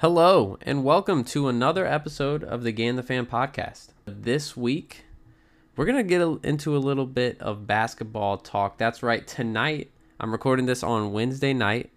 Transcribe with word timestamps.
Hello, 0.00 0.58
and 0.60 0.84
welcome 0.84 1.24
to 1.24 1.48
another 1.48 1.86
episode 1.86 2.44
of 2.44 2.62
the 2.62 2.70
Game 2.70 2.96
the 2.96 3.02
Fan 3.02 3.24
podcast. 3.24 3.94
This 4.04 4.54
week, 4.54 5.06
we're 5.74 5.86
going 5.86 5.96
to 5.96 6.02
get 6.02 6.20
a, 6.20 6.38
into 6.42 6.76
a 6.76 6.78
little 6.78 7.06
bit 7.06 7.40
of 7.40 7.66
basketball 7.66 8.36
talk. 8.36 8.76
That's 8.76 9.02
right, 9.02 9.26
tonight, 9.26 9.90
I'm 10.20 10.32
recording 10.32 10.66
this 10.66 10.82
on 10.82 11.14
Wednesday 11.14 11.54
night. 11.54 11.90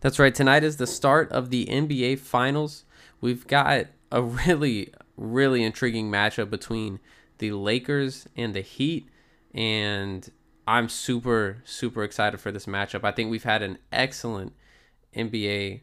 That's 0.00 0.18
right, 0.18 0.34
tonight 0.34 0.64
is 0.64 0.78
the 0.78 0.88
start 0.88 1.30
of 1.30 1.50
the 1.50 1.66
NBA 1.66 2.18
Finals. 2.18 2.84
We've 3.20 3.46
got 3.46 3.86
a 4.10 4.20
really, 4.24 4.92
really 5.16 5.62
intriguing 5.62 6.10
matchup 6.10 6.50
between 6.50 6.98
the 7.38 7.52
Lakers 7.52 8.26
and 8.36 8.54
the 8.54 8.60
Heat, 8.62 9.08
and 9.54 10.28
I'm 10.66 10.88
super, 10.88 11.58
super 11.64 12.02
excited 12.02 12.40
for 12.40 12.50
this 12.50 12.66
matchup. 12.66 13.04
I 13.04 13.12
think 13.12 13.30
we've 13.30 13.44
had 13.44 13.62
an 13.62 13.78
excellent 13.92 14.52
NBA 15.16 15.82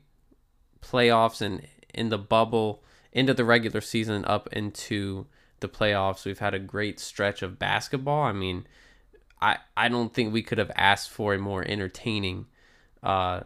playoffs 0.84 1.42
and 1.42 1.66
in 1.94 2.10
the 2.10 2.18
bubble 2.18 2.84
into 3.12 3.34
the 3.34 3.46
regular 3.46 3.82
season 3.82 4.26
up 4.26 4.52
into 4.52 5.26
the 5.60 5.70
playoffs. 5.70 6.26
We've 6.26 6.40
had 6.40 6.54
a 6.54 6.60
great 6.60 7.00
stretch 7.00 7.42
of 7.42 7.60
basketball. 7.60 8.24
I 8.24 8.34
mean, 8.34 8.68
I 9.42 9.58
I 9.78 9.88
don't 9.90 10.14
think 10.14 10.34
we 10.34 10.44
could 10.44 10.58
have 10.58 10.72
asked 10.76 11.10
for 11.10 11.34
a 11.34 11.40
more 11.40 11.64
entertaining 11.66 12.48
uh, 13.02 13.42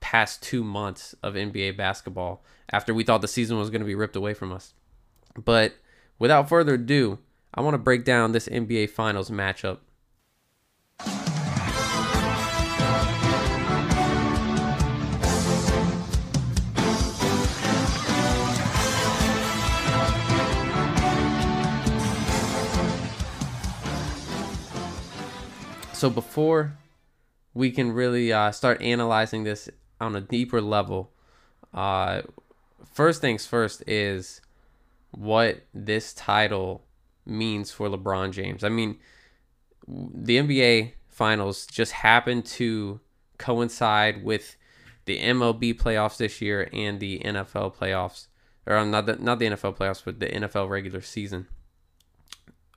past 0.00 0.42
two 0.42 0.64
months 0.64 1.14
of 1.22 1.34
NBA 1.34 1.76
basketball 1.76 2.42
after 2.70 2.92
we 2.92 3.04
thought 3.04 3.20
the 3.20 3.28
season 3.28 3.58
was 3.58 3.70
going 3.70 3.80
to 3.80 3.86
be 3.86 3.94
ripped 3.94 4.16
away 4.16 4.34
from 4.34 4.52
us. 4.52 4.74
But 5.36 5.74
without 6.18 6.48
further 6.48 6.74
ado, 6.74 7.18
I 7.54 7.60
want 7.60 7.74
to 7.74 7.78
break 7.78 8.04
down 8.04 8.32
this 8.32 8.48
NBA 8.48 8.90
Finals 8.90 9.30
matchup 9.30 9.78
so 25.98 26.08
before 26.08 26.78
we 27.54 27.72
can 27.72 27.90
really 27.90 28.32
uh, 28.32 28.52
start 28.52 28.80
analyzing 28.80 29.42
this 29.42 29.68
on 30.00 30.14
a 30.14 30.20
deeper 30.20 30.60
level, 30.60 31.10
uh, 31.74 32.22
first 32.92 33.20
things 33.20 33.46
first 33.46 33.82
is 33.88 34.40
what 35.10 35.62
this 35.74 36.14
title 36.14 36.84
means 37.26 37.72
for 37.72 37.88
LeBron 37.88 38.30
James. 38.30 38.62
I 38.62 38.68
mean, 38.68 38.98
the 39.88 40.38
NBA 40.38 40.92
Finals 41.08 41.66
just 41.66 41.90
happened 41.90 42.46
to 42.46 43.00
coincide 43.38 44.22
with 44.22 44.56
the 45.06 45.18
MLB 45.18 45.74
playoffs 45.74 46.18
this 46.18 46.40
year 46.40 46.68
and 46.72 47.00
the 47.00 47.18
NFL 47.24 47.74
playoffs, 47.74 48.28
or 48.66 48.76
um, 48.76 48.92
not 48.92 49.06
the 49.06 49.16
not 49.16 49.40
the 49.40 49.46
NFL 49.46 49.76
playoffs, 49.76 50.04
but 50.04 50.20
the 50.20 50.28
NFL 50.28 50.68
regular 50.68 51.00
season, 51.00 51.48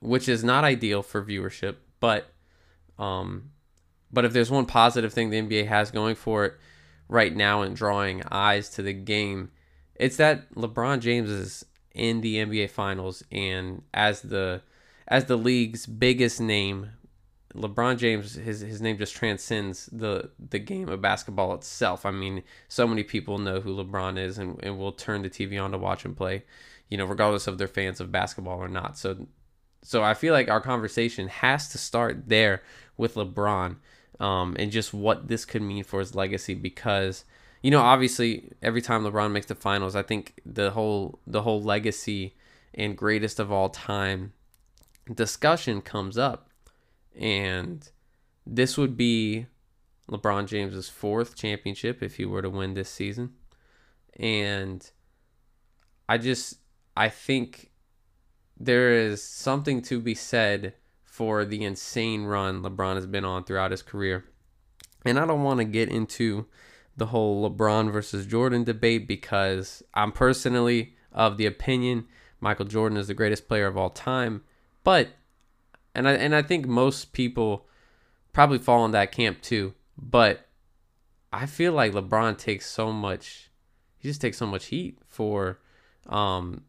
which 0.00 0.28
is 0.28 0.42
not 0.42 0.64
ideal 0.64 1.02
for 1.02 1.24
viewership, 1.24 1.76
but 2.00 2.32
um, 2.98 3.50
but 4.12 4.24
if 4.24 4.32
there's 4.32 4.50
one 4.50 4.66
positive 4.66 5.12
thing 5.12 5.30
the 5.30 5.40
NBA 5.40 5.66
has 5.66 5.90
going 5.90 6.14
for 6.14 6.44
it 6.44 6.54
right 7.08 7.34
now 7.34 7.62
in 7.62 7.74
drawing 7.74 8.22
eyes 8.30 8.68
to 8.70 8.82
the 8.82 8.92
game, 8.92 9.50
it's 9.94 10.16
that 10.16 10.54
LeBron 10.54 11.00
James 11.00 11.30
is 11.30 11.64
in 11.94 12.20
the 12.20 12.36
NBA 12.36 12.70
Finals 12.70 13.22
and 13.30 13.82
as 13.92 14.22
the 14.22 14.62
as 15.08 15.26
the 15.26 15.36
league's 15.36 15.86
biggest 15.86 16.40
name, 16.40 16.90
LeBron 17.54 17.98
James 17.98 18.34
his 18.34 18.60
his 18.60 18.80
name 18.80 18.98
just 18.98 19.14
transcends 19.14 19.86
the 19.86 20.30
the 20.38 20.58
game 20.58 20.88
of 20.88 21.00
basketball 21.00 21.54
itself. 21.54 22.06
I 22.06 22.10
mean, 22.10 22.42
so 22.68 22.86
many 22.86 23.02
people 23.02 23.38
know 23.38 23.60
who 23.60 23.76
LeBron 23.76 24.18
is 24.18 24.38
and, 24.38 24.58
and 24.62 24.78
will 24.78 24.92
turn 24.92 25.22
the 25.22 25.30
TV 25.30 25.62
on 25.62 25.72
to 25.72 25.78
watch 25.78 26.04
him 26.04 26.14
play, 26.14 26.44
you 26.88 26.96
know, 26.96 27.04
regardless 27.04 27.46
of 27.46 27.58
their 27.58 27.68
fans 27.68 28.00
of 28.00 28.12
basketball 28.12 28.58
or 28.58 28.68
not. 28.68 28.96
So 28.98 29.26
so 29.82 30.02
I 30.02 30.14
feel 30.14 30.32
like 30.32 30.48
our 30.48 30.60
conversation 30.60 31.28
has 31.28 31.68
to 31.70 31.78
start 31.78 32.28
there 32.28 32.62
with 32.96 33.14
LeBron 33.14 33.76
um, 34.20 34.56
and 34.58 34.70
just 34.70 34.94
what 34.94 35.28
this 35.28 35.44
could 35.44 35.62
mean 35.62 35.84
for 35.84 36.00
his 36.00 36.14
legacy 36.14 36.54
because 36.54 37.24
you 37.62 37.70
know 37.70 37.80
obviously 37.80 38.52
every 38.62 38.82
time 38.82 39.04
LeBron 39.04 39.32
makes 39.32 39.46
the 39.46 39.54
finals 39.54 39.96
I 39.96 40.02
think 40.02 40.34
the 40.46 40.70
whole 40.70 41.20
the 41.26 41.42
whole 41.42 41.62
legacy 41.62 42.34
and 42.74 42.96
greatest 42.96 43.38
of 43.38 43.52
all 43.52 43.68
time 43.68 44.32
discussion 45.12 45.80
comes 45.80 46.18
up. 46.18 46.50
And 47.18 47.88
this 48.46 48.78
would 48.78 48.96
be 48.96 49.46
LeBron 50.08 50.46
James's 50.46 50.88
fourth 50.88 51.36
championship 51.36 52.02
if 52.02 52.16
he 52.16 52.24
were 52.24 52.42
to 52.42 52.50
win 52.50 52.74
this 52.74 52.88
season. 52.88 53.34
And 54.18 54.88
I 56.08 56.18
just 56.18 56.58
I 56.96 57.08
think 57.08 57.70
there 58.64 58.92
is 58.92 59.22
something 59.22 59.82
to 59.82 60.00
be 60.00 60.14
said 60.14 60.74
for 61.02 61.44
the 61.44 61.64
insane 61.64 62.24
run 62.24 62.62
LeBron 62.62 62.94
has 62.94 63.06
been 63.06 63.24
on 63.24 63.44
throughout 63.44 63.70
his 63.70 63.82
career. 63.82 64.24
And 65.04 65.18
I 65.18 65.26
don't 65.26 65.42
want 65.42 65.58
to 65.58 65.64
get 65.64 65.88
into 65.88 66.46
the 66.96 67.06
whole 67.06 67.48
LeBron 67.48 67.92
versus 67.92 68.26
Jordan 68.26 68.64
debate 68.64 69.08
because 69.08 69.82
I'm 69.94 70.12
personally 70.12 70.94
of 71.12 71.36
the 71.36 71.46
opinion 71.46 72.06
Michael 72.40 72.66
Jordan 72.66 72.98
is 72.98 73.06
the 73.06 73.14
greatest 73.14 73.48
player 73.48 73.66
of 73.66 73.76
all 73.76 73.90
time. 73.90 74.42
But 74.84 75.10
and 75.94 76.08
I 76.08 76.12
and 76.12 76.34
I 76.34 76.42
think 76.42 76.66
most 76.66 77.12
people 77.12 77.66
probably 78.32 78.58
fall 78.58 78.84
in 78.84 78.90
that 78.92 79.12
camp 79.12 79.42
too. 79.42 79.74
But 79.96 80.48
I 81.32 81.46
feel 81.46 81.72
like 81.72 81.92
LeBron 81.92 82.38
takes 82.38 82.68
so 82.68 82.92
much 82.92 83.50
he 83.98 84.08
just 84.08 84.20
takes 84.20 84.38
so 84.38 84.46
much 84.46 84.66
heat 84.66 84.98
for 85.06 85.60
um 86.08 86.62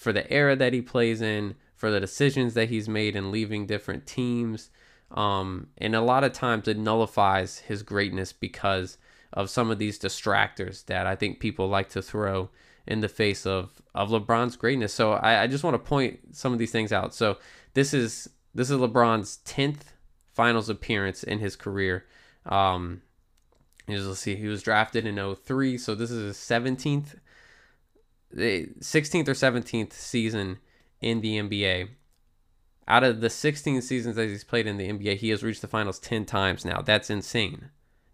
for 0.00 0.14
the 0.14 0.32
era 0.32 0.56
that 0.56 0.72
he 0.72 0.80
plays 0.80 1.20
in, 1.20 1.54
for 1.76 1.90
the 1.90 2.00
decisions 2.00 2.54
that 2.54 2.70
he's 2.70 2.88
made 2.88 3.14
in 3.14 3.30
leaving 3.30 3.66
different 3.66 4.06
teams. 4.06 4.70
Um, 5.10 5.66
and 5.76 5.94
a 5.94 6.00
lot 6.00 6.24
of 6.24 6.32
times 6.32 6.66
it 6.68 6.78
nullifies 6.78 7.58
his 7.58 7.82
greatness 7.82 8.32
because 8.32 8.96
of 9.34 9.50
some 9.50 9.70
of 9.70 9.78
these 9.78 9.98
distractors 9.98 10.86
that 10.86 11.06
I 11.06 11.16
think 11.16 11.38
people 11.38 11.68
like 11.68 11.90
to 11.90 12.00
throw 12.00 12.48
in 12.86 13.00
the 13.00 13.10
face 13.10 13.44
of 13.44 13.82
of 13.94 14.08
LeBron's 14.08 14.56
greatness. 14.56 14.94
So 14.94 15.12
I, 15.12 15.42
I 15.42 15.46
just 15.46 15.64
want 15.64 15.74
to 15.74 15.78
point 15.78 16.34
some 16.34 16.54
of 16.54 16.58
these 16.58 16.72
things 16.72 16.94
out. 16.94 17.14
So 17.14 17.36
this 17.74 17.92
is 17.92 18.26
this 18.54 18.70
is 18.70 18.78
LeBron's 18.78 19.36
tenth 19.38 19.92
finals 20.32 20.70
appearance 20.70 21.22
in 21.22 21.40
his 21.40 21.56
career. 21.56 22.06
Um, 22.46 23.02
let's 23.86 24.20
see, 24.20 24.34
he 24.34 24.46
was 24.46 24.62
drafted 24.62 25.06
in 25.06 25.34
03, 25.34 25.76
so 25.76 25.94
this 25.94 26.10
is 26.10 26.22
his 26.24 26.36
17th, 26.38 27.16
16th 28.34 29.28
or 29.28 29.32
17th 29.32 29.92
season 29.92 30.58
in 31.00 31.20
the 31.20 31.38
NBA. 31.40 31.88
Out 32.88 33.04
of 33.04 33.20
the 33.20 33.30
16 33.30 33.82
seasons 33.82 34.16
that 34.16 34.28
he's 34.28 34.44
played 34.44 34.66
in 34.66 34.76
the 34.76 34.88
NBA, 34.88 35.16
he 35.16 35.30
has 35.30 35.42
reached 35.42 35.62
the 35.62 35.68
finals 35.68 35.98
10 35.98 36.24
times 36.24 36.64
now. 36.64 36.80
That's 36.80 37.10
insane. 37.10 37.70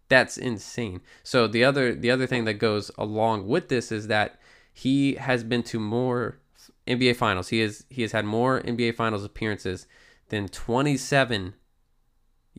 That's 0.09 0.37
insane. 0.37 1.01
So 1.23 1.47
the 1.47 1.63
other 1.63 1.93
the 1.93 2.11
other 2.11 2.27
thing 2.27 2.45
that 2.45 2.55
goes 2.55 2.91
along 2.97 3.47
with 3.47 3.67
this 3.67 3.91
is 3.91 4.07
that 4.07 4.39
he 4.73 5.15
has 5.15 5.43
been 5.43 5.63
to 5.63 5.79
more 5.79 6.39
NBA 6.87 7.17
finals. 7.17 7.49
He 7.49 7.59
has 7.59 7.83
he 7.89 8.03
has 8.03 8.13
had 8.13 8.23
more 8.23 8.61
NBA 8.61 8.95
finals 8.95 9.25
appearances 9.25 9.85
than 10.29 10.47
27 10.47 11.55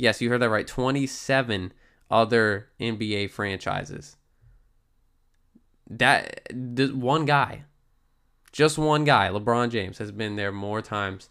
Yes, 0.00 0.20
you 0.20 0.30
heard 0.30 0.42
that 0.42 0.48
right. 0.48 0.66
27 0.66 1.72
other 2.08 2.68
NBA 2.80 3.30
franchises. 3.32 4.16
That 5.88 6.46
the 6.52 6.88
one 6.88 7.24
guy 7.24 7.64
just 8.52 8.78
one 8.78 9.04
guy, 9.04 9.28
LeBron 9.28 9.70
James, 9.70 9.98
has 9.98 10.10
been 10.10 10.36
there 10.36 10.52
more 10.52 10.82
times 10.82 11.28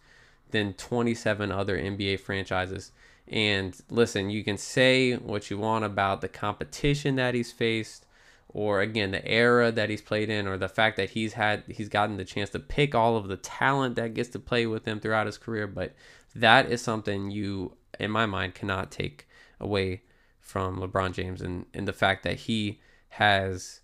than 0.51 0.73
27 0.73 1.51
other 1.51 1.77
NBA 1.77 2.19
franchises. 2.19 2.91
And 3.27 3.77
listen, 3.89 4.29
you 4.29 4.43
can 4.43 4.57
say 4.57 5.15
what 5.15 5.49
you 5.49 5.57
want 5.57 5.83
about 5.83 6.21
the 6.21 6.29
competition 6.29 7.15
that 7.15 7.33
he's 7.33 7.51
faced, 7.51 8.05
or 8.47 8.79
again 8.79 9.11
the 9.11 9.27
era 9.27 9.71
that 9.71 9.89
he's 9.89 10.01
played 10.01 10.29
in, 10.29 10.47
or 10.47 10.57
the 10.57 10.69
fact 10.69 10.95
that 10.97 11.09
he's 11.09 11.33
had 11.33 11.63
he's 11.67 11.89
gotten 11.89 12.15
the 12.15 12.23
chance 12.23 12.49
to 12.51 12.59
pick 12.59 12.95
all 12.95 13.17
of 13.17 13.27
the 13.27 13.35
talent 13.35 13.95
that 13.95 14.13
gets 14.13 14.29
to 14.29 14.39
play 14.39 14.65
with 14.65 14.85
him 14.85 14.99
throughout 14.99 15.25
his 15.25 15.37
career. 15.37 15.67
But 15.67 15.93
that 16.33 16.71
is 16.71 16.81
something 16.81 17.29
you, 17.29 17.75
in 17.99 18.09
my 18.11 18.25
mind, 18.25 18.55
cannot 18.55 18.91
take 18.91 19.27
away 19.59 20.03
from 20.39 20.77
LeBron 20.77 21.11
James 21.11 21.41
and, 21.41 21.65
and 21.73 21.85
the 21.85 21.93
fact 21.93 22.23
that 22.23 22.37
he 22.37 22.79
has 23.09 23.81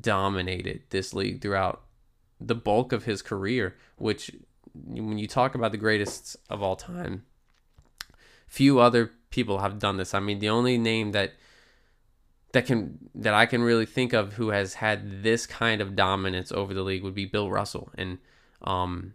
dominated 0.00 0.82
this 0.90 1.14
league 1.14 1.40
throughout 1.40 1.82
the 2.40 2.54
bulk 2.54 2.92
of 2.92 3.04
his 3.04 3.22
career, 3.22 3.76
which 3.96 4.30
when 4.74 5.18
you 5.18 5.26
talk 5.26 5.54
about 5.54 5.72
the 5.72 5.78
greatest 5.78 6.36
of 6.48 6.62
all 6.62 6.76
time, 6.76 7.24
few 8.46 8.80
other 8.80 9.10
people 9.30 9.58
have 9.58 9.78
done 9.78 9.96
this. 9.96 10.14
I 10.14 10.20
mean, 10.20 10.38
the 10.38 10.48
only 10.48 10.78
name 10.78 11.12
that 11.12 11.34
that 12.52 12.66
can 12.66 12.98
that 13.14 13.34
I 13.34 13.46
can 13.46 13.62
really 13.62 13.86
think 13.86 14.12
of 14.12 14.34
who 14.34 14.50
has 14.50 14.74
had 14.74 15.22
this 15.22 15.46
kind 15.46 15.80
of 15.80 15.94
dominance 15.94 16.50
over 16.50 16.74
the 16.74 16.82
league 16.82 17.04
would 17.04 17.14
be 17.14 17.26
Bill 17.26 17.50
Russell, 17.50 17.90
and 17.96 18.18
um, 18.62 19.14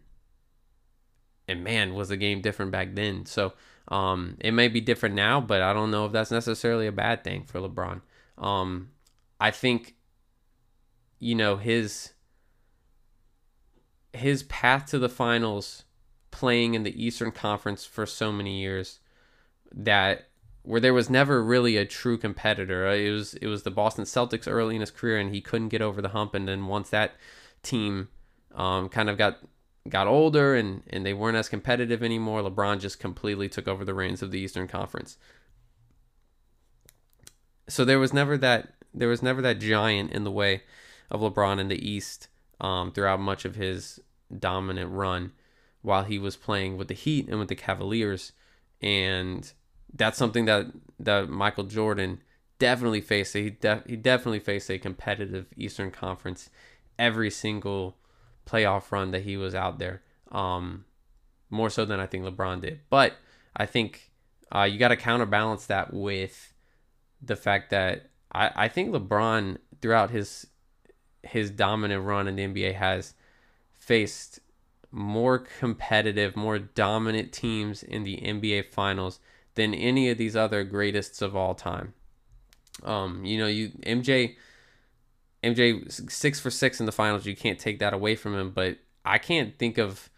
and 1.48 1.64
man, 1.64 1.94
was 1.94 2.10
the 2.10 2.18
game 2.18 2.42
different 2.42 2.72
back 2.72 2.96
then. 2.96 3.26
So 3.26 3.54
um, 3.90 4.38
it 4.40 4.52
may 4.52 4.68
be 4.68 4.82
different 4.82 5.16
now, 5.16 5.42
but 5.42 5.62
I 5.62 5.74
don't 5.74 5.92
know 5.92 6.06
if 6.06 6.12
that's 6.12 6.32
necessarily 6.32 6.88
a 6.88 6.92
bad 6.92 7.24
thing 7.24 7.44
for 7.46 7.60
LeBron. 7.60 8.02
Um, 8.38 8.92
I 9.40 9.52
think 9.52 9.96
you 11.26 11.34
know, 11.34 11.56
his 11.56 12.12
his 14.14 14.44
path 14.44 14.86
to 14.86 15.00
the 15.00 15.10
finals 15.10 15.84
playing 16.30 16.76
in 16.76 16.84
the 16.84 17.04
Eastern 17.04 17.32
Conference 17.32 17.84
for 17.84 18.06
so 18.06 18.32
many 18.32 18.62
years 18.62 19.00
that 19.72 20.28
where 20.62 20.80
there 20.80 20.94
was 20.94 21.10
never 21.10 21.44
really 21.44 21.78
a 21.78 21.86
true 21.86 22.20
competitor. 22.20 22.88
It 22.88 23.10
was 23.10 23.34
it 23.34 23.48
was 23.48 23.64
the 23.64 23.72
Boston 23.72 24.06
Celtics 24.06 24.48
early 24.48 24.76
in 24.76 24.82
his 24.82 24.92
career, 24.92 25.18
and 25.18 25.34
he 25.34 25.42
couldn't 25.42 25.70
get 25.70 25.82
over 25.82 26.00
the 26.00 26.10
hump. 26.10 26.36
And 26.36 26.48
then 26.48 26.68
once 26.68 26.92
that 26.92 27.16
team 27.64 28.10
um, 28.54 28.88
kind 28.88 29.10
of 29.10 29.18
got 29.18 29.40
got 29.90 30.06
older 30.06 30.54
and 30.54 30.84
and 30.92 31.04
they 31.04 31.16
weren't 31.16 31.38
as 31.38 31.50
competitive 31.50 32.04
anymore, 32.04 32.44
LeBron 32.44 32.80
just 32.80 33.00
completely 33.00 33.50
took 33.50 33.68
over 33.68 33.84
the 33.84 33.96
reins 33.96 34.22
of 34.22 34.30
the 34.30 34.40
Eastern 34.40 34.68
Conference. 34.68 35.18
So 37.68 37.84
there 37.84 37.98
was 37.98 38.14
never 38.14 38.38
that 38.38 38.76
there 38.94 39.10
was 39.10 39.24
never 39.24 39.42
that 39.42 39.60
giant 39.60 40.12
in 40.12 40.24
the 40.24 40.30
way 40.30 40.62
of 41.12 41.22
LeBron 41.22 41.60
in 41.60 41.68
the 41.68 41.88
East 41.90 42.28
um, 42.60 42.92
throughout 42.92 43.20
much 43.20 43.46
of 43.46 43.56
his 43.56 44.00
dominant 44.38 44.92
run 44.92 45.32
while 45.82 46.04
he 46.04 46.18
was 46.18 46.36
playing 46.36 46.78
with 46.78 46.88
the 46.88 46.94
Heat 46.94 47.28
and 47.28 47.40
with 47.40 47.48
the 47.48 47.56
Cavaliers, 47.56 48.32
and 48.82 49.52
that's 49.94 50.18
something 50.18 50.46
that 50.46 50.68
that 51.00 51.30
Michael 51.30 51.66
Jordan 51.66 52.22
definitely 52.60 53.02
faced. 53.02 53.34
He 53.34 53.52
def, 53.52 53.86
he 53.86 53.96
definitely 53.96 54.40
faced 54.40 54.70
a 54.70 54.80
competitive 54.80 55.48
Eastern 55.56 55.92
Conference 55.92 56.50
every 56.98 57.30
single 57.30 57.98
playoff 58.46 58.92
run 58.92 59.12
that 59.12 59.24
he 59.24 59.38
was 59.38 59.54
out 59.54 59.80
there. 59.80 60.02
Um, 60.32 60.86
more 61.50 61.70
so 61.70 61.86
than 61.86 62.00
I 62.00 62.08
think 62.08 62.26
LeBron 62.26 62.62
did. 62.62 62.82
But 62.90 63.14
I 63.56 63.66
think 63.66 64.12
uh, 64.54 64.64
you 64.64 64.78
got 64.78 64.90
to 64.90 64.96
counterbalance 64.96 65.66
that 65.68 65.94
with 65.94 66.54
the 67.22 67.36
fact 67.36 67.70
that 67.72 68.10
I, 68.32 68.52
I 68.56 68.68
think 68.68 68.92
LeBron 68.94 69.58
throughout 69.82 70.12
his 70.12 70.48
his 71.28 71.50
dominant 71.52 72.04
run 72.04 72.28
in 72.28 72.36
the 72.36 72.48
NBA 72.48 72.76
has 72.76 73.14
faced 73.74 74.40
more 74.92 75.40
competitive, 75.40 76.36
more 76.36 76.58
dominant 76.58 77.32
teams 77.32 77.84
in 77.84 78.04
the 78.04 78.18
NBA 78.18 78.72
finals 78.72 79.20
than 79.56 79.74
any 79.74 80.10
of 80.10 80.18
these 80.18 80.36
other 80.36 80.64
greatest 80.64 81.22
of 81.22 81.36
all 81.36 81.54
time. 81.54 81.94
Um, 82.84 83.26
you 83.26 83.38
know, 83.38 83.48
you 83.48 83.70
MJ 83.84 84.36
MJ 85.44 86.12
six 86.12 86.40
for 86.40 86.50
six 86.50 86.80
in 86.80 86.86
the 86.86 86.92
finals. 86.92 87.26
You 87.26 87.36
can't 87.36 87.60
take 87.60 87.80
that 87.80 87.94
away 87.94 88.16
from 88.16 88.36
him, 88.36 88.52
but 88.52 88.78
I 89.04 89.18
can't 89.18 89.58
think 89.58 89.78
of 89.78 90.10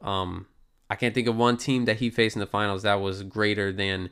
um 0.00 0.46
I 0.88 0.94
can't 0.94 1.14
think 1.14 1.26
of 1.26 1.36
one 1.36 1.56
team 1.56 1.84
that 1.86 1.96
he 1.96 2.10
faced 2.10 2.36
in 2.36 2.40
the 2.40 2.46
finals 2.46 2.82
that 2.82 3.00
was 3.00 3.22
greater 3.22 3.72
than 3.72 4.10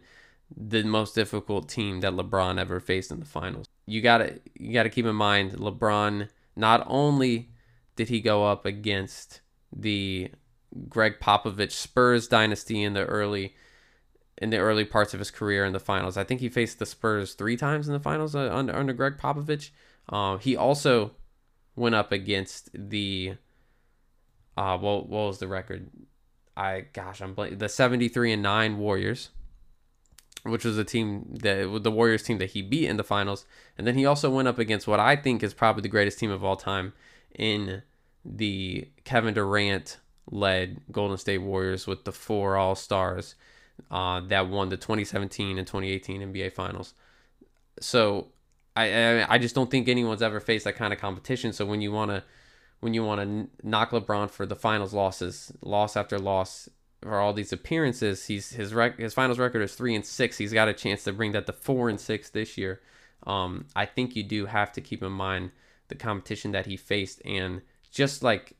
the 0.56 0.82
most 0.82 1.14
difficult 1.14 1.68
team 1.68 2.00
that 2.00 2.12
LeBron 2.12 2.58
ever 2.58 2.80
faced 2.80 3.10
in 3.10 3.20
the 3.20 3.26
finals. 3.26 3.66
You 3.86 4.00
gotta 4.00 4.40
you 4.54 4.72
gotta 4.72 4.90
keep 4.90 5.06
in 5.06 5.16
mind 5.16 5.52
LeBron 5.52 6.28
not 6.56 6.84
only 6.86 7.50
did 7.96 8.08
he 8.08 8.20
go 8.20 8.44
up 8.46 8.64
against 8.64 9.40
the 9.72 10.30
Gregg 10.88 11.20
Popovich 11.20 11.72
Spurs 11.72 12.26
dynasty 12.26 12.82
in 12.82 12.94
the 12.94 13.04
early 13.04 13.54
in 14.38 14.50
the 14.50 14.58
early 14.58 14.84
parts 14.84 15.14
of 15.14 15.20
his 15.20 15.30
career 15.30 15.64
in 15.64 15.72
the 15.72 15.80
finals. 15.80 16.16
I 16.16 16.24
think 16.24 16.40
he 16.40 16.48
faced 16.48 16.78
the 16.78 16.86
Spurs 16.86 17.34
three 17.34 17.56
times 17.56 17.86
in 17.86 17.94
the 17.94 18.00
finals 18.00 18.34
uh, 18.34 18.50
under 18.52 18.74
under 18.74 18.92
Gregg 18.92 19.18
Popovich. 19.18 19.70
Uh, 20.08 20.36
he 20.38 20.56
also 20.56 21.12
went 21.76 21.94
up 21.94 22.12
against 22.12 22.70
the 22.74 23.34
uh 24.56 24.78
what 24.78 25.08
what 25.08 25.26
was 25.26 25.38
the 25.38 25.48
record? 25.48 25.90
I 26.56 26.86
gosh 26.92 27.20
I'm 27.20 27.34
blank. 27.34 27.58
The 27.58 27.68
73 27.68 28.32
and 28.32 28.42
nine 28.42 28.78
Warriors, 28.78 29.30
which 30.44 30.64
was 30.64 30.78
a 30.78 30.84
team 30.84 31.26
that 31.42 31.80
the 31.82 31.90
Warriors 31.90 32.22
team 32.22 32.38
that 32.38 32.50
he 32.50 32.62
beat 32.62 32.88
in 32.88 32.96
the 32.96 33.04
finals, 33.04 33.46
and 33.76 33.86
then 33.86 33.96
he 33.96 34.06
also 34.06 34.30
went 34.30 34.48
up 34.48 34.58
against 34.58 34.86
what 34.86 35.00
I 35.00 35.16
think 35.16 35.42
is 35.42 35.54
probably 35.54 35.82
the 35.82 35.88
greatest 35.88 36.18
team 36.18 36.30
of 36.30 36.44
all 36.44 36.56
time 36.56 36.92
in 37.34 37.82
the 38.24 38.88
Kevin 39.04 39.34
Durant 39.34 39.98
led 40.30 40.80
Golden 40.90 41.18
State 41.18 41.38
Warriors 41.38 41.86
with 41.86 42.04
the 42.04 42.12
four 42.12 42.56
All 42.56 42.74
Stars 42.74 43.34
uh, 43.90 44.20
that 44.28 44.48
won 44.48 44.68
the 44.68 44.76
2017 44.76 45.58
and 45.58 45.66
2018 45.66 46.20
NBA 46.32 46.52
Finals. 46.52 46.94
So 47.80 48.28
I, 48.76 48.92
I 48.92 49.34
I 49.34 49.38
just 49.38 49.54
don't 49.54 49.70
think 49.70 49.88
anyone's 49.88 50.22
ever 50.22 50.40
faced 50.40 50.64
that 50.64 50.76
kind 50.76 50.92
of 50.92 50.98
competition. 50.98 51.52
So 51.52 51.66
when 51.66 51.80
you 51.80 51.92
want 51.92 52.10
to 52.10 52.22
when 52.80 52.94
you 52.94 53.04
want 53.04 53.20
to 53.20 53.66
knock 53.66 53.90
LeBron 53.90 54.30
for 54.30 54.46
the 54.46 54.56
finals 54.56 54.92
losses, 54.92 55.52
loss 55.62 55.96
after 55.96 56.18
loss 56.18 56.68
for 57.04 57.20
all 57.20 57.32
these 57.32 57.52
appearances, 57.52 58.26
he's 58.26 58.50
his 58.50 58.74
rec- 58.74 58.98
his 58.98 59.14
finals 59.14 59.38
record 59.38 59.62
is 59.62 59.74
three 59.74 59.94
and 59.94 60.04
six. 60.04 60.38
He's 60.38 60.52
got 60.52 60.68
a 60.68 60.72
chance 60.72 61.04
to 61.04 61.12
bring 61.12 61.32
that 61.32 61.46
to 61.46 61.52
four 61.52 61.88
and 61.88 62.00
six 62.00 62.30
this 62.30 62.58
year. 62.58 62.80
Um, 63.26 63.66
I 63.76 63.86
think 63.86 64.16
you 64.16 64.22
do 64.22 64.46
have 64.46 64.72
to 64.72 64.80
keep 64.80 65.02
in 65.02 65.12
mind 65.12 65.52
the 65.88 65.94
competition 65.94 66.52
that 66.52 66.66
he 66.66 66.76
faced 66.76 67.20
and 67.24 67.62
just 67.90 68.22
like 68.22 68.54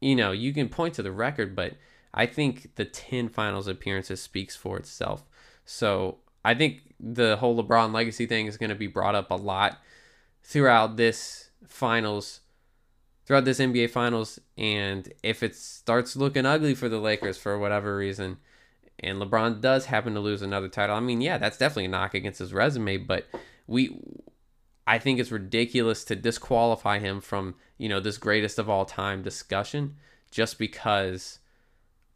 you 0.00 0.16
know 0.16 0.32
you 0.32 0.52
can 0.52 0.68
point 0.68 0.94
to 0.94 1.02
the 1.02 1.12
record, 1.12 1.54
but 1.54 1.74
I 2.12 2.26
think 2.26 2.74
the 2.74 2.84
10 2.84 3.28
finals 3.28 3.68
appearances 3.68 4.20
speaks 4.20 4.56
for 4.56 4.76
itself. 4.76 5.24
So 5.64 6.18
I 6.44 6.54
think 6.54 6.94
the 6.98 7.36
whole 7.36 7.62
LeBron 7.62 7.94
legacy 7.94 8.26
thing 8.26 8.46
is 8.46 8.56
going 8.56 8.70
to 8.70 8.76
be 8.76 8.86
brought 8.86 9.14
up 9.14 9.30
a 9.30 9.36
lot 9.36 9.78
throughout 10.42 10.96
this 10.96 11.50
finals, 11.66 12.40
throughout 13.30 13.44
this 13.44 13.60
NBA 13.60 13.90
finals. 13.90 14.40
And 14.58 15.12
if 15.22 15.44
it 15.44 15.54
starts 15.54 16.16
looking 16.16 16.44
ugly 16.44 16.74
for 16.74 16.88
the 16.88 16.98
Lakers 16.98 17.38
for 17.38 17.56
whatever 17.56 17.96
reason, 17.96 18.38
and 18.98 19.22
LeBron 19.22 19.60
does 19.60 19.86
happen 19.86 20.14
to 20.14 20.20
lose 20.20 20.42
another 20.42 20.66
title, 20.66 20.96
I 20.96 21.00
mean, 21.00 21.20
yeah, 21.20 21.38
that's 21.38 21.56
definitely 21.56 21.84
a 21.84 21.90
knock 21.90 22.12
against 22.14 22.40
his 22.40 22.52
resume, 22.52 22.96
but 22.96 23.28
we. 23.68 23.96
I 24.84 24.98
think 24.98 25.20
it's 25.20 25.30
ridiculous 25.30 26.02
to 26.06 26.16
disqualify 26.16 26.98
him 26.98 27.20
from, 27.20 27.54
you 27.78 27.88
know, 27.88 28.00
this 28.00 28.18
greatest 28.18 28.58
of 28.58 28.68
all 28.68 28.84
time 28.84 29.22
discussion 29.22 29.94
just 30.32 30.58
because 30.58 31.38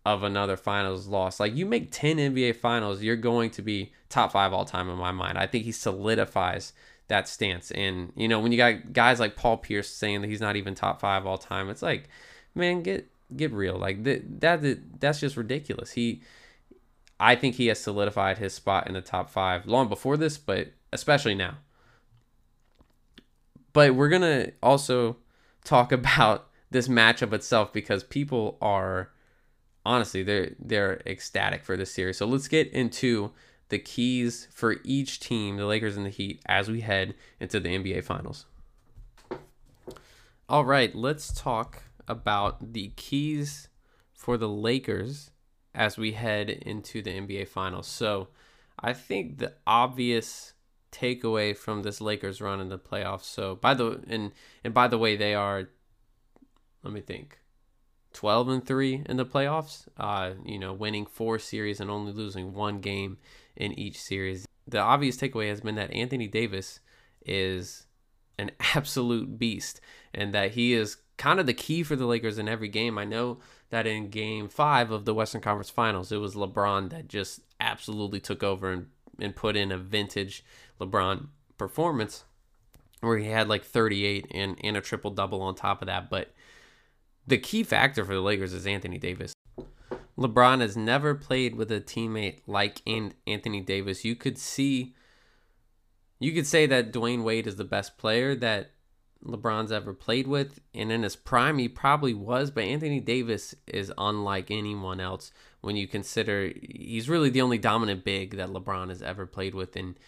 of 0.04 0.24
another 0.24 0.56
finals 0.56 1.06
loss. 1.06 1.38
Like 1.38 1.54
you 1.54 1.64
make 1.64 1.92
10 1.92 2.16
NBA 2.16 2.56
finals, 2.56 3.02
you're 3.02 3.14
going 3.14 3.50
to 3.50 3.62
be 3.62 3.92
top 4.08 4.32
5 4.32 4.52
all 4.52 4.64
time 4.64 4.90
in 4.90 4.98
my 4.98 5.12
mind. 5.12 5.38
I 5.38 5.46
think 5.46 5.62
he 5.62 5.70
solidifies 5.70 6.72
that 7.08 7.28
stance 7.28 7.70
and 7.70 8.12
you 8.16 8.28
know, 8.28 8.40
when 8.40 8.52
you 8.52 8.58
got 8.58 8.92
guys 8.92 9.20
like 9.20 9.36
Paul 9.36 9.58
Pierce 9.58 9.90
saying 9.90 10.22
that 10.22 10.28
he's 10.28 10.40
not 10.40 10.56
even 10.56 10.74
top 10.74 11.00
5 11.00 11.26
all 11.26 11.38
time, 11.38 11.68
it's 11.68 11.82
like, 11.82 12.08
man, 12.54 12.82
get 12.82 13.10
get 13.36 13.52
real. 13.52 13.76
Like 13.76 14.04
that 14.04 14.40
that 14.40 15.00
that's 15.00 15.20
just 15.20 15.36
ridiculous. 15.36 15.92
He 15.92 16.22
I 17.20 17.36
think 17.36 17.56
he 17.56 17.66
has 17.68 17.80
solidified 17.80 18.38
his 18.38 18.54
spot 18.54 18.86
in 18.86 18.94
the 18.94 19.00
top 19.00 19.30
5 19.30 19.66
long 19.66 19.88
before 19.88 20.16
this, 20.16 20.38
but 20.38 20.72
especially 20.92 21.34
now. 21.34 21.58
But 23.72 23.94
we're 23.94 24.08
to 24.22 24.52
also 24.62 25.16
talk 25.64 25.92
about 26.00 26.48
this 26.70 26.88
matchup 26.88 27.32
itself 27.32 27.72
because 27.72 28.02
people 28.02 28.58
are 28.60 29.10
honestly 29.86 30.22
they're 30.22 30.52
they're 30.58 31.02
ecstatic 31.06 31.64
for 31.64 31.76
this 31.76 31.92
series. 31.92 32.18
So 32.18 32.26
let's 32.26 32.48
get 32.48 32.68
into 32.72 33.32
the 33.68 33.78
keys 33.78 34.48
for 34.50 34.76
each 34.84 35.20
team, 35.20 35.56
the 35.56 35.66
Lakers 35.66 35.96
and 35.96 36.06
the 36.06 36.10
Heat, 36.10 36.40
as 36.46 36.70
we 36.70 36.80
head 36.80 37.14
into 37.40 37.60
the 37.60 37.70
NBA 37.70 38.04
Finals. 38.04 38.46
All 40.48 40.64
right, 40.64 40.94
let's 40.94 41.32
talk 41.32 41.82
about 42.06 42.72
the 42.74 42.88
keys 42.96 43.68
for 44.12 44.36
the 44.36 44.48
Lakers 44.48 45.30
as 45.74 45.96
we 45.96 46.12
head 46.12 46.50
into 46.50 47.02
the 47.02 47.10
NBA 47.10 47.48
Finals. 47.48 47.86
So, 47.86 48.28
I 48.78 48.92
think 48.92 49.38
the 49.38 49.54
obvious 49.66 50.52
takeaway 50.92 51.56
from 51.56 51.82
this 51.82 52.00
Lakers 52.00 52.40
run 52.40 52.60
in 52.60 52.68
the 52.68 52.78
playoffs. 52.78 53.24
So, 53.24 53.56
by 53.56 53.74
the 53.74 54.02
and 54.06 54.32
and 54.62 54.74
by 54.74 54.88
the 54.88 54.98
way, 54.98 55.16
they 55.16 55.34
are. 55.34 55.68
Let 56.82 56.92
me 56.92 57.00
think. 57.00 57.38
12 58.12 58.48
and 58.48 58.66
3 58.66 59.02
in 59.06 59.16
the 59.16 59.26
playoffs, 59.26 59.88
uh, 59.98 60.34
you 60.44 60.58
know, 60.58 60.72
winning 60.72 61.04
four 61.04 61.38
series 61.38 61.80
and 61.80 61.90
only 61.90 62.12
losing 62.12 62.54
one 62.54 62.80
game 62.80 63.18
in 63.56 63.78
each 63.78 64.00
series. 64.00 64.46
The 64.66 64.78
obvious 64.78 65.16
takeaway 65.16 65.48
has 65.48 65.60
been 65.60 65.74
that 65.74 65.92
Anthony 65.92 66.26
Davis 66.26 66.80
is 67.24 67.86
an 68.38 68.50
absolute 68.74 69.38
beast 69.38 69.80
and 70.12 70.32
that 70.34 70.52
he 70.52 70.74
is 70.74 70.98
kind 71.16 71.38
of 71.38 71.46
the 71.46 71.54
key 71.54 71.82
for 71.82 71.96
the 71.96 72.06
Lakers 72.06 72.38
in 72.38 72.48
every 72.48 72.68
game. 72.68 72.98
I 72.98 73.04
know 73.04 73.38
that 73.70 73.86
in 73.86 74.10
game 74.10 74.48
five 74.48 74.90
of 74.90 75.04
the 75.04 75.14
Western 75.14 75.40
Conference 75.40 75.70
Finals, 75.70 76.12
it 76.12 76.18
was 76.18 76.34
LeBron 76.34 76.90
that 76.90 77.08
just 77.08 77.40
absolutely 77.60 78.20
took 78.20 78.42
over 78.42 78.72
and, 78.72 78.86
and 79.18 79.36
put 79.36 79.56
in 79.56 79.70
a 79.70 79.78
vintage 79.78 80.44
LeBron 80.80 81.28
performance 81.58 82.24
where 83.00 83.18
he 83.18 83.26
had 83.26 83.48
like 83.48 83.64
38 83.64 84.26
and, 84.30 84.58
and 84.62 84.76
a 84.76 84.80
triple 84.80 85.10
double 85.10 85.42
on 85.42 85.54
top 85.54 85.82
of 85.82 85.86
that. 85.86 86.10
But 86.10 86.32
the 87.26 87.38
key 87.38 87.62
factor 87.62 88.04
for 88.04 88.14
the 88.14 88.20
Lakers 88.20 88.52
is 88.52 88.66
Anthony 88.66 88.98
Davis. 88.98 89.33
LeBron 90.18 90.60
has 90.60 90.76
never 90.76 91.14
played 91.14 91.56
with 91.56 91.72
a 91.72 91.80
teammate 91.80 92.40
like 92.46 92.82
Anthony 92.86 93.60
Davis. 93.60 94.04
You 94.04 94.14
could 94.14 94.38
see, 94.38 94.94
you 96.20 96.32
could 96.32 96.46
say 96.46 96.66
that 96.66 96.92
Dwyane 96.92 97.24
Wade 97.24 97.46
is 97.46 97.56
the 97.56 97.64
best 97.64 97.98
player 97.98 98.34
that 98.36 98.70
LeBron's 99.24 99.72
ever 99.72 99.92
played 99.92 100.26
with. 100.26 100.60
And 100.72 100.92
in 100.92 101.02
his 101.02 101.16
prime, 101.16 101.58
he 101.58 101.68
probably 101.68 102.14
was, 102.14 102.50
but 102.50 102.64
Anthony 102.64 103.00
Davis 103.00 103.54
is 103.66 103.92
unlike 103.98 104.50
anyone 104.50 105.00
else 105.00 105.32
when 105.62 105.76
you 105.76 105.88
consider 105.88 106.52
he's 106.62 107.08
really 107.08 107.30
the 107.30 107.40
only 107.40 107.58
dominant 107.58 108.04
big 108.04 108.36
that 108.36 108.50
LeBron 108.50 108.90
has 108.90 109.02
ever 109.02 109.26
played 109.26 109.54
with. 109.54 109.74
And 109.74 109.98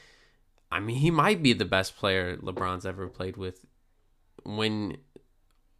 I 0.70 0.80
mean, 0.80 0.96
he 0.96 1.10
might 1.10 1.42
be 1.42 1.52
the 1.52 1.64
best 1.64 1.96
player 1.96 2.36
LeBron's 2.36 2.86
ever 2.86 3.08
played 3.08 3.36
with 3.36 3.64
when 4.44 4.98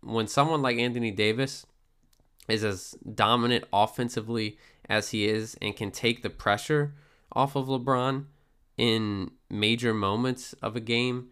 when 0.02 0.26
someone 0.26 0.62
like 0.62 0.78
Anthony 0.78 1.10
Davis 1.10 1.66
is 2.48 2.64
as 2.64 2.96
dominant 3.14 3.64
offensively 3.72 4.58
as 4.88 5.10
he 5.10 5.26
is 5.26 5.56
and 5.60 5.76
can 5.76 5.90
take 5.90 6.22
the 6.22 6.30
pressure 6.30 6.94
off 7.32 7.56
of 7.56 7.66
LeBron 7.66 8.26
in 8.76 9.30
major 9.50 9.92
moments 9.92 10.54
of 10.62 10.76
a 10.76 10.80
game, 10.80 11.28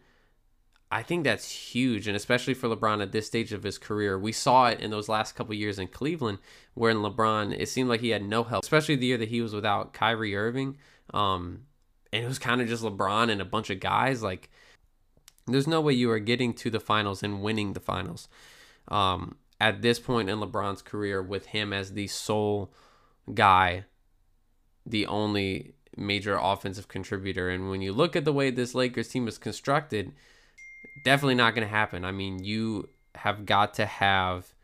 I 0.90 1.02
think 1.02 1.24
that's 1.24 1.50
huge, 1.50 2.06
and 2.06 2.16
especially 2.16 2.54
for 2.54 2.68
LeBron 2.68 3.02
at 3.02 3.12
this 3.12 3.26
stage 3.26 3.52
of 3.52 3.62
his 3.62 3.78
career. 3.78 4.18
We 4.18 4.32
saw 4.32 4.66
it 4.68 4.80
in 4.80 4.90
those 4.90 5.08
last 5.08 5.34
couple 5.34 5.54
years 5.54 5.78
in 5.78 5.88
Cleveland, 5.88 6.38
where 6.74 6.90
in 6.90 6.98
LeBron, 6.98 7.56
it 7.58 7.68
seemed 7.68 7.88
like 7.88 8.00
he 8.00 8.10
had 8.10 8.24
no 8.24 8.44
help, 8.44 8.62
especially 8.62 8.96
the 8.96 9.06
year 9.06 9.18
that 9.18 9.28
he 9.28 9.40
was 9.40 9.54
without 9.54 9.92
Kyrie 9.92 10.36
Irving. 10.36 10.76
Um, 11.12 11.62
and 12.12 12.24
it 12.24 12.28
was 12.28 12.38
kind 12.38 12.60
of 12.60 12.68
just 12.68 12.84
LeBron 12.84 13.30
and 13.30 13.40
a 13.40 13.44
bunch 13.44 13.70
of 13.70 13.80
guys. 13.80 14.22
Like, 14.22 14.50
there's 15.46 15.66
no 15.66 15.80
way 15.80 15.92
you 15.92 16.10
are 16.10 16.20
getting 16.20 16.54
to 16.54 16.70
the 16.70 16.80
finals 16.80 17.22
and 17.22 17.42
winning 17.42 17.72
the 17.72 17.80
finals 17.80 18.28
um, 18.88 19.36
at 19.60 19.82
this 19.82 19.98
point 19.98 20.28
in 20.28 20.38
LeBron's 20.38 20.82
career 20.82 21.22
with 21.22 21.46
him 21.46 21.72
as 21.72 21.92
the 21.92 22.06
sole 22.06 22.72
guy, 23.32 23.84
the 24.84 25.06
only 25.06 25.74
major 25.96 26.38
offensive 26.40 26.88
contributor. 26.88 27.48
And 27.48 27.70
when 27.70 27.80
you 27.80 27.92
look 27.92 28.16
at 28.16 28.24
the 28.24 28.32
way 28.32 28.50
this 28.50 28.74
Lakers 28.74 29.08
team 29.08 29.28
is 29.28 29.38
constructed, 29.38 30.12
definitely 31.04 31.36
not 31.36 31.54
going 31.54 31.66
to 31.66 31.72
happen. 31.72 32.04
I 32.04 32.12
mean, 32.12 32.42
you 32.42 32.88
have 33.14 33.46
got 33.46 33.74
to 33.74 33.86
have, 33.86 34.54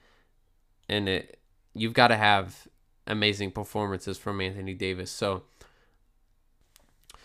and 0.89 1.09
it, 1.09 1.39
you've 1.73 1.95
got 1.95 2.09
to 2.09 2.17
have 2.17 2.67
amazing 3.07 3.53
performances 3.53 4.19
from 4.19 4.41
Anthony 4.41 4.75
Davis. 4.75 5.11
So, 5.11 5.45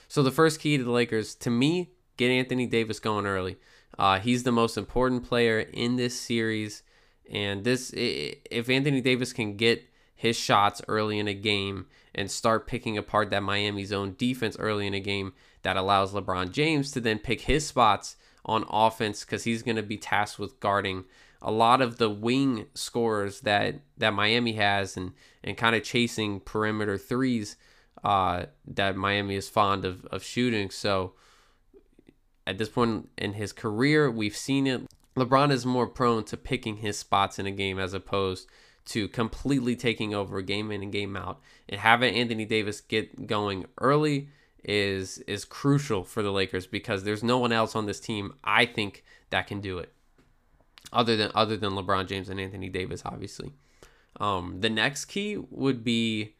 so 0.07 0.23
the 0.23 0.31
first 0.31 0.59
key 0.59 0.77
to 0.77 0.83
the 0.83 0.91
Lakers, 0.91 1.35
to 1.35 1.49
me, 1.49 1.91
get 2.17 2.29
Anthony 2.29 2.67
Davis 2.67 2.99
going 2.99 3.25
early. 3.25 3.57
Uh, 3.97 4.19
he's 4.19 4.43
the 4.43 4.51
most 4.51 4.77
important 4.77 5.23
player 5.27 5.59
in 5.59 5.95
this 5.95 6.19
series, 6.19 6.83
and 7.31 7.63
this 7.63 7.91
if 7.95 8.69
Anthony 8.69 9.01
Davis 9.01 9.33
can 9.33 9.55
get 9.57 9.83
his 10.15 10.35
shots 10.35 10.81
early 10.87 11.19
in 11.19 11.27
a 11.27 11.33
game 11.33 11.87
and 12.13 12.31
start 12.31 12.67
picking 12.67 12.97
apart 12.97 13.29
that 13.29 13.43
Miami 13.43 13.83
zone 13.83 14.15
defense 14.17 14.55
early 14.57 14.87
in 14.87 14.93
a 14.93 14.99
game, 14.99 15.33
that 15.63 15.77
allows 15.77 16.13
LeBron 16.13 16.51
James 16.51 16.91
to 16.91 17.01
then 17.01 17.19
pick 17.19 17.41
his 17.41 17.65
spots 17.65 18.15
on 18.45 18.65
offense 18.69 19.25
because 19.25 19.43
he's 19.43 19.63
going 19.63 19.75
to 19.75 19.83
be 19.83 19.97
tasked 19.97 20.39
with 20.39 20.59
guarding 20.59 21.05
a 21.41 21.51
lot 21.51 21.81
of 21.81 21.97
the 21.97 22.09
wing 22.09 22.67
scorers 22.73 23.41
that 23.41 23.75
that 23.97 24.13
Miami 24.13 24.53
has 24.53 24.95
and 24.95 25.11
and 25.43 25.57
kind 25.57 25.75
of 25.75 25.83
chasing 25.83 26.39
perimeter 26.39 26.97
threes 26.97 27.55
uh, 28.03 28.45
that 28.67 28.95
Miami 28.95 29.35
is 29.35 29.49
fond 29.49 29.85
of 29.85 30.05
of 30.05 30.23
shooting. 30.23 30.69
So 30.69 31.13
at 32.47 32.57
this 32.57 32.69
point 32.69 33.09
in 33.17 33.33
his 33.33 33.51
career, 33.51 34.09
we've 34.09 34.37
seen 34.37 34.67
it. 34.67 34.81
LeBron 35.17 35.51
is 35.51 35.65
more 35.65 35.87
prone 35.87 36.23
to 36.25 36.37
picking 36.37 36.77
his 36.77 36.97
spots 36.97 37.39
in 37.39 37.45
a 37.45 37.51
game 37.51 37.79
as 37.79 37.93
opposed 37.93 38.47
to 38.85 39.07
completely 39.07 39.75
taking 39.75 40.13
over 40.13 40.41
game 40.41 40.71
in 40.71 40.83
and 40.83 40.91
game 40.91 41.15
out. 41.15 41.39
And 41.67 41.79
having 41.79 42.13
Anthony 42.15 42.45
Davis 42.45 42.81
get 42.81 43.27
going 43.27 43.65
early 43.79 44.29
is 44.63 45.19
is 45.19 45.45
crucial 45.45 46.03
for 46.03 46.23
the 46.23 46.31
Lakers 46.31 46.65
because 46.67 47.03
there's 47.03 47.23
no 47.23 47.37
one 47.37 47.51
else 47.51 47.75
on 47.75 47.85
this 47.85 47.99
team 47.99 48.33
I 48.43 48.65
think 48.65 49.03
that 49.29 49.47
can 49.47 49.61
do 49.61 49.77
it. 49.77 49.93
Other 50.91 51.15
than 51.15 51.31
other 51.33 51.57
than 51.57 51.73
LeBron 51.73 52.07
James 52.07 52.29
and 52.29 52.39
Anthony 52.39 52.69
Davis, 52.69 53.03
obviously. 53.05 53.53
Um, 54.19 54.61
the 54.61 54.69
next 54.69 55.05
key 55.05 55.37
would 55.49 55.83
be 55.83 56.35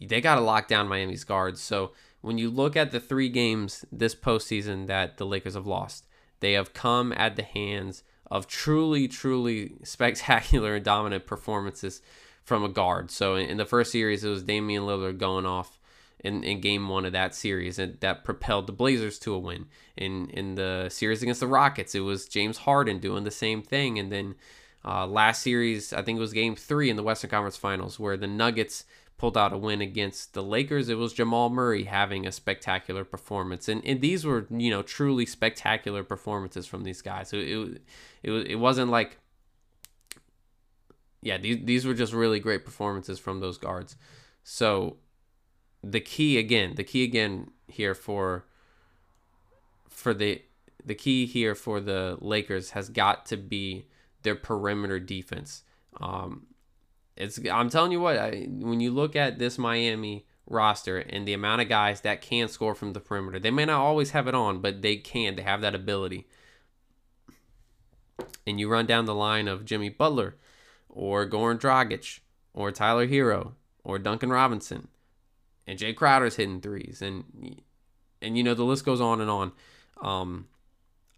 they 0.00 0.20
got 0.20 0.36
to 0.36 0.40
lock 0.40 0.68
down 0.68 0.88
Miami's 0.88 1.24
guards. 1.24 1.60
So 1.60 1.92
when 2.20 2.38
you 2.38 2.50
look 2.50 2.76
at 2.76 2.90
the 2.90 3.00
three 3.00 3.28
games 3.28 3.84
this 3.90 4.14
postseason 4.14 4.86
that 4.86 5.18
the 5.18 5.26
Lakers 5.26 5.54
have 5.54 5.66
lost, 5.66 6.06
they 6.40 6.52
have 6.52 6.74
come 6.74 7.12
at 7.12 7.36
the 7.36 7.42
hands 7.42 8.02
of 8.30 8.46
truly, 8.46 9.08
truly 9.08 9.74
spectacular 9.82 10.76
and 10.76 10.84
dominant 10.84 11.26
performances 11.26 12.00
from 12.42 12.64
a 12.64 12.68
guard. 12.68 13.10
So 13.10 13.34
in, 13.34 13.56
the 13.56 13.64
first 13.64 13.92
series, 13.92 14.24
it 14.24 14.28
was 14.28 14.42
Damian 14.42 14.84
Lillard 14.84 15.18
going 15.18 15.46
off 15.46 15.78
in, 16.18 16.42
in 16.42 16.60
game 16.60 16.88
one 16.88 17.04
of 17.04 17.12
that 17.12 17.34
series, 17.34 17.78
and 17.78 17.98
that 18.00 18.24
propelled 18.24 18.66
the 18.66 18.72
Blazers 18.72 19.18
to 19.20 19.34
a 19.34 19.38
win. 19.38 19.66
In 19.96 20.28
in 20.30 20.54
the 20.54 20.88
series 20.90 21.22
against 21.22 21.40
the 21.40 21.46
Rockets, 21.46 21.94
it 21.94 22.00
was 22.00 22.26
James 22.26 22.58
Harden 22.58 22.98
doing 22.98 23.24
the 23.24 23.30
same 23.30 23.62
thing, 23.62 23.98
and 23.98 24.12
then 24.12 24.34
uh, 24.84 25.06
last 25.06 25.42
series, 25.42 25.92
I 25.92 26.02
think 26.02 26.16
it 26.16 26.20
was 26.20 26.32
Game 26.32 26.56
Three 26.56 26.90
in 26.90 26.96
the 26.96 27.02
Western 27.02 27.30
Conference 27.30 27.56
Finals, 27.56 27.98
where 27.98 28.16
the 28.16 28.26
Nuggets 28.26 28.84
pulled 29.20 29.36
out 29.36 29.52
a 29.52 29.58
win 29.58 29.82
against 29.82 30.32
the 30.32 30.42
Lakers. 30.42 30.88
It 30.88 30.96
was 30.96 31.12
Jamal 31.12 31.50
Murray 31.50 31.84
having 31.84 32.26
a 32.26 32.32
spectacular 32.32 33.04
performance, 33.04 33.68
and, 33.68 33.84
and 33.84 34.00
these 34.00 34.24
were 34.24 34.46
you 34.48 34.70
know 34.70 34.80
truly 34.80 35.26
spectacular 35.26 36.02
performances 36.02 36.66
from 36.66 36.84
these 36.84 37.02
guys. 37.02 37.28
So 37.28 37.36
it 37.36 37.82
it 38.22 38.32
it 38.32 38.56
wasn't 38.56 38.90
like 38.90 39.18
yeah 41.20 41.36
these 41.36 41.58
these 41.64 41.84
were 41.84 41.92
just 41.92 42.14
really 42.14 42.40
great 42.40 42.64
performances 42.64 43.18
from 43.18 43.40
those 43.40 43.58
guards. 43.58 43.94
So 44.42 44.96
the 45.84 46.00
key 46.00 46.38
again, 46.38 46.76
the 46.76 46.84
key 46.84 47.04
again 47.04 47.50
here 47.68 47.94
for 47.94 48.46
for 49.90 50.14
the 50.14 50.40
the 50.82 50.94
key 50.94 51.26
here 51.26 51.54
for 51.54 51.78
the 51.78 52.16
Lakers 52.22 52.70
has 52.70 52.88
got 52.88 53.26
to 53.26 53.36
be 53.36 53.84
their 54.22 54.34
perimeter 54.34 54.98
defense. 54.98 55.62
Um, 56.00 56.46
it's 57.20 57.38
I'm 57.50 57.68
telling 57.68 57.92
you 57.92 58.00
what, 58.00 58.16
I, 58.16 58.46
when 58.48 58.80
you 58.80 58.90
look 58.90 59.14
at 59.14 59.38
this 59.38 59.58
Miami 59.58 60.26
roster 60.46 60.98
and 60.98 61.28
the 61.28 61.34
amount 61.34 61.60
of 61.60 61.68
guys 61.68 62.00
that 62.00 62.22
can 62.22 62.48
score 62.48 62.74
from 62.74 62.94
the 62.94 63.00
perimeter, 63.00 63.38
they 63.38 63.50
may 63.50 63.66
not 63.66 63.80
always 63.80 64.10
have 64.10 64.26
it 64.26 64.34
on, 64.34 64.60
but 64.60 64.80
they 64.80 64.96
can. 64.96 65.36
They 65.36 65.42
have 65.42 65.60
that 65.60 65.74
ability. 65.74 66.26
And 68.46 68.58
you 68.58 68.68
run 68.68 68.86
down 68.86 69.04
the 69.04 69.14
line 69.14 69.48
of 69.48 69.64
Jimmy 69.64 69.90
Butler, 69.90 70.36
or 70.88 71.28
Goran 71.28 71.60
Dragic, 71.60 72.20
or 72.54 72.72
Tyler 72.72 73.06
Herro, 73.06 73.52
or 73.84 73.98
Duncan 73.98 74.30
Robinson, 74.30 74.88
and 75.66 75.78
Jae 75.78 75.94
Crowder's 75.94 76.36
hitting 76.36 76.60
threes, 76.60 77.02
and 77.02 77.60
and 78.22 78.36
you 78.36 78.42
know 78.42 78.54
the 78.54 78.64
list 78.64 78.84
goes 78.84 79.00
on 79.00 79.20
and 79.20 79.30
on. 79.30 79.52
Um, 80.00 80.48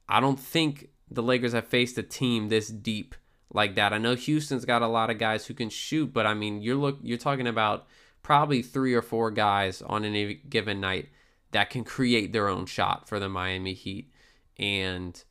I 0.09 0.21
don't 0.21 0.39
think 0.39 0.89
the 1.09 1.23
Lakers 1.23 1.53
have 1.53 1.69
faced 1.69 1.97
a 1.97 2.03
team 2.03 2.49
this 2.49 2.69
deep 2.69 3.15
like 3.53 3.75
that. 3.77 3.93
I 3.93 3.99
know 3.99 4.15
Houston's 4.15 4.65
got 4.65 4.83
a 4.83 4.89
lot 4.89 5.11
of 5.11 5.19
guys 5.19 5.47
who 5.47 5.55
can 5.55 5.69
shoot, 5.69 6.13
but 6.13 6.27
I 6.27 6.35
mean, 6.35 6.63
you're 6.63 6.77
look 6.77 6.99
you're 7.03 7.19
talking 7.19 7.47
about 7.47 7.87
probably 8.23 8.63
three 8.63 8.95
or 8.95 9.03
four 9.03 9.31
guys 9.31 9.83
on 9.83 10.05
any 10.05 10.35
given 10.35 10.81
night 10.81 11.09
that 11.51 11.71
can 11.71 11.85
create 11.85 12.33
their 12.33 12.49
own 12.49 12.67
shot 12.67 13.09
for 13.09 13.19
the 13.19 13.29
Miami 13.29 13.75
Heat. 13.75 14.11
And 14.59 15.23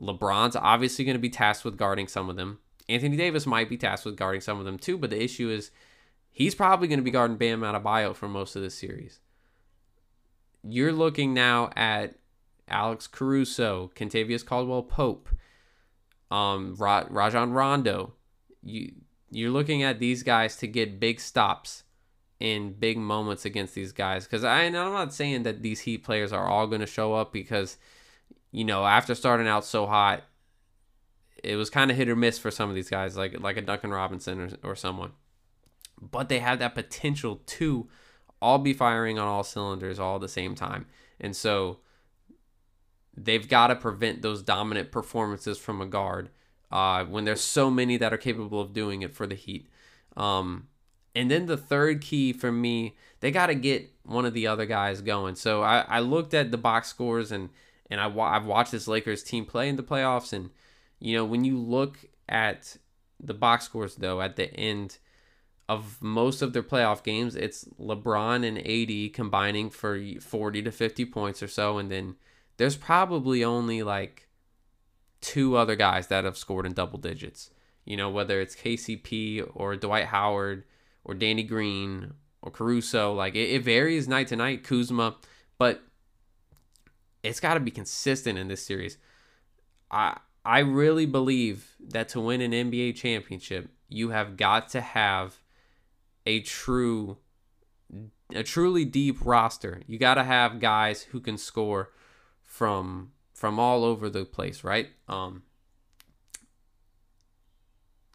LeBron's 0.00 0.56
obviously 0.56 1.04
going 1.04 1.14
to 1.14 1.20
be 1.20 1.30
tasked 1.30 1.64
with 1.64 1.76
guarding 1.76 2.08
some 2.08 2.28
of 2.28 2.36
them. 2.36 2.58
Anthony 2.88 3.16
Davis 3.16 3.46
might 3.46 3.68
be 3.68 3.76
tasked 3.76 4.04
with 4.04 4.16
guarding 4.16 4.40
some 4.40 4.58
of 4.58 4.64
them 4.64 4.78
too, 4.78 4.98
but 4.98 5.10
the 5.10 5.22
issue 5.22 5.48
is 5.48 5.70
he's 6.32 6.54
probably 6.54 6.88
going 6.88 6.98
to 6.98 7.04
be 7.04 7.10
guarding 7.10 7.36
Bam 7.36 7.60
Adebayo 7.60 8.14
for 8.14 8.28
most 8.28 8.56
of 8.56 8.62
the 8.62 8.70
series. 8.70 9.20
You're 10.64 10.92
looking 10.92 11.32
now 11.32 11.70
at 11.76 12.16
Alex 12.68 13.06
Caruso, 13.06 13.90
Kentavious 13.94 14.44
Caldwell 14.44 14.82
Pope, 14.82 15.28
um, 16.30 16.74
Ra- 16.76 17.06
Rajon 17.08 17.52
Rondo. 17.52 18.14
You 18.62 18.92
you're 19.30 19.50
looking 19.50 19.82
at 19.82 20.00
these 20.00 20.22
guys 20.22 20.56
to 20.56 20.66
get 20.66 21.00
big 21.00 21.20
stops 21.20 21.84
in 22.40 22.72
big 22.72 22.98
moments 22.98 23.44
against 23.44 23.74
these 23.74 23.92
guys. 23.92 24.24
Because 24.24 24.44
I 24.44 24.62
I'm 24.62 24.72
not 24.72 25.14
saying 25.14 25.44
that 25.44 25.62
these 25.62 25.80
Heat 25.80 25.98
players 25.98 26.32
are 26.32 26.46
all 26.46 26.66
going 26.66 26.80
to 26.80 26.86
show 26.86 27.14
up 27.14 27.32
because 27.32 27.76
you 28.50 28.64
know 28.64 28.84
after 28.84 29.14
starting 29.14 29.46
out 29.46 29.64
so 29.64 29.86
hot, 29.86 30.24
it 31.44 31.56
was 31.56 31.70
kind 31.70 31.90
of 31.90 31.96
hit 31.96 32.08
or 32.08 32.16
miss 32.16 32.38
for 32.38 32.50
some 32.50 32.68
of 32.68 32.74
these 32.74 32.90
guys, 32.90 33.16
like 33.16 33.38
like 33.40 33.56
a 33.56 33.62
Duncan 33.62 33.90
Robinson 33.90 34.40
or, 34.40 34.70
or 34.70 34.74
someone. 34.74 35.12
But 36.00 36.28
they 36.28 36.38
have 36.38 36.58
that 36.60 36.74
potential 36.74 37.42
to 37.44 37.88
all 38.40 38.58
be 38.58 38.72
firing 38.72 39.18
on 39.18 39.28
all 39.28 39.44
cylinders 39.44 39.98
all 39.98 40.16
at 40.16 40.22
the 40.22 40.28
same 40.28 40.54
time, 40.54 40.86
and 41.20 41.36
so 41.36 41.80
they've 43.24 43.48
got 43.48 43.68
to 43.68 43.76
prevent 43.76 44.22
those 44.22 44.42
dominant 44.42 44.90
performances 44.90 45.58
from 45.58 45.80
a 45.80 45.86
guard 45.86 46.30
uh, 46.70 47.04
when 47.04 47.24
there's 47.24 47.40
so 47.40 47.70
many 47.70 47.96
that 47.96 48.12
are 48.12 48.18
capable 48.18 48.60
of 48.60 48.72
doing 48.72 49.02
it 49.02 49.14
for 49.14 49.26
the 49.26 49.34
Heat. 49.34 49.68
Um, 50.16 50.68
and 51.14 51.30
then 51.30 51.46
the 51.46 51.56
third 51.56 52.00
key 52.00 52.32
for 52.32 52.52
me, 52.52 52.96
they 53.20 53.30
got 53.30 53.46
to 53.46 53.54
get 53.54 53.90
one 54.04 54.24
of 54.24 54.34
the 54.34 54.46
other 54.46 54.66
guys 54.66 55.00
going. 55.00 55.34
So 55.34 55.62
I, 55.62 55.80
I 55.88 56.00
looked 56.00 56.34
at 56.34 56.50
the 56.50 56.58
box 56.58 56.88
scores 56.88 57.32
and 57.32 57.50
and 57.90 58.00
I 58.00 58.06
I've 58.06 58.46
watched 58.46 58.72
this 58.72 58.86
Lakers 58.86 59.22
team 59.22 59.44
play 59.44 59.68
in 59.68 59.76
the 59.76 59.82
playoffs, 59.82 60.32
and 60.32 60.50
you 61.00 61.16
know 61.16 61.24
when 61.24 61.44
you 61.44 61.58
look 61.58 61.98
at 62.28 62.76
the 63.18 63.34
box 63.34 63.64
scores 63.64 63.96
though 63.96 64.20
at 64.20 64.36
the 64.36 64.54
end 64.54 64.98
of 65.68 66.00
most 66.00 66.40
of 66.42 66.52
their 66.52 66.62
playoff 66.62 67.02
games, 67.02 67.34
it's 67.34 67.64
LeBron 67.80 68.46
and 68.46 68.58
AD 68.58 69.12
combining 69.12 69.70
for 69.70 70.00
40 70.20 70.62
to 70.62 70.72
50 70.72 71.04
points 71.06 71.42
or 71.42 71.48
so, 71.48 71.78
and 71.78 71.90
then 71.90 72.16
there's 72.60 72.76
probably 72.76 73.42
only 73.42 73.82
like 73.82 74.28
two 75.22 75.56
other 75.56 75.76
guys 75.76 76.08
that 76.08 76.26
have 76.26 76.36
scored 76.36 76.66
in 76.66 76.74
double 76.74 76.98
digits. 76.98 77.48
You 77.86 77.96
know, 77.96 78.10
whether 78.10 78.38
it's 78.38 78.54
KCP 78.54 79.50
or 79.54 79.76
Dwight 79.76 80.04
Howard 80.04 80.64
or 81.02 81.14
Danny 81.14 81.42
Green 81.42 82.12
or 82.42 82.50
Caruso. 82.50 83.14
Like 83.14 83.34
it, 83.34 83.48
it 83.48 83.62
varies 83.62 84.08
night 84.08 84.28
to 84.28 84.36
night, 84.36 84.62
Kuzma, 84.62 85.16
but 85.56 85.82
it's 87.22 87.40
got 87.40 87.54
to 87.54 87.60
be 87.60 87.70
consistent 87.70 88.38
in 88.38 88.48
this 88.48 88.62
series. 88.62 88.98
I 89.90 90.18
I 90.44 90.58
really 90.58 91.06
believe 91.06 91.76
that 91.80 92.10
to 92.10 92.20
win 92.20 92.42
an 92.42 92.52
NBA 92.52 92.94
championship, 92.94 93.70
you 93.88 94.10
have 94.10 94.36
got 94.36 94.68
to 94.70 94.82
have 94.82 95.38
a 96.26 96.40
true 96.40 97.16
a 98.34 98.42
truly 98.42 98.84
deep 98.84 99.16
roster. 99.24 99.80
You 99.86 99.98
got 99.98 100.16
to 100.16 100.24
have 100.24 100.60
guys 100.60 101.04
who 101.04 101.20
can 101.20 101.38
score 101.38 101.88
from 102.50 103.12
from 103.32 103.60
all 103.60 103.84
over 103.84 104.10
the 104.10 104.24
place, 104.24 104.64
right? 104.64 104.88
Um 105.08 105.44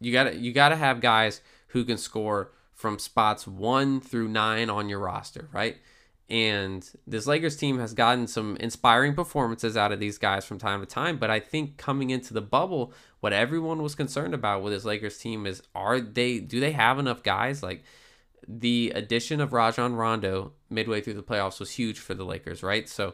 you 0.01 0.12
got 0.12 0.25
to 0.25 0.36
you 0.36 0.51
got 0.51 0.70
to 0.70 0.75
have 0.75 1.00
guys 1.00 1.42
who 1.70 1.86
can 1.86 1.98
score 1.98 2.51
from 2.74 3.00
spots 3.00 3.48
1 3.48 4.01
through 4.01 4.27
9 4.27 4.70
on 4.70 4.89
your 4.89 5.00
roster, 5.00 5.48
right? 5.54 5.77
And 6.30 6.88
this 7.08 7.27
Lakers 7.27 7.56
team 7.56 7.80
has 7.80 7.94
gotten 7.94 8.27
some 8.27 8.58
inspiring 8.58 9.13
performances 9.13 9.77
out 9.77 9.94
of 9.94 10.00
these 10.00 10.18
guys 10.18 10.44
from 10.44 10.58
time 10.58 10.82
to 10.82 10.86
time. 10.86 11.18
But 11.18 11.30
I 11.30 11.39
think 11.39 11.77
coming 11.77 12.10
into 12.10 12.34
the 12.34 12.42
bubble, 12.42 12.92
what 13.22 13.32
everyone 13.32 13.82
was 13.82 13.96
concerned 13.96 14.34
about 14.34 14.62
with 14.62 14.74
this 14.74 14.84
Lakers 14.84 15.18
team 15.18 15.46
is 15.46 15.63
are 15.74 16.01
they 16.01 16.39
do 16.39 16.60
they 16.60 16.74
have 16.74 17.00
enough 17.00 17.24
guys? 17.24 17.63
Like 17.63 17.84
the 18.48 18.92
addition 18.94 19.39
of 19.39 19.54
Rajon 19.54 19.96
Rondo 19.96 20.51
midway 20.70 21.00
through 21.00 21.13
the 21.13 21.24
playoffs 21.24 21.60
was 21.60 21.72
huge 21.72 22.00
for 22.00 22.13
the 22.13 22.25
Lakers, 22.25 22.62
right? 22.62 22.89
So 22.89 23.13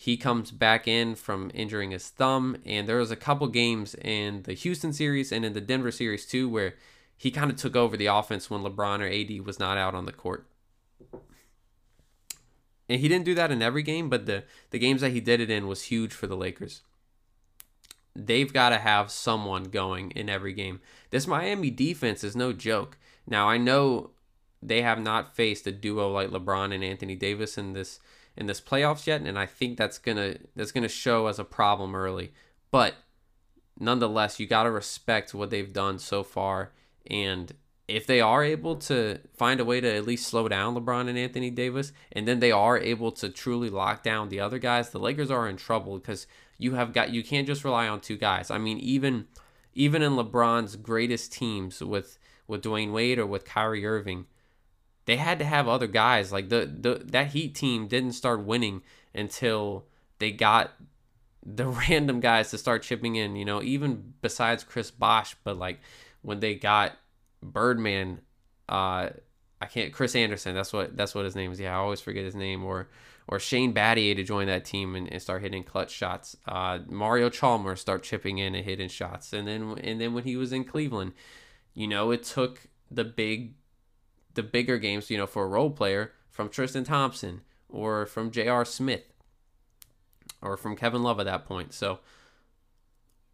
he 0.00 0.16
comes 0.16 0.50
back 0.50 0.88
in 0.88 1.14
from 1.14 1.50
injuring 1.52 1.90
his 1.90 2.08
thumb, 2.08 2.56
and 2.64 2.88
there 2.88 2.96
was 2.96 3.10
a 3.10 3.16
couple 3.16 3.46
games 3.48 3.94
in 3.96 4.44
the 4.44 4.54
Houston 4.54 4.94
series 4.94 5.30
and 5.30 5.44
in 5.44 5.52
the 5.52 5.60
Denver 5.60 5.90
series 5.90 6.24
too 6.24 6.48
where 6.48 6.74
he 7.18 7.30
kind 7.30 7.50
of 7.50 7.58
took 7.58 7.76
over 7.76 7.98
the 7.98 8.06
offense 8.06 8.48
when 8.48 8.62
LeBron 8.62 9.00
or 9.00 9.08
AD 9.08 9.44
was 9.44 9.58
not 9.58 9.76
out 9.76 9.94
on 9.94 10.06
the 10.06 10.12
court 10.12 10.46
and 12.90 13.00
he 13.00 13.06
didn't 13.06 13.24
do 13.24 13.36
that 13.36 13.52
in 13.52 13.62
every 13.62 13.84
game, 13.84 14.10
but 14.10 14.26
the 14.26 14.42
the 14.70 14.78
games 14.78 15.00
that 15.00 15.12
he 15.12 15.20
did 15.20 15.40
it 15.40 15.48
in 15.48 15.68
was 15.68 15.84
huge 15.84 16.12
for 16.12 16.26
the 16.26 16.36
Lakers. 16.36 16.82
They've 18.16 18.52
got 18.52 18.70
to 18.70 18.78
have 18.78 19.12
someone 19.12 19.64
going 19.64 20.10
in 20.10 20.28
every 20.28 20.52
game. 20.52 20.80
This 21.10 21.28
Miami 21.28 21.70
defense 21.70 22.24
is 22.24 22.34
no 22.34 22.52
joke. 22.52 22.98
Now 23.28 23.48
I 23.48 23.58
know 23.58 24.10
they 24.60 24.82
have 24.82 24.98
not 24.98 25.36
faced 25.36 25.68
a 25.68 25.72
duo 25.72 26.10
like 26.10 26.30
LeBron 26.30 26.74
and 26.74 26.82
Anthony 26.82 27.14
Davis 27.14 27.56
in 27.56 27.74
this 27.74 28.00
in 28.40 28.46
this 28.46 28.60
playoffs 28.60 29.06
yet, 29.06 29.20
and 29.20 29.38
I 29.38 29.44
think 29.44 29.76
that's 29.76 29.98
gonna 29.98 30.36
that's 30.56 30.72
gonna 30.72 30.88
show 30.88 31.26
as 31.26 31.38
a 31.38 31.44
problem 31.44 31.94
early. 31.94 32.32
But 32.70 32.94
nonetheless, 33.78 34.40
you 34.40 34.46
got 34.46 34.64
to 34.64 34.70
respect 34.70 35.34
what 35.34 35.50
they've 35.50 35.72
done 35.72 35.98
so 35.98 36.24
far, 36.24 36.72
and 37.06 37.52
if 37.86 38.06
they 38.06 38.20
are 38.20 38.42
able 38.42 38.76
to 38.76 39.18
find 39.34 39.60
a 39.60 39.64
way 39.64 39.80
to 39.80 39.94
at 39.94 40.06
least 40.06 40.26
slow 40.26 40.48
down 40.48 40.74
LeBron 40.74 41.08
and 41.08 41.18
Anthony 41.18 41.50
Davis, 41.50 41.92
and 42.12 42.26
then 42.26 42.40
they 42.40 42.52
are 42.52 42.78
able 42.78 43.12
to 43.12 43.28
truly 43.28 43.68
lock 43.68 44.02
down 44.02 44.28
the 44.28 44.40
other 44.40 44.58
guys, 44.58 44.90
the 44.90 44.98
Lakers 44.98 45.30
are 45.30 45.48
in 45.48 45.56
trouble 45.56 45.98
because 45.98 46.26
you 46.56 46.74
have 46.74 46.92
got 46.92 47.10
you 47.10 47.22
can't 47.22 47.46
just 47.46 47.64
rely 47.64 47.88
on 47.88 48.00
two 48.00 48.16
guys. 48.16 48.50
I 48.50 48.56
mean, 48.56 48.78
even 48.78 49.28
even 49.74 50.00
in 50.00 50.12
LeBron's 50.12 50.76
greatest 50.76 51.32
teams 51.32 51.82
with 51.82 52.18
with 52.46 52.62
Dwyane 52.62 52.92
Wade 52.92 53.18
or 53.18 53.26
with 53.26 53.44
Kyrie 53.44 53.84
Irving, 53.84 54.26
they 55.06 55.16
had 55.16 55.38
to 55.38 55.44
have 55.44 55.68
other 55.68 55.86
guys. 55.86 56.32
Like 56.32 56.48
the, 56.48 56.66
the 56.66 57.02
that 57.06 57.28
Heat 57.28 57.54
team 57.54 57.88
didn't 57.88 58.12
start 58.12 58.44
winning 58.44 58.82
until 59.14 59.86
they 60.18 60.30
got 60.30 60.72
the 61.44 61.66
random 61.88 62.20
guys 62.20 62.50
to 62.50 62.58
start 62.58 62.82
chipping 62.82 63.16
in, 63.16 63.36
you 63.36 63.44
know, 63.44 63.62
even 63.62 64.14
besides 64.22 64.64
Chris 64.64 64.90
Bosh, 64.90 65.36
but 65.44 65.58
like 65.58 65.80
when 66.22 66.40
they 66.40 66.54
got 66.54 66.92
Birdman, 67.42 68.20
uh, 68.68 69.10
I 69.60 69.66
can't 69.66 69.92
Chris 69.92 70.16
Andersen, 70.16 70.54
That's 70.54 70.72
what 70.72 70.96
that's 70.96 71.14
what 71.14 71.24
his 71.24 71.36
name 71.36 71.52
is. 71.52 71.60
Yeah, 71.60 71.76
I 71.76 71.80
always 71.80 72.00
forget 72.00 72.24
his 72.24 72.34
name. 72.34 72.64
Or 72.64 72.88
or 73.28 73.38
Shane 73.38 73.74
Battier 73.74 74.16
to 74.16 74.24
join 74.24 74.46
that 74.46 74.64
team 74.64 74.96
and, 74.96 75.10
and 75.12 75.20
start 75.20 75.42
hitting 75.42 75.62
clutch 75.62 75.90
shots. 75.90 76.36
Uh, 76.48 76.80
Mario 76.88 77.28
Chalmers 77.30 77.80
start 77.80 78.02
chipping 78.02 78.38
in 78.38 78.54
and 78.54 78.64
hitting 78.64 78.88
shots. 78.88 79.32
And 79.32 79.46
then 79.46 79.78
and 79.82 80.00
then 80.00 80.14
when 80.14 80.24
he 80.24 80.36
was 80.36 80.52
in 80.52 80.64
Cleveland, 80.64 81.12
you 81.74 81.86
know, 81.86 82.10
it 82.10 82.22
took 82.22 82.68
the 82.90 83.04
big 83.04 83.54
the 84.34 84.42
bigger 84.42 84.78
games, 84.78 85.10
you 85.10 85.18
know, 85.18 85.26
for 85.26 85.44
a 85.44 85.48
role 85.48 85.70
player 85.70 86.12
from 86.30 86.48
Tristan 86.48 86.84
Thompson 86.84 87.42
or 87.68 88.06
from 88.06 88.30
J.R. 88.30 88.64
Smith 88.64 89.04
or 90.42 90.56
from 90.56 90.76
Kevin 90.76 91.02
Love 91.02 91.20
at 91.20 91.26
that 91.26 91.44
point. 91.44 91.72
So 91.72 92.00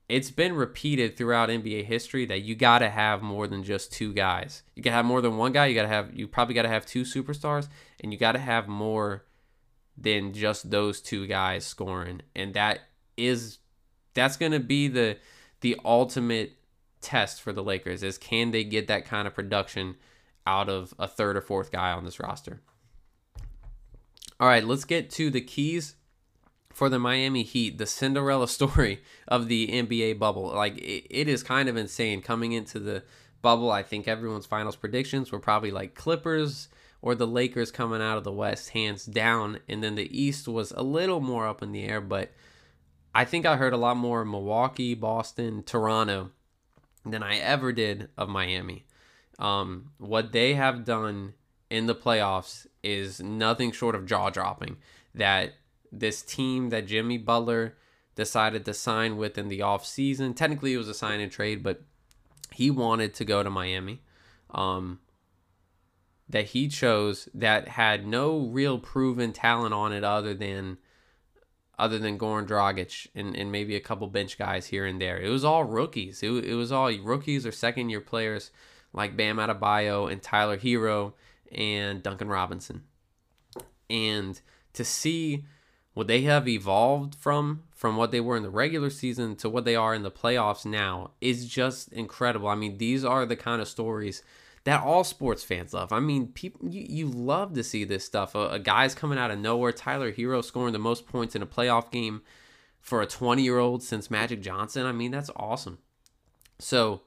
it's 0.09 0.31
been 0.31 0.55
repeated 0.55 1.17
throughout 1.17 1.49
NBA 1.49 1.85
history 1.85 2.27
that 2.27 2.43
you 2.43 2.55
got 2.55 2.79
to 2.79 2.89
have 2.89 3.23
more 3.23 3.47
than 3.47 3.65
just 3.65 3.93
two 3.93 4.13
guys. 4.13 4.63
You 4.75 4.83
got 4.83 4.91
to 4.91 4.97
have 4.97 5.05
more 5.05 5.21
than 5.21 5.37
one 5.37 5.53
guy. 5.53 5.67
You 5.67 5.75
got 5.75 5.83
to 5.83 5.89
have 5.89 6.15
you 6.15 6.29
probably 6.29 6.55
got 6.55 6.63
to 6.63 6.69
have 6.69 6.87
two 6.87 7.03
superstars 7.03 7.69
and 8.01 8.13
you 8.13 8.19
got 8.19 8.33
to 8.33 8.39
have 8.39 8.69
more 8.69 9.25
than 9.99 10.33
just 10.33 10.71
those 10.71 11.01
two 11.01 11.27
guys 11.27 11.65
scoring. 11.65 12.23
And 12.35 12.55
that 12.55 12.81
is 13.17 13.59
that's 14.15 14.37
going 14.37 14.53
to 14.53 14.61
be 14.61 14.89
the 14.89 15.19
the 15.61 15.77
ultimate 15.85 16.53
test 17.01 17.41
for 17.41 17.53
the 17.53 17.63
Lakers 17.63 18.03
is 18.03 18.19
can 18.19 18.51
they 18.51 18.65
get 18.65 18.87
that 18.89 19.05
kind 19.05 19.27
of 19.27 19.35
production 19.35 19.97
out 20.47 20.69
of 20.69 20.95
a 20.99 21.09
third 21.09 21.37
or 21.37 21.41
fourth 21.41 21.71
guy 21.71 21.93
on 21.93 22.05
this 22.05 22.21
roster. 22.21 22.61
All 24.39 24.49
right, 24.49 24.65
let's 24.65 24.85
get 24.85 25.11
to 25.11 25.31
the 25.31 25.41
keys 25.41 25.97
for 26.73 26.91
the 26.91 26.99
Miami 26.99 27.43
Heat, 27.43 27.79
the 27.79 27.87
Cinderella 27.87 28.49
story 28.49 29.03
of 29.27 29.49
the 29.49 29.69
NBA 29.69 30.19
bubble. 30.19 30.49
Like 30.49 30.77
it, 30.79 31.07
it 31.11 31.29
is 31.29 31.43
kind 31.43 31.69
of 31.69 31.77
insane 31.77 32.21
coming 32.21 32.53
into 32.53 32.79
the 32.79 33.03
bubble. 33.43 33.71
I 33.71 33.83
think 33.83 34.07
everyone's 34.07 34.47
finals 34.47 34.77
predictions 34.77 35.33
were 35.33 35.39
probably 35.39 35.71
like 35.71 35.95
Clippers 35.95 36.69
or 37.01 37.15
the 37.15 37.27
Lakers 37.27 37.71
coming 37.71 38.03
out 38.03 38.19
of 38.19 38.25
the 38.25 38.33
West, 38.33 38.71
hands 38.71 39.07
down. 39.07 39.61
And 39.69 39.83
then 39.83 39.95
the 39.95 40.19
East 40.19 40.49
was 40.49 40.73
a 40.73 40.83
little 40.83 41.21
more 41.21 41.47
up 41.47 41.63
in 41.63 41.73
the 41.73 41.85
air, 41.85 42.01
but 42.01 42.33
I 43.15 43.25
think 43.25 43.47
I 43.47 43.57
heard 43.57 43.73
a 43.73 43.79
lot 43.79 43.97
more 43.97 44.25
Milwaukee, 44.25 44.95
Boston, 44.95 45.63
Toronto 45.63 46.31
than 47.05 47.23
I 47.23 47.37
ever 47.37 47.73
did 47.73 48.09
of 48.19 48.29
Miami. 48.29 48.86
Um, 49.39 49.91
what 49.99 50.33
they 50.33 50.55
have 50.55 50.85
done 50.85 51.35
in 51.71 51.87
the 51.87 51.95
playoffs 51.95 52.67
is 52.83 53.21
nothing 53.21 53.73
short 53.73 53.95
of 53.95 54.07
jaw 54.07 54.31
dropping. 54.31 54.77
That 55.15 55.55
this 55.93 56.23
team 56.23 56.71
that 56.71 56.87
Jimmy 56.87 57.19
Butler 57.19 57.77
decided 58.15 58.65
to 58.65 58.75
sign 58.75 59.17
with 59.17 59.39
in 59.39 59.49
the 59.49 59.61
offseason. 59.61 60.35
Technically, 60.35 60.73
it 60.73 60.79
was 60.79 60.89
a 60.89 60.95
sign 60.95 61.21
and 61.21 61.31
trade, 61.31 61.63
but 61.63 61.83
he 62.53 62.71
wanted 62.71 63.15
to 63.15 63.25
go 63.25 63.43
to 63.43 63.51
Miami. 63.51 64.03
Um, 64.51 65.01
that 66.29 66.47
he 66.47 66.69
chose 66.69 67.29
that 67.35 67.69
had 67.69 68.07
no 68.07 68.39
real 68.39 68.79
proven 68.79 69.33
talent 69.33 69.75
on 69.75 69.93
it 69.93 70.03
other 70.03 70.35
than 70.35 70.79
other 71.79 71.99
than 71.99 72.19
Goran 72.19 72.47
Dragic 72.47 73.07
and, 73.15 73.37
and 73.37 73.53
maybe 73.53 73.77
a 73.77 73.81
couple 73.81 74.07
bench 74.07 74.39
guys 74.39 74.67
here 74.67 74.87
and 74.87 74.99
there. 75.01 75.21
It 75.21 75.29
was 75.29 75.45
all 75.45 75.65
rookies. 75.65 76.23
It, 76.23 76.31
it 76.31 76.55
was 76.55 76.73
all 76.73 76.91
rookies 76.91 77.45
or 77.45 77.53
second 77.53 77.91
year 77.91 78.01
players 78.01 78.51
like 78.97 79.17
Bam 79.17 79.37
Adebayo 79.37 80.11
and 80.11 80.21
Tyler 80.21 80.59
Herro 80.59 81.13
and 81.53 82.03
Duncan 82.03 82.29
Robinson. 82.29 82.83
And 83.89 84.41
to 84.73 84.85
see 84.85 85.45
what 85.95 86.09
they 86.09 86.23
have 86.23 86.49
evolved 86.49 87.15
from 87.15 87.63
from 87.71 87.97
what 87.97 88.11
they 88.11 88.21
were 88.21 88.37
in 88.37 88.43
the 88.43 88.51
regular 88.51 88.91
season 88.91 89.37
to 89.37 89.49
what 89.49 89.65
they 89.65 89.77
are 89.77 89.95
in 89.95 90.03
the 90.03 90.11
playoffs 90.11 90.67
now 90.67 91.11
is 91.21 91.47
just 91.47 91.93
incredible. 91.93 92.49
I 92.49 92.55
mean, 92.55 92.79
these 92.79 93.05
are 93.05 93.25
the 93.27 93.37
kind 93.37 93.63
of 93.63 93.69
stories 93.69 94.23
that 94.65 94.83
all 94.83 95.05
sports 95.05 95.45
fans 95.45 95.73
love. 95.73 95.93
I 95.93 96.01
mean, 96.01 96.29
people 96.29 96.69
you, 96.69 96.85
you 96.89 97.07
love 97.07 97.55
to 97.55 97.63
see 97.63 97.85
this 97.85 98.05
stuff. 98.05 98.35
A, 98.35 98.49
a 98.49 98.59
guy's 98.59 98.95
coming 98.95 99.19
out 99.19 99.31
of 99.31 99.39
nowhere, 99.39 99.73
Tyler 99.73 100.13
Herro 100.13 100.43
scoring 100.43 100.73
the 100.73 100.79
most 100.79 101.07
points 101.07 101.37
in 101.37 101.43
a 101.43 101.47
playoff 101.47 101.91
game 101.93 102.23
for 102.81 103.01
a 103.01 103.07
20-year-old 103.07 103.83
since 103.83 104.11
Magic 104.11 104.41
Johnson. 104.41 104.85
I 104.85 104.93
mean, 104.93 105.13
that's 105.13 105.31
awesome. 105.37 105.79
So, 106.59 107.03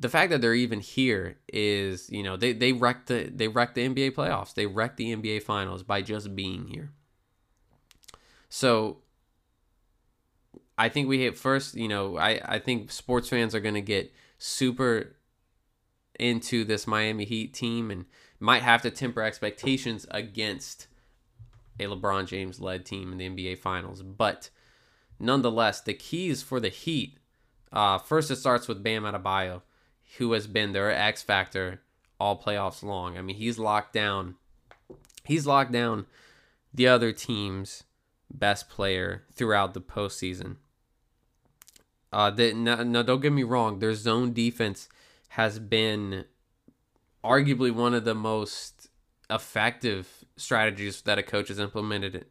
the 0.00 0.08
fact 0.08 0.30
that 0.30 0.40
they're 0.40 0.54
even 0.54 0.80
here 0.80 1.38
is, 1.52 2.08
you 2.10 2.22
know, 2.22 2.36
they 2.36 2.52
they 2.52 2.72
wrecked 2.72 3.08
the 3.08 3.30
they 3.34 3.48
wrecked 3.48 3.74
the 3.74 3.88
NBA 3.88 4.12
playoffs. 4.12 4.54
They 4.54 4.66
wrecked 4.66 4.96
the 4.96 5.14
NBA 5.14 5.42
finals 5.42 5.82
by 5.82 6.02
just 6.02 6.36
being 6.36 6.68
here. 6.68 6.92
So 8.48 8.98
I 10.78 10.88
think 10.88 11.08
we 11.08 11.18
hit 11.18 11.36
first, 11.36 11.74
you 11.74 11.88
know, 11.88 12.16
I, 12.16 12.40
I 12.44 12.58
think 12.60 12.92
sports 12.92 13.28
fans 13.28 13.54
are 13.54 13.60
to 13.74 13.80
get 13.80 14.12
super 14.38 15.16
into 16.18 16.64
this 16.64 16.86
Miami 16.86 17.24
Heat 17.24 17.52
team 17.52 17.90
and 17.90 18.06
might 18.38 18.62
have 18.62 18.82
to 18.82 18.90
temper 18.90 19.22
expectations 19.22 20.06
against 20.12 20.86
a 21.80 21.84
LeBron 21.84 22.26
James 22.26 22.60
led 22.60 22.86
team 22.86 23.12
in 23.12 23.18
the 23.18 23.28
NBA 23.28 23.58
Finals. 23.58 24.02
But 24.02 24.50
nonetheless, 25.18 25.80
the 25.80 25.94
keys 25.94 26.42
for 26.42 26.60
the 26.60 26.68
Heat 26.68 27.18
uh, 27.72 27.98
first, 27.98 28.30
it 28.30 28.36
starts 28.36 28.68
with 28.68 28.82
Bam 28.82 29.02
Adebayo, 29.02 29.62
who 30.16 30.32
has 30.32 30.46
been 30.46 30.72
their 30.72 30.90
X 30.90 31.22
factor 31.22 31.80
all 32.18 32.40
playoffs 32.40 32.82
long. 32.82 33.18
I 33.18 33.22
mean, 33.22 33.36
he's 33.36 33.58
locked 33.58 33.92
down. 33.92 34.36
He's 35.24 35.46
locked 35.46 35.72
down 35.72 36.06
the 36.72 36.88
other 36.88 37.12
teams 37.12 37.84
best 38.30 38.68
player 38.68 39.24
throughout 39.32 39.74
the 39.74 39.80
postseason. 39.80 40.56
Uh, 42.12 42.30
the, 42.30 42.54
no, 42.54 42.82
no, 42.82 43.02
don't 43.02 43.20
get 43.20 43.32
me 43.32 43.42
wrong. 43.42 43.78
Their 43.78 43.94
zone 43.94 44.32
defense 44.32 44.88
has 45.30 45.58
been 45.58 46.24
arguably 47.22 47.72
one 47.72 47.94
of 47.94 48.04
the 48.04 48.14
most 48.14 48.88
effective 49.30 50.24
strategies 50.36 51.02
that 51.02 51.18
a 51.18 51.22
coach 51.22 51.48
has 51.48 51.58
implemented 51.58 52.24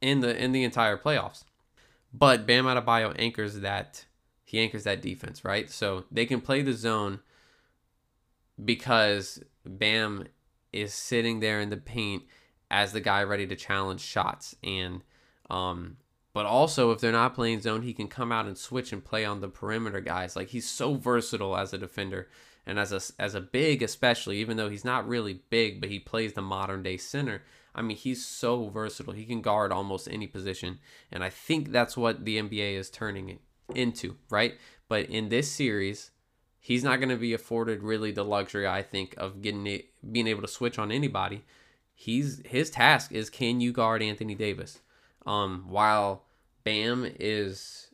in 0.00 0.20
the 0.20 0.36
in 0.36 0.52
the 0.52 0.64
entire 0.64 0.98
playoffs. 0.98 1.44
But 2.12 2.46
Bam 2.46 2.64
Adebayo 2.64 3.14
anchors 3.18 3.60
that 3.60 4.05
he 4.46 4.60
anchors 4.60 4.84
that 4.84 5.02
defense, 5.02 5.44
right? 5.44 5.68
So 5.68 6.04
they 6.10 6.24
can 6.24 6.40
play 6.40 6.62
the 6.62 6.72
zone 6.72 7.18
because 8.64 9.42
Bam 9.66 10.28
is 10.72 10.94
sitting 10.94 11.40
there 11.40 11.60
in 11.60 11.68
the 11.68 11.76
paint 11.76 12.22
as 12.70 12.92
the 12.92 13.00
guy 13.00 13.24
ready 13.24 13.46
to 13.48 13.56
challenge 13.56 14.00
shots. 14.00 14.54
And 14.62 15.02
um 15.50 15.96
but 16.32 16.46
also 16.46 16.92
if 16.92 17.00
they're 17.00 17.10
not 17.10 17.34
playing 17.34 17.60
zone 17.60 17.82
he 17.82 17.92
can 17.92 18.06
come 18.06 18.30
out 18.30 18.46
and 18.46 18.56
switch 18.56 18.92
and 18.92 19.04
play 19.04 19.24
on 19.24 19.40
the 19.40 19.48
perimeter 19.48 20.00
guys. 20.00 20.36
Like 20.36 20.48
he's 20.48 20.70
so 20.70 20.94
versatile 20.94 21.56
as 21.56 21.72
a 21.72 21.78
defender 21.78 22.28
and 22.64 22.78
as 22.78 22.92
a 22.92 23.00
as 23.20 23.34
a 23.34 23.40
big 23.40 23.82
especially 23.82 24.38
even 24.38 24.56
though 24.56 24.70
he's 24.70 24.84
not 24.84 25.08
really 25.08 25.40
big 25.50 25.80
but 25.80 25.90
he 25.90 25.98
plays 25.98 26.34
the 26.34 26.42
modern 26.42 26.84
day 26.84 26.96
center. 26.98 27.42
I 27.74 27.82
mean 27.82 27.96
he's 27.96 28.24
so 28.24 28.68
versatile. 28.68 29.12
He 29.12 29.24
can 29.24 29.42
guard 29.42 29.72
almost 29.72 30.06
any 30.08 30.28
position. 30.28 30.78
And 31.10 31.24
I 31.24 31.30
think 31.30 31.72
that's 31.72 31.96
what 31.96 32.24
the 32.24 32.38
NBA 32.38 32.74
is 32.74 32.90
turning 32.90 33.28
into 33.74 34.16
right 34.30 34.54
but 34.88 35.06
in 35.06 35.28
this 35.28 35.50
series 35.50 36.10
he's 36.66 36.82
not 36.82 36.96
going 36.96 37.08
to 37.08 37.16
be 37.16 37.32
afforded 37.32 37.80
really 37.80 38.10
the 38.10 38.24
luxury 38.24 38.66
I 38.66 38.82
think 38.82 39.14
of 39.18 39.40
getting 39.40 39.68
it 39.68 39.86
being 40.10 40.26
able 40.26 40.42
to 40.42 40.48
switch 40.48 40.80
on 40.80 40.90
anybody. 40.90 41.44
He's 41.94 42.42
his 42.44 42.70
task 42.70 43.12
is 43.12 43.30
can 43.30 43.60
you 43.60 43.72
guard 43.72 44.02
Anthony 44.02 44.34
Davis? 44.34 44.80
Um, 45.24 45.66
while 45.68 46.24
Bam 46.64 47.08
is 47.20 47.90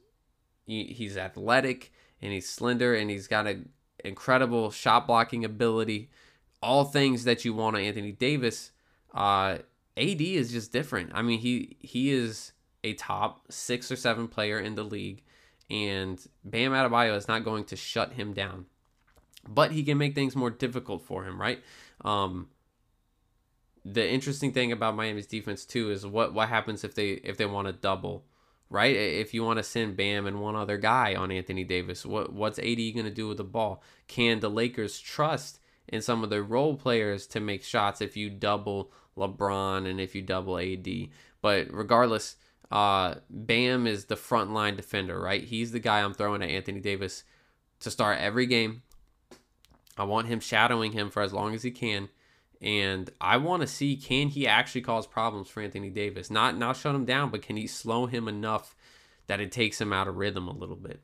he, 0.65 0.85
he's 0.85 1.19
athletic 1.19 1.93
and 2.23 2.33
he's 2.33 2.49
slender 2.49 2.95
and 2.95 3.11
he's 3.11 3.27
got 3.27 3.47
an 3.47 3.69
incredible 4.03 4.71
shot 4.71 5.07
blocking 5.07 5.45
ability, 5.45 6.09
all 6.63 6.85
things 6.85 7.25
that 7.25 7.45
you 7.45 7.53
want 7.53 7.77
on 7.77 7.83
Anthony 7.83 8.13
Davis. 8.13 8.71
Uh, 9.13 9.59
AD 9.99 10.23
is 10.23 10.51
just 10.51 10.73
different. 10.73 11.11
I 11.13 11.21
mean, 11.21 11.41
he 11.41 11.77
he 11.81 12.11
is 12.11 12.53
a 12.83 12.95
top 12.95 13.53
six 13.53 13.93
or 13.93 13.97
seven 13.97 14.29
player 14.29 14.59
in 14.59 14.77
the 14.77 14.83
league 14.83 15.23
and 15.73 16.25
Bam 16.45 16.73
Adebayo 16.73 17.17
is 17.17 17.27
not 17.27 17.45
going 17.45 17.65
to 17.65 17.77
shut 17.77 18.13
him 18.13 18.35
down. 18.35 18.67
But 19.49 19.73
he 19.73 19.83
can 19.83 19.99
make 19.99 20.15
things 20.15 20.37
more 20.37 20.51
difficult 20.51 21.03
for 21.03 21.25
him, 21.25 21.41
right? 21.41 21.61
Um, 22.05 22.49
the 23.85 24.09
interesting 24.09 24.53
thing 24.53 24.71
about 24.71 24.95
Miami's 24.95 25.27
defense 25.27 25.65
too 25.65 25.91
is 25.91 26.07
what 26.07 26.35
what 26.35 26.49
happens 26.49 26.85
if 26.85 26.95
they 26.95 27.13
if 27.13 27.39
they 27.39 27.47
want 27.47 27.67
to 27.67 27.73
double, 27.73 28.25
right? 28.69 28.95
If 28.95 29.35
you 29.35 29.43
want 29.43 29.57
to 29.57 29.65
send 29.65 29.97
Bam 29.97 30.27
and 30.27 30.41
one 30.41 30.55
other 30.55 30.77
guy 30.77 31.15
on 31.15 31.33
Anthony 31.33 31.65
Davis, 31.65 32.07
what 32.07 32.33
what's 32.33 32.59
AD 32.59 32.77
going 32.77 33.05
to 33.05 33.11
do 33.11 33.27
with 33.27 33.39
the 33.39 33.45
ball? 33.45 33.83
Can 34.07 34.41
the 34.41 34.51
Lakers 34.51 35.01
trust 35.01 35.59
in 35.89 36.03
some 36.03 36.23
of 36.23 36.31
their 36.31 36.45
role 36.45 36.77
players 36.77 37.27
to 37.29 37.41
make 37.41 37.65
shots 37.65 38.01
if 38.01 38.17
you 38.17 38.31
double 38.31 38.93
LeBron 39.17 39.89
and 39.89 40.01
if 40.01 40.15
you 40.15 40.23
double 40.23 40.59
AD? 40.59 40.87
But 41.41 41.73
regardless, 41.73 42.37
uh, 42.73 43.17
Bam 43.29 43.87
is 43.87 44.07
the 44.07 44.17
frontline 44.17 44.77
defender, 44.77 45.21
right? 45.21 45.45
He's 45.45 45.73
the 45.73 45.79
guy 45.79 46.01
I'm 46.01 46.15
throwing 46.15 46.43
at 46.43 46.49
Anthony 46.49 46.81
Davis 46.81 47.23
to 47.81 47.91
start 47.91 48.19
every 48.19 48.47
game. 48.47 48.83
I 49.99 50.05
want 50.05 50.29
him 50.29 50.41
shadowing 50.41 50.93
him 50.93 51.11
for 51.11 51.23
as 51.23 51.35
long 51.35 51.55
as 51.55 51.63
he 51.63 51.71
can. 51.71 52.09
And 52.63 53.11
I 53.21 53.37
want 53.37 53.61
to 53.61 53.67
see 53.67 53.97
can 53.97 54.29
he 54.29 54.47
actually 54.47 54.81
cause 54.81 55.07
problems 55.07 55.49
for 55.49 55.61
Anthony 55.61 55.91
Davis? 55.91 56.31
Not 56.31 56.57
not 56.57 56.77
shut 56.77 56.95
him 56.95 57.05
down, 57.05 57.31
but 57.31 57.43
can 57.43 57.57
he 57.57 57.67
slow 57.67 58.07
him 58.07 58.27
enough 58.27 58.75
that 59.27 59.41
it 59.41 59.53
takes 59.53 59.79
him 59.79 59.93
out 59.93 60.09
of 60.09 60.17
rhythm 60.17 60.49
a 60.49 60.57
little 60.57 60.77
bit? 60.77 61.03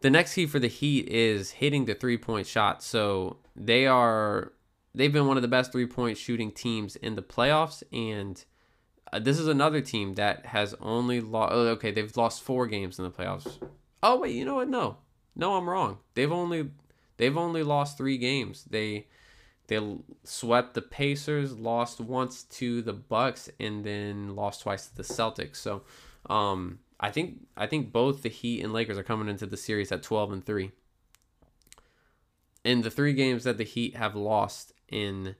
The 0.00 0.10
next 0.10 0.34
key 0.34 0.46
for 0.46 0.58
the 0.58 0.68
Heat 0.68 1.08
is 1.08 1.52
hitting 1.52 1.86
the 1.86 1.94
three 1.94 2.18
point 2.18 2.46
shot. 2.46 2.82
So 2.82 3.38
they 3.56 3.86
are 3.86 4.52
they've 4.94 5.12
been 5.12 5.26
one 5.26 5.38
of 5.38 5.42
the 5.42 5.48
best 5.48 5.72
three 5.72 5.86
point 5.86 6.18
shooting 6.18 6.50
teams 6.50 6.96
in 6.96 7.14
the 7.14 7.22
playoffs 7.22 7.82
and 7.92 8.44
uh, 9.12 9.18
this 9.18 9.38
is 9.38 9.48
another 9.48 9.80
team 9.80 10.14
that 10.14 10.46
has 10.46 10.74
only 10.80 11.20
lost. 11.20 11.52
Oh, 11.52 11.66
okay, 11.68 11.90
they've 11.90 12.16
lost 12.16 12.42
four 12.42 12.66
games 12.66 12.98
in 12.98 13.04
the 13.04 13.10
playoffs. 13.10 13.58
Oh 14.02 14.20
wait, 14.20 14.34
you 14.34 14.44
know 14.44 14.56
what? 14.56 14.68
No, 14.68 14.98
no, 15.34 15.56
I'm 15.56 15.68
wrong. 15.68 15.98
They've 16.14 16.32
only 16.32 16.70
they've 17.16 17.36
only 17.36 17.62
lost 17.62 17.96
three 17.96 18.18
games. 18.18 18.64
They 18.68 19.06
they 19.68 19.98
swept 20.24 20.74
the 20.74 20.82
Pacers, 20.82 21.56
lost 21.56 22.00
once 22.00 22.42
to 22.44 22.82
the 22.82 22.94
Bucks, 22.94 23.50
and 23.60 23.84
then 23.84 24.34
lost 24.34 24.62
twice 24.62 24.86
to 24.86 24.96
the 24.96 25.02
Celtics. 25.02 25.56
So, 25.56 25.82
um, 26.28 26.80
I 26.98 27.10
think 27.10 27.46
I 27.56 27.66
think 27.66 27.92
both 27.92 28.22
the 28.22 28.28
Heat 28.28 28.62
and 28.62 28.72
Lakers 28.72 28.98
are 28.98 29.02
coming 29.02 29.28
into 29.28 29.46
the 29.46 29.56
series 29.56 29.92
at 29.92 30.02
12 30.02 30.32
and 30.32 30.44
three. 30.44 30.72
In 32.64 32.82
the 32.82 32.90
three 32.90 33.12
games 33.12 33.44
that 33.44 33.58
the 33.58 33.64
Heat 33.64 33.96
have 33.96 34.14
lost 34.14 34.72
in 34.88 35.36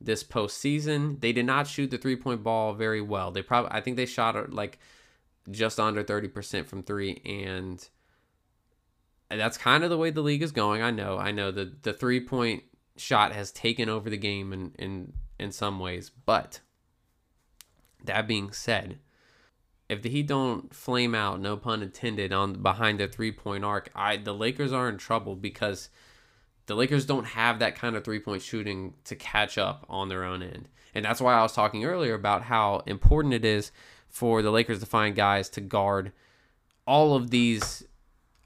this 0.00 0.22
postseason. 0.22 1.20
They 1.20 1.32
did 1.32 1.46
not 1.46 1.66
shoot 1.66 1.90
the 1.90 1.98
three 1.98 2.16
point 2.16 2.42
ball 2.42 2.74
very 2.74 3.00
well. 3.00 3.30
They 3.30 3.42
probably, 3.42 3.70
I 3.72 3.80
think 3.80 3.96
they 3.96 4.06
shot 4.06 4.36
uh, 4.36 4.44
like 4.48 4.78
just 5.50 5.80
under 5.80 6.04
30% 6.04 6.66
from 6.66 6.82
three. 6.82 7.20
And 7.24 7.86
that's 9.30 9.58
kind 9.58 9.84
of 9.84 9.90
the 9.90 9.98
way 9.98 10.10
the 10.10 10.20
league 10.20 10.42
is 10.42 10.52
going. 10.52 10.82
I 10.82 10.90
know, 10.90 11.18
I 11.18 11.30
know 11.30 11.50
the, 11.50 11.72
the 11.82 11.92
three 11.92 12.20
point 12.20 12.64
shot 12.96 13.32
has 13.32 13.52
taken 13.52 13.88
over 13.88 14.10
the 14.10 14.16
game 14.16 14.52
in, 14.52 14.72
in, 14.78 15.12
in 15.38 15.52
some 15.52 15.78
ways. 15.78 16.10
But 16.10 16.60
that 18.04 18.28
being 18.28 18.52
said, 18.52 18.98
if 19.88 20.02
the 20.02 20.10
Heat 20.10 20.26
don't 20.26 20.74
flame 20.74 21.14
out, 21.14 21.40
no 21.40 21.56
pun 21.56 21.82
intended, 21.82 22.32
on 22.32 22.62
behind 22.62 23.00
the 23.00 23.08
three 23.08 23.32
point 23.32 23.64
arc, 23.64 23.90
I 23.94 24.18
the 24.18 24.34
Lakers 24.34 24.72
are 24.72 24.88
in 24.88 24.98
trouble 24.98 25.34
because 25.34 25.88
the 26.68 26.74
Lakers 26.74 27.06
don't 27.06 27.24
have 27.24 27.58
that 27.58 27.74
kind 27.74 27.96
of 27.96 28.04
three 28.04 28.20
point 28.20 28.42
shooting 28.42 28.94
to 29.04 29.16
catch 29.16 29.58
up 29.58 29.86
on 29.88 30.08
their 30.08 30.22
own 30.22 30.42
end. 30.42 30.68
And 30.94 31.04
that's 31.04 31.20
why 31.20 31.34
I 31.34 31.42
was 31.42 31.54
talking 31.54 31.84
earlier 31.84 32.14
about 32.14 32.42
how 32.42 32.82
important 32.86 33.34
it 33.34 33.44
is 33.44 33.72
for 34.08 34.42
the 34.42 34.50
Lakers 34.50 34.80
to 34.80 34.86
find 34.86 35.16
guys 35.16 35.48
to 35.50 35.60
guard 35.60 36.12
all 36.86 37.14
of 37.14 37.30
these 37.30 37.84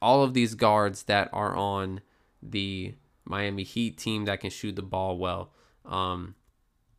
all 0.01 0.23
of 0.23 0.35
these 0.35 0.55
guards 0.55 1.05
that 1.05 1.31
are 1.33 1.55
on 1.55 2.01
the 2.43 2.95
Miami 3.25 3.65
Heat 3.65 3.99
team 3.99 4.25
that 4.25 4.41
can 4.41 4.51
shoot 4.51 4.77
the 4.77 4.83
ball 4.83 5.19
well. 5.19 5.53
Um, 5.85 6.37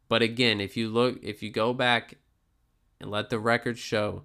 but 0.10 0.22
again, 0.22 0.60
if 0.60 0.76
you 0.76 0.90
look 0.90 1.20
if 1.24 1.42
you 1.42 1.52
go 1.52 1.74
back 1.74 2.16
and 3.00 3.10
let 3.10 3.30
the 3.30 3.40
record 3.40 3.78
show 3.78 4.24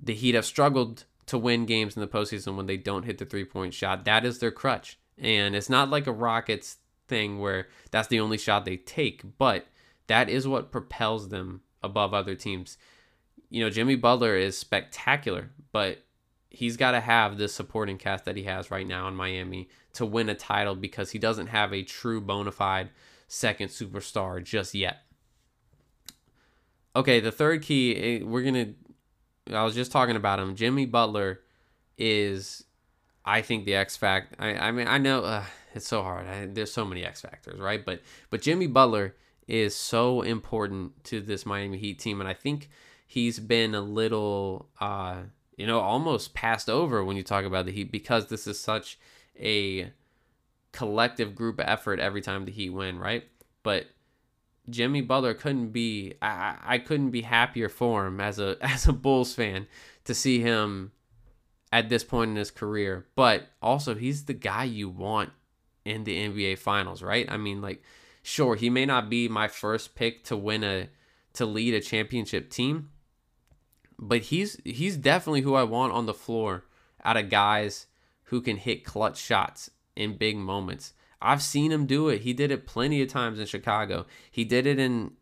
the 0.00 0.14
Heat 0.14 0.36
have 0.36 0.46
struggled 0.46 1.06
to 1.26 1.38
win 1.38 1.66
games 1.66 1.96
in 1.96 2.00
the 2.00 2.08
postseason 2.08 2.56
when 2.56 2.66
they 2.66 2.76
don't 2.76 3.04
hit 3.04 3.18
the 3.18 3.24
three 3.24 3.44
point 3.44 3.74
shot. 3.74 4.04
That 4.04 4.24
is 4.24 4.38
their 4.38 4.52
crutch. 4.52 4.96
And 5.20 5.54
it's 5.54 5.70
not 5.70 5.90
like 5.90 6.06
a 6.06 6.12
Rockets 6.12 6.78
thing 7.08 7.38
where 7.38 7.68
that's 7.90 8.08
the 8.08 8.20
only 8.20 8.38
shot 8.38 8.64
they 8.64 8.78
take, 8.78 9.22
but 9.38 9.66
that 10.06 10.28
is 10.28 10.48
what 10.48 10.72
propels 10.72 11.28
them 11.28 11.60
above 11.82 12.14
other 12.14 12.34
teams. 12.34 12.78
You 13.50 13.62
know, 13.62 13.70
Jimmy 13.70 13.96
Butler 13.96 14.36
is 14.36 14.56
spectacular, 14.56 15.50
but 15.72 16.04
he's 16.48 16.76
got 16.76 16.92
to 16.92 17.00
have 17.00 17.36
the 17.36 17.48
supporting 17.48 17.98
cast 17.98 18.24
that 18.24 18.36
he 18.36 18.44
has 18.44 18.70
right 18.70 18.86
now 18.86 19.08
in 19.08 19.14
Miami 19.14 19.68
to 19.94 20.06
win 20.06 20.28
a 20.28 20.34
title 20.34 20.74
because 20.74 21.10
he 21.10 21.18
doesn't 21.18 21.48
have 21.48 21.72
a 21.72 21.82
true 21.82 22.20
bona 22.20 22.52
fide 22.52 22.90
second 23.28 23.68
superstar 23.68 24.42
just 24.42 24.74
yet. 24.74 25.02
Okay, 26.96 27.20
the 27.20 27.30
third 27.30 27.62
key, 27.62 27.96
eh, 27.96 28.24
we're 28.24 28.42
going 28.42 28.74
to, 29.46 29.54
I 29.54 29.62
was 29.62 29.74
just 29.74 29.92
talking 29.92 30.16
about 30.16 30.40
him. 30.40 30.56
Jimmy 30.56 30.86
Butler 30.86 31.40
is 31.96 32.64
I 33.24 33.42
think 33.42 33.64
the 33.64 33.74
X 33.74 33.96
Factor. 33.96 34.36
I, 34.38 34.54
I 34.54 34.70
mean, 34.72 34.88
I 34.88 34.98
know 34.98 35.22
uh, 35.24 35.44
it's 35.74 35.86
so 35.86 36.02
hard. 36.02 36.26
I, 36.26 36.46
there's 36.46 36.72
so 36.72 36.84
many 36.84 37.04
X 37.04 37.20
factors, 37.20 37.58
right? 37.60 37.84
But 37.84 38.00
but 38.30 38.42
Jimmy 38.42 38.66
Butler 38.66 39.14
is 39.46 39.74
so 39.74 40.22
important 40.22 41.02
to 41.04 41.20
this 41.20 41.44
Miami 41.44 41.78
Heat 41.78 41.98
team, 41.98 42.20
and 42.20 42.28
I 42.28 42.34
think 42.34 42.70
he's 43.06 43.40
been 43.40 43.74
a 43.74 43.80
little, 43.80 44.68
uh, 44.80 45.22
you 45.56 45.66
know, 45.66 45.80
almost 45.80 46.34
passed 46.34 46.70
over 46.70 47.04
when 47.04 47.16
you 47.16 47.22
talk 47.22 47.44
about 47.44 47.66
the 47.66 47.72
Heat 47.72 47.90
because 47.90 48.26
this 48.26 48.46
is 48.46 48.60
such 48.60 48.98
a 49.38 49.92
collective 50.72 51.34
group 51.34 51.60
effort 51.62 51.98
every 51.98 52.20
time 52.20 52.44
the 52.44 52.52
Heat 52.52 52.70
win, 52.70 52.98
right? 52.98 53.24
But 53.62 53.86
Jimmy 54.68 55.00
Butler 55.00 55.34
couldn't 55.34 55.70
be 55.70 56.14
I, 56.22 56.56
I 56.62 56.78
couldn't 56.78 57.10
be 57.10 57.22
happier 57.22 57.68
for 57.68 58.06
him 58.06 58.20
as 58.20 58.38
a 58.38 58.56
as 58.62 58.86
a 58.86 58.92
Bulls 58.92 59.34
fan 59.34 59.66
to 60.04 60.14
see 60.14 60.40
him 60.40 60.92
at 61.72 61.88
this 61.88 62.04
point 62.04 62.30
in 62.30 62.36
his 62.36 62.50
career, 62.50 63.06
but 63.14 63.48
also 63.62 63.94
he's 63.94 64.24
the 64.24 64.34
guy 64.34 64.64
you 64.64 64.88
want 64.88 65.30
in 65.84 66.04
the 66.04 66.16
NBA 66.28 66.58
finals, 66.58 67.02
right? 67.02 67.30
I 67.30 67.36
mean, 67.36 67.60
like, 67.60 67.82
sure, 68.22 68.56
he 68.56 68.70
may 68.70 68.86
not 68.86 69.08
be 69.08 69.28
my 69.28 69.48
first 69.48 69.94
pick 69.94 70.24
to 70.24 70.36
win 70.36 70.64
a 70.64 70.88
to 71.32 71.46
lead 71.46 71.74
a 71.74 71.80
championship 71.80 72.50
team, 72.50 72.90
but 73.98 74.22
he's 74.22 74.60
he's 74.64 74.96
definitely 74.96 75.42
who 75.42 75.54
I 75.54 75.62
want 75.62 75.92
on 75.92 76.06
the 76.06 76.14
floor 76.14 76.64
out 77.04 77.16
of 77.16 77.30
guys 77.30 77.86
who 78.24 78.40
can 78.40 78.56
hit 78.56 78.84
clutch 78.84 79.18
shots 79.18 79.70
in 79.96 80.16
big 80.16 80.36
moments. 80.36 80.92
I've 81.22 81.42
seen 81.42 81.70
him 81.70 81.86
do 81.86 82.08
it. 82.08 82.22
He 82.22 82.32
did 82.32 82.50
it 82.50 82.66
plenty 82.66 83.02
of 83.02 83.08
times 83.08 83.38
in 83.38 83.46
Chicago. 83.46 84.06
He 84.30 84.44
did 84.44 84.66
it 84.66 84.78
in 84.78 85.12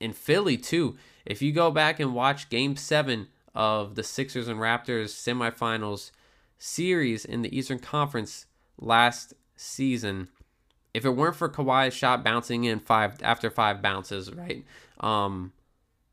in 0.00 0.12
Philly 0.12 0.56
too. 0.56 0.96
If 1.24 1.40
you 1.40 1.52
go 1.52 1.70
back 1.70 2.00
and 2.00 2.14
watch 2.14 2.48
game 2.48 2.76
7 2.76 3.28
of 3.54 3.94
the 3.94 4.02
Sixers 4.02 4.48
and 4.48 4.58
Raptors 4.60 5.10
semifinals 5.10 6.10
series 6.58 7.24
in 7.24 7.42
the 7.42 7.56
Eastern 7.56 7.78
Conference 7.78 8.46
last 8.78 9.34
season. 9.56 10.28
If 10.92 11.04
it 11.04 11.10
weren't 11.10 11.36
for 11.36 11.48
Kawhi's 11.48 11.94
shot 11.94 12.24
bouncing 12.24 12.64
in 12.64 12.78
five 12.78 13.22
after 13.22 13.50
five 13.50 13.82
bounces, 13.82 14.32
right? 14.32 14.64
Um, 15.00 15.52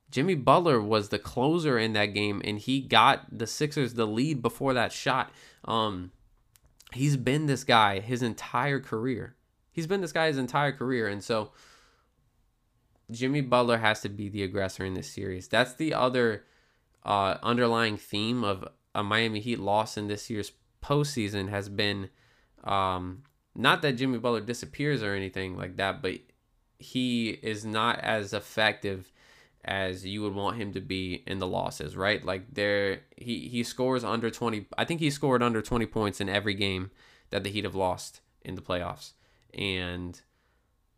Jimmy 0.09 0.35
Butler 0.35 0.81
was 0.81 1.09
the 1.09 1.19
closer 1.19 1.77
in 1.77 1.93
that 1.93 2.07
game, 2.07 2.41
and 2.43 2.59
he 2.59 2.81
got 2.81 3.25
the 3.37 3.47
Sixers 3.47 3.93
the 3.93 4.05
lead 4.05 4.41
before 4.41 4.73
that 4.73 4.91
shot. 4.91 5.31
Um, 5.65 6.11
he's 6.93 7.15
been 7.15 7.45
this 7.45 7.63
guy 7.63 7.99
his 7.99 8.21
entire 8.21 8.79
career. 8.79 9.35
He's 9.71 9.87
been 9.87 10.01
this 10.01 10.11
guy 10.11 10.27
his 10.27 10.37
entire 10.37 10.73
career, 10.73 11.07
and 11.07 11.23
so 11.23 11.51
Jimmy 13.09 13.41
Butler 13.41 13.77
has 13.77 14.01
to 14.01 14.09
be 14.09 14.29
the 14.29 14.43
aggressor 14.43 14.83
in 14.83 14.95
this 14.95 15.11
series. 15.11 15.47
That's 15.47 15.73
the 15.73 15.93
other 15.93 16.43
uh, 17.03 17.37
underlying 17.41 17.97
theme 17.97 18.43
of 18.43 18.67
a 18.93 19.03
Miami 19.03 19.39
Heat 19.39 19.59
loss 19.59 19.97
in 19.97 20.07
this 20.07 20.29
year's 20.29 20.51
postseason 20.83 21.49
has 21.49 21.69
been 21.69 22.09
um, 22.63 23.23
not 23.55 23.81
that 23.81 23.93
Jimmy 23.93 24.17
Butler 24.17 24.41
disappears 24.41 25.03
or 25.03 25.13
anything 25.13 25.57
like 25.57 25.77
that, 25.77 26.01
but 26.01 26.19
he 26.77 27.29
is 27.29 27.65
not 27.65 27.99
as 27.99 28.33
effective 28.33 29.11
as 29.63 30.05
you 30.05 30.21
would 30.23 30.33
want 30.33 30.57
him 30.57 30.73
to 30.73 30.81
be 30.81 31.23
in 31.27 31.39
the 31.39 31.47
losses, 31.47 31.95
right? 31.95 32.23
Like 32.25 32.53
there 32.53 33.01
he 33.15 33.47
he 33.47 33.63
scores 33.63 34.03
under 34.03 34.31
20 34.31 34.67
I 34.77 34.85
think 34.85 34.99
he 34.99 35.11
scored 35.11 35.43
under 35.43 35.61
20 35.61 35.85
points 35.85 36.19
in 36.19 36.29
every 36.29 36.55
game 36.55 36.89
that 37.29 37.43
the 37.43 37.51
Heat 37.51 37.63
have 37.63 37.75
lost 37.75 38.21
in 38.41 38.55
the 38.55 38.61
playoffs. 38.61 39.13
And 39.53 40.19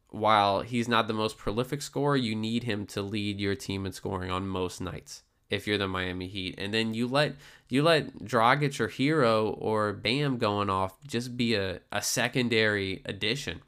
while 0.09 0.61
he's 0.61 0.87
not 0.87 1.07
the 1.07 1.13
most 1.13 1.37
prolific 1.37 1.81
scorer, 1.81 2.15
you 2.15 2.35
need 2.35 2.63
him 2.63 2.85
to 2.87 3.01
lead 3.01 3.39
your 3.39 3.55
team 3.55 3.85
in 3.85 3.91
scoring 3.91 4.31
on 4.31 4.47
most 4.47 4.79
nights 4.79 5.23
if 5.49 5.67
you're 5.67 5.77
the 5.77 5.87
Miami 5.87 6.27
Heat. 6.27 6.55
And 6.57 6.73
then 6.73 6.93
you 6.93 7.07
let 7.07 7.35
you 7.69 7.83
let 7.83 8.19
Dragic 8.19 8.79
or 8.79 8.87
Herro 8.87 9.55
or 9.59 9.93
Bam 9.93 10.37
going 10.37 10.69
off 10.69 11.01
just 11.07 11.35
be 11.35 11.55
a, 11.55 11.79
a 11.91 12.01
secondary 12.01 13.01
addition. 13.05 13.61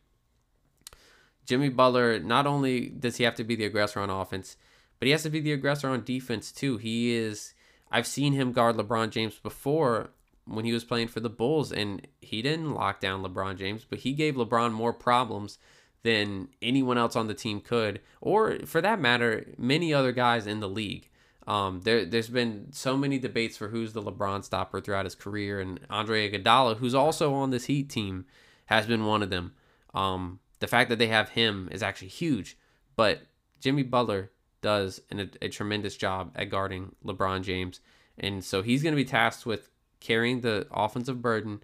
Jimmy 1.46 1.70
Butler, 1.70 2.20
not 2.20 2.48
only 2.48 2.88
does 2.90 3.18
he 3.18 3.24
have 3.24 3.36
to 3.36 3.44
be 3.44 3.56
the 3.56 3.66
aggressor 3.66 4.00
on 4.00 4.10
offense, 4.10 4.58
but 5.00 5.06
he 5.06 5.12
has 5.12 5.24
to 5.24 5.30
be 5.30 5.40
the 5.40 5.54
aggressor 5.54 5.90
on 5.90 6.04
defense 6.04 6.52
too. 6.52 6.78
He 6.78 7.14
is 7.14 7.54
I've 7.92 8.08
seen 8.08 8.34
him 8.34 8.52
guard 8.52 8.76
LeBron 8.76 9.12
James 9.12 9.36
before 9.36 10.10
when 10.46 10.66
he 10.66 10.74
was 10.74 10.84
playing 10.84 11.08
for 11.08 11.20
the 11.20 11.30
Bulls 11.30 11.72
and 11.72 12.08
he 12.22 12.42
didn't 12.42 12.74
lock 12.74 13.00
down 13.00 13.24
LeBron 13.24 13.58
James, 13.58 13.86
but 13.88 14.00
he 14.00 14.14
gave 14.14 14.36
LeBron 14.36 14.72
more 14.72 14.94
problems 14.94 15.58
than 16.04 16.50
anyone 16.62 16.98
else 16.98 17.16
on 17.16 17.28
the 17.28 17.34
team 17.34 17.60
could, 17.60 18.00
or 18.22 18.60
for 18.66 18.80
that 18.80 19.02
matter, 19.02 19.48
many 19.58 19.92
other 19.92 20.12
guys 20.12 20.46
in 20.46 20.60
the 20.60 20.70
league. 20.70 21.10
Um, 21.48 21.82
there, 21.82 22.06
there's 22.06 22.30
been 22.30 22.68
so 22.72 22.98
many 22.98 23.20
debates 23.20 23.56
for 23.56 23.68
who's 23.68 23.94
the 23.94 24.02
LeBron 24.02 24.44
stopper 24.44 24.82
throughout 24.82 25.06
his 25.06 25.16
career, 25.16 25.60
and 25.60 25.80
Andre 25.90 26.30
Iguodala, 26.30 26.78
who's 26.78 26.96
also 26.96 27.34
on 27.34 27.52
this 27.52 27.66
Heat 27.66 27.90
team, 27.90 28.26
has 28.66 28.88
been 28.88 29.06
one 29.06 29.22
of 29.22 29.30
them. 29.30 29.54
Um, 29.94 30.40
the 30.60 30.68
fact 30.68 30.90
that 30.90 30.98
they 31.00 31.08
have 31.08 31.30
him 31.30 31.70
is 31.72 31.84
actually 31.84 32.08
huge, 32.08 32.58
but 32.96 33.22
Jimmy 33.60 33.84
Butler 33.84 34.32
does 34.62 35.00
an, 35.12 35.20
a, 35.20 35.46
a 35.46 35.50
tremendous 35.50 35.96
job 35.96 36.32
at 36.36 36.50
guarding 36.50 36.96
LeBron 37.06 37.44
James. 37.44 37.80
And 38.18 38.44
so 38.44 38.64
he's 38.64 38.82
going 38.82 38.94
to 38.94 39.02
be 39.02 39.06
tasked 39.06 39.46
with 39.46 39.70
carrying 40.00 40.42
the 40.42 40.68
offensive 40.72 41.22
burden 41.22 41.62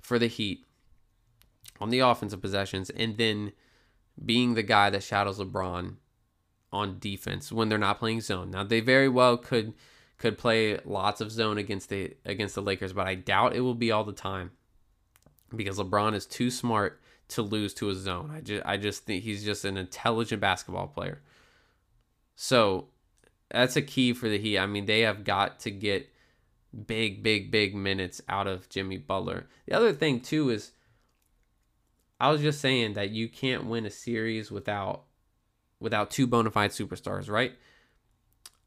for 0.00 0.18
the 0.18 0.26
Heat 0.26 0.66
on 1.80 1.90
the 1.90 2.00
offensive 2.00 2.40
possessions 2.40 2.90
and 2.90 3.16
then 3.18 3.52
being 4.24 4.54
the 4.54 4.62
guy 4.62 4.90
that 4.90 5.02
shadows 5.02 5.38
LeBron 5.38 5.96
on 6.72 6.98
defense 6.98 7.50
when 7.50 7.68
they're 7.68 7.78
not 7.78 7.98
playing 7.98 8.20
zone. 8.20 8.50
Now 8.50 8.64
they 8.64 8.80
very 8.80 9.08
well 9.08 9.36
could 9.36 9.74
could 10.18 10.36
play 10.36 10.78
lots 10.84 11.20
of 11.20 11.30
zone 11.30 11.58
against 11.58 11.88
the 11.88 12.14
against 12.24 12.54
the 12.54 12.62
Lakers, 12.62 12.92
but 12.92 13.06
I 13.06 13.14
doubt 13.14 13.54
it 13.54 13.60
will 13.60 13.74
be 13.74 13.90
all 13.90 14.04
the 14.04 14.12
time 14.12 14.50
because 15.54 15.78
LeBron 15.78 16.14
is 16.14 16.26
too 16.26 16.50
smart 16.50 17.00
to 17.28 17.42
lose 17.42 17.74
to 17.74 17.90
a 17.90 17.94
zone. 17.94 18.30
I 18.34 18.40
just 18.40 18.66
I 18.66 18.76
just 18.76 19.04
think 19.04 19.24
he's 19.24 19.44
just 19.44 19.64
an 19.64 19.76
intelligent 19.76 20.40
basketball 20.40 20.88
player. 20.88 21.22
So 22.36 22.88
that's 23.50 23.76
a 23.76 23.82
key 23.82 24.12
for 24.12 24.28
the 24.28 24.38
Heat. 24.38 24.58
I 24.58 24.66
mean, 24.66 24.86
they 24.86 25.00
have 25.00 25.24
got 25.24 25.60
to 25.60 25.70
get 25.70 26.08
big, 26.86 27.22
big, 27.22 27.50
big 27.50 27.74
minutes 27.74 28.20
out 28.28 28.46
of 28.46 28.68
Jimmy 28.68 28.98
Butler. 28.98 29.46
The 29.66 29.74
other 29.74 29.92
thing 29.92 30.20
too 30.20 30.50
is 30.50 30.72
I 32.20 32.30
was 32.30 32.40
just 32.40 32.60
saying 32.60 32.94
that 32.94 33.10
you 33.10 33.28
can't 33.28 33.66
win 33.66 33.86
a 33.86 33.90
series 33.90 34.50
without 34.50 35.04
without 35.80 36.10
two 36.10 36.26
bona 36.26 36.50
fide 36.50 36.70
superstars, 36.70 37.30
right? 37.30 37.52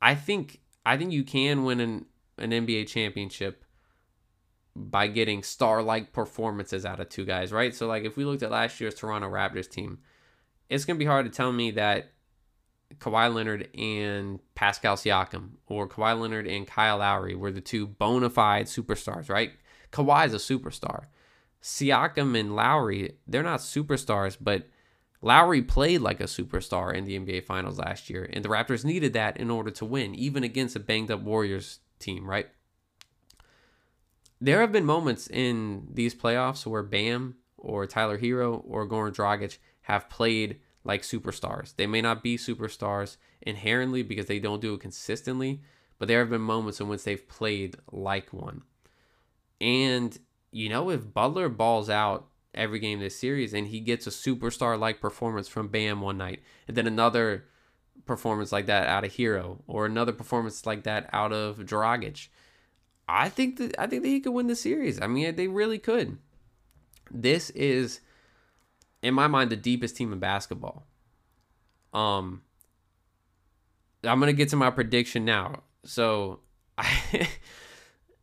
I 0.01 0.15
think 0.15 0.59
I 0.85 0.97
think 0.97 1.11
you 1.11 1.23
can 1.23 1.63
win 1.63 1.79
an, 1.79 2.05
an 2.37 2.51
NBA 2.51 2.87
championship 2.87 3.63
by 4.75 5.07
getting 5.07 5.43
star 5.43 5.83
like 5.83 6.13
performances 6.13 6.85
out 6.85 6.99
of 6.99 7.09
two 7.09 7.25
guys, 7.25 7.51
right? 7.51 7.75
So 7.75 7.87
like 7.87 8.03
if 8.03 8.17
we 8.17 8.25
looked 8.25 8.43
at 8.43 8.51
last 8.51 8.79
year's 8.79 8.95
Toronto 8.95 9.29
Raptors 9.29 9.69
team, 9.69 9.99
it's 10.69 10.85
gonna 10.85 10.99
be 10.99 11.05
hard 11.05 11.25
to 11.25 11.31
tell 11.31 11.51
me 11.51 11.71
that 11.71 12.11
Kawhi 12.97 13.33
Leonard 13.33 13.69
and 13.77 14.39
Pascal 14.55 14.95
Siakam 14.95 15.51
or 15.67 15.87
Kawhi 15.87 16.19
Leonard 16.19 16.47
and 16.47 16.67
Kyle 16.67 16.97
Lowry 16.97 17.35
were 17.35 17.51
the 17.51 17.61
two 17.61 17.87
bona 17.87 18.29
fide 18.29 18.65
superstars, 18.65 19.29
right? 19.29 19.51
Kawhi 19.91 20.25
is 20.25 20.33
a 20.33 20.37
superstar. 20.37 21.05
Siakam 21.61 22.39
and 22.39 22.55
Lowry, 22.55 23.17
they're 23.27 23.43
not 23.43 23.59
superstars, 23.59 24.37
but 24.39 24.67
Lowry 25.21 25.61
played 25.61 26.01
like 26.01 26.19
a 26.19 26.25
superstar 26.25 26.93
in 26.93 27.05
the 27.05 27.17
NBA 27.19 27.43
Finals 27.45 27.77
last 27.77 28.09
year, 28.09 28.27
and 28.33 28.43
the 28.43 28.49
Raptors 28.49 28.83
needed 28.83 29.13
that 29.13 29.37
in 29.37 29.51
order 29.51 29.69
to 29.71 29.85
win, 29.85 30.15
even 30.15 30.43
against 30.43 30.75
a 30.75 30.79
banged 30.79 31.11
up 31.11 31.21
Warriors 31.21 31.79
team, 31.99 32.27
right? 32.27 32.49
There 34.39 34.61
have 34.61 34.71
been 34.71 34.85
moments 34.85 35.27
in 35.27 35.87
these 35.93 36.15
playoffs 36.15 36.65
where 36.65 36.81
Bam 36.81 37.35
or 37.57 37.85
Tyler 37.85 38.17
Herro 38.17 38.63
or 38.67 38.87
Goran 38.87 39.13
Dragic 39.13 39.59
have 39.83 40.09
played 40.09 40.59
like 40.83 41.03
superstars. 41.03 41.75
They 41.75 41.85
may 41.85 42.01
not 42.01 42.23
be 42.23 42.37
superstars 42.37 43.17
inherently 43.41 44.01
because 44.01 44.25
they 44.25 44.39
don't 44.39 44.61
do 44.61 44.73
it 44.73 44.81
consistently, 44.81 45.61
but 45.99 46.07
there 46.07 46.19
have 46.19 46.31
been 46.31 46.41
moments 46.41 46.79
in 46.79 46.87
which 46.87 47.03
they've 47.03 47.27
played 47.27 47.75
like 47.91 48.33
one. 48.33 48.63
And, 49.59 50.17
you 50.51 50.69
know, 50.69 50.89
if 50.89 51.13
Butler 51.13 51.47
balls 51.47 51.91
out 51.91 52.30
every 52.53 52.79
game 52.79 52.99
this 52.99 53.17
series 53.17 53.53
and 53.53 53.67
he 53.67 53.79
gets 53.79 54.05
a 54.07 54.09
superstar 54.09 54.77
like 54.77 54.99
performance 55.01 55.47
from 55.47 55.67
Bam 55.67 56.01
one 56.01 56.17
night, 56.17 56.41
and 56.67 56.75
then 56.75 56.87
another 56.87 57.45
performance 58.05 58.51
like 58.51 58.65
that 58.65 58.87
out 58.87 59.03
of 59.03 59.13
Herro, 59.13 59.59
or 59.67 59.85
another 59.85 60.11
performance 60.11 60.65
like 60.65 60.83
that 60.83 61.09
out 61.13 61.31
of 61.31 61.59
Dragic, 61.59 62.27
I 63.07 63.29
think 63.29 63.57
that 63.57 63.75
I 63.79 63.87
think 63.87 64.03
that 64.03 64.09
he 64.09 64.19
could 64.19 64.33
win 64.33 64.47
the 64.47 64.55
series. 64.55 65.01
I 65.01 65.07
mean, 65.07 65.35
they 65.35 65.47
really 65.47 65.79
could. 65.79 66.17
This 67.09 67.49
is 67.51 67.99
in 69.01 69.13
my 69.13 69.27
mind, 69.27 69.49
the 69.49 69.55
deepest 69.55 69.97
team 69.97 70.13
in 70.13 70.19
basketball. 70.19 70.85
Um, 71.93 72.43
I'm 74.03 74.19
gonna 74.19 74.33
get 74.33 74.49
to 74.49 74.55
my 74.55 74.69
prediction 74.69 75.25
now. 75.25 75.63
So, 75.83 76.39
I, 76.77 77.27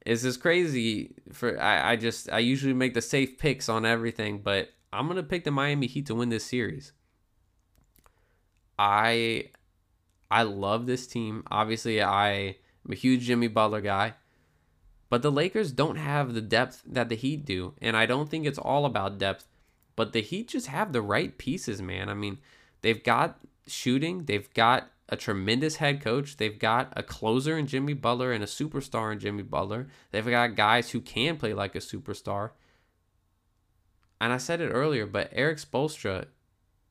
this 0.09 0.25
is 0.25 0.39
crazy. 0.39 1.15
For 1.33 1.61
I, 1.61 1.93
I 1.93 1.97
just 1.97 2.31
I 2.31 2.39
usually 2.39 2.73
make 2.73 2.95
the 2.95 3.03
safe 3.03 3.39
picks 3.39 3.69
on 3.69 3.85
everything, 3.85 4.39
but 4.39 4.71
I'm 4.91 5.07
gonna 5.07 5.23
pick 5.23 5.45
the 5.45 5.51
Miami 5.51 5.87
Heat 5.87 6.07
to 6.07 6.15
win 6.15 6.31
this 6.31 6.47
series. 6.47 6.93
I 8.79 9.51
I 10.31 10.45
love 10.45 10.87
this 10.87 11.07
team. 11.07 11.45
Obviously, 11.51 12.03
I 12.03 12.31
am 12.31 12.93
a 12.93 12.95
huge 12.95 13.23
Jimmy 13.23 13.49
Butler 13.49 13.83
guy. 13.83 14.15
But 15.11 15.23
the 15.23 15.33
Lakers 15.33 15.73
don't 15.73 15.97
have 15.97 16.35
the 16.35 16.41
depth 16.41 16.83
that 16.87 17.11
the 17.11 17.17
Heat 17.17 17.45
do, 17.45 17.75
and 17.83 17.97
I 17.97 18.07
don't 18.07 18.31
think 18.31 18.47
it's 18.47 18.59
all 18.59 18.87
about 18.87 19.19
depth. 19.19 19.47
But 19.95 20.15
the 20.15 20.23
Heat 20.23 20.49
just 20.49 20.69
have 20.69 20.93
the 20.93 21.03
right 21.03 21.37
pieces, 21.37 21.83
man. 21.83 22.09
I 22.09 22.15
mean, 22.15 22.39
they've 22.81 23.03
got 23.03 23.39
shooting, 23.67 24.25
they've 24.25 24.53
got 24.55 24.91
a 25.09 25.17
tremendous 25.17 25.77
head 25.77 26.01
coach, 26.01 26.37
they've 26.37 26.59
got 26.59 26.93
a 26.97 27.03
closer 27.03 27.57
in 27.57 27.67
Jimmy 27.67 27.95
Butler 27.95 28.33
and 28.33 28.45
a 28.45 28.47
superstar 28.47 29.13
in 29.13 29.19
Jimmy 29.19 29.43
Butler. 29.43 29.89
They've 30.11 30.27
got 30.27 30.55
guys 30.55 30.91
who 30.91 31.01
can 31.01 31.37
play 31.37 31.55
like 31.55 31.75
a 31.75 31.81
superstar. 31.81 32.51
And 34.21 34.33
I 34.33 34.37
said 34.37 34.61
it 34.61 34.69
earlier, 34.69 35.07
but 35.07 35.31
Erik 35.33 35.59
Spoelstra 35.59 36.27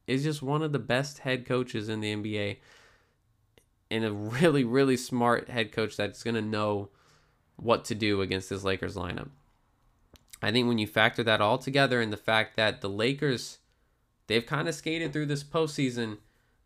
is 0.08 0.24
just 0.24 0.42
one 0.42 0.64
of 0.64 0.72
the 0.72 0.80
best 0.80 1.20
head 1.20 1.46
coaches 1.46 1.90
in 1.90 2.00
the 2.00 2.16
NBA 2.16 2.58
and 3.92 4.04
a 4.04 4.12
really, 4.12 4.64
really 4.64 4.98
smart 4.98 5.50
head 5.50 5.72
coach 5.72 5.96
that's 5.96 6.24
going 6.24 6.36
to 6.36 6.42
know 6.42 6.90
what 7.58 7.86
to 7.86 7.96
do 7.96 8.22
against 8.22 8.50
this 8.50 8.64
Lakers 8.64 8.96
lineup. 8.96 9.30
I 10.42 10.52
think 10.52 10.68
when 10.68 10.78
you 10.78 10.88
factor 10.88 11.24
that 11.24 11.42
all 11.42 11.58
together 11.58 12.02
and 12.02 12.14
the 12.14 12.18
fact 12.18 12.56
that 12.58 12.82
the 12.82 12.90
Lakers, 12.90 13.58
they've 14.28 14.46
kind 14.46 14.68
of 14.68 14.76
skated 14.76 15.12
through 15.12 15.26
this 15.26 15.44
postseason 15.44 16.18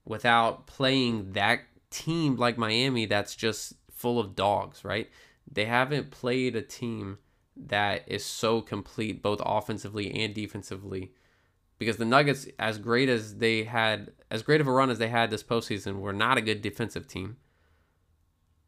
without 0.05 0.67
playing 0.67 1.33
that 1.33 1.61
team 1.89 2.37
like 2.37 2.57
Miami 2.57 3.05
that's 3.05 3.35
just 3.35 3.73
full 3.91 4.19
of 4.19 4.35
dogs, 4.35 4.83
right? 4.83 5.09
They 5.51 5.65
haven't 5.65 6.11
played 6.11 6.55
a 6.55 6.61
team 6.61 7.19
that 7.55 8.03
is 8.07 8.25
so 8.25 8.61
complete 8.61 9.21
both 9.21 9.41
offensively 9.45 10.11
and 10.23 10.33
defensively. 10.33 11.11
Because 11.77 11.97
the 11.97 12.05
Nuggets, 12.05 12.47
as 12.59 12.77
great 12.77 13.09
as 13.09 13.37
they 13.37 13.63
had, 13.63 14.11
as 14.29 14.43
great 14.43 14.61
of 14.61 14.67
a 14.67 14.71
run 14.71 14.89
as 14.89 14.99
they 14.99 15.09
had 15.09 15.29
this 15.29 15.43
postseason, 15.43 15.99
were 15.99 16.13
not 16.13 16.37
a 16.37 16.41
good 16.41 16.61
defensive 16.61 17.07
team. 17.07 17.37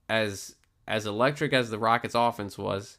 As 0.10 0.56
as 0.88 1.06
electric 1.06 1.54
as 1.54 1.70
the 1.70 1.80
Rockets' 1.80 2.16
offense 2.16 2.58
was, 2.58 2.98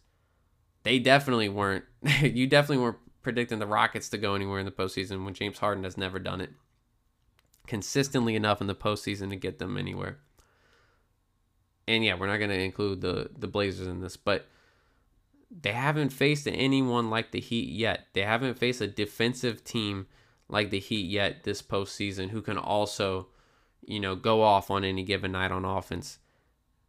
they 0.84 0.98
definitely 0.98 1.48
weren't. 1.48 1.84
you 2.22 2.46
definitely 2.46 2.82
weren't 2.82 2.98
predicting 3.22 3.58
the 3.58 3.66
Rockets 3.66 4.08
to 4.10 4.18
go 4.18 4.34
anywhere 4.34 4.60
in 4.60 4.66
the 4.66 4.72
postseason 4.72 5.24
when 5.24 5.34
James 5.34 5.58
Harden 5.58 5.82
has 5.84 5.96
never 5.96 6.18
done 6.20 6.40
it 6.40 6.50
consistently 7.66 8.34
enough 8.36 8.60
in 8.60 8.66
the 8.66 8.74
postseason 8.74 9.30
to 9.30 9.36
get 9.36 9.58
them 9.58 9.76
anywhere. 9.76 10.18
and 11.86 12.04
yeah, 12.04 12.14
we're 12.14 12.26
not 12.26 12.38
going 12.38 12.50
to 12.50 12.60
include 12.60 13.00
the 13.00 13.30
the 13.38 13.46
Blazers 13.48 13.86
in 13.86 14.00
this, 14.00 14.16
but 14.16 14.46
they 15.50 15.72
haven't 15.72 16.10
faced 16.10 16.48
anyone 16.48 17.10
like 17.10 17.30
the 17.30 17.40
Heat 17.40 17.68
yet. 17.68 18.08
They 18.12 18.22
haven't 18.22 18.58
faced 18.58 18.80
a 18.80 18.86
defensive 18.86 19.62
team 19.64 20.06
like 20.48 20.70
the 20.70 20.80
Heat 20.80 21.06
yet 21.06 21.44
this 21.44 21.62
postseason 21.62 22.30
who 22.30 22.42
can 22.42 22.58
also, 22.58 23.28
you 23.86 24.00
know, 24.00 24.16
go 24.16 24.42
off 24.42 24.70
on 24.70 24.84
any 24.84 25.04
given 25.04 25.32
night 25.32 25.52
on 25.52 25.64
offense. 25.64 26.18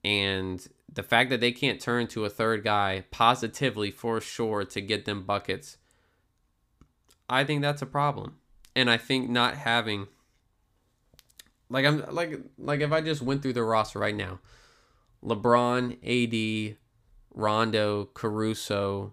And 0.04 0.66
the 0.92 1.04
fact 1.04 1.30
that 1.32 1.42
they 1.42 1.52
can't 1.52 1.82
turn 1.82 2.08
to 2.08 2.26
a 2.26 2.30
third 2.30 2.64
guy 2.64 3.06
positively 3.12 3.92
for 3.92 4.22
sure 4.22 4.64
to 4.64 4.82
get 4.82 5.06
them 5.06 5.24
buckets, 5.24 5.78
I 7.30 7.44
think 7.44 7.62
that's 7.62 7.82
a 7.82 7.88
problem. 7.88 8.38
And 8.76 8.90
I 8.90 8.98
think 8.98 9.30
not 9.30 9.56
having 9.56 10.08
like 11.76 11.86
I'm 11.86 12.06
like 12.10 12.40
like 12.58 12.80
if 12.80 12.94
I 12.94 13.02
just 13.02 13.22
went 13.22 13.42
through 13.42 13.52
the 13.52 13.64
roster 13.64 14.00
right 14.00 14.16
now, 14.16 14.40
LeBron, 15.22 15.98
AD, 16.72 16.78
Rondo, 17.34 18.06
Caruso, 18.14 19.12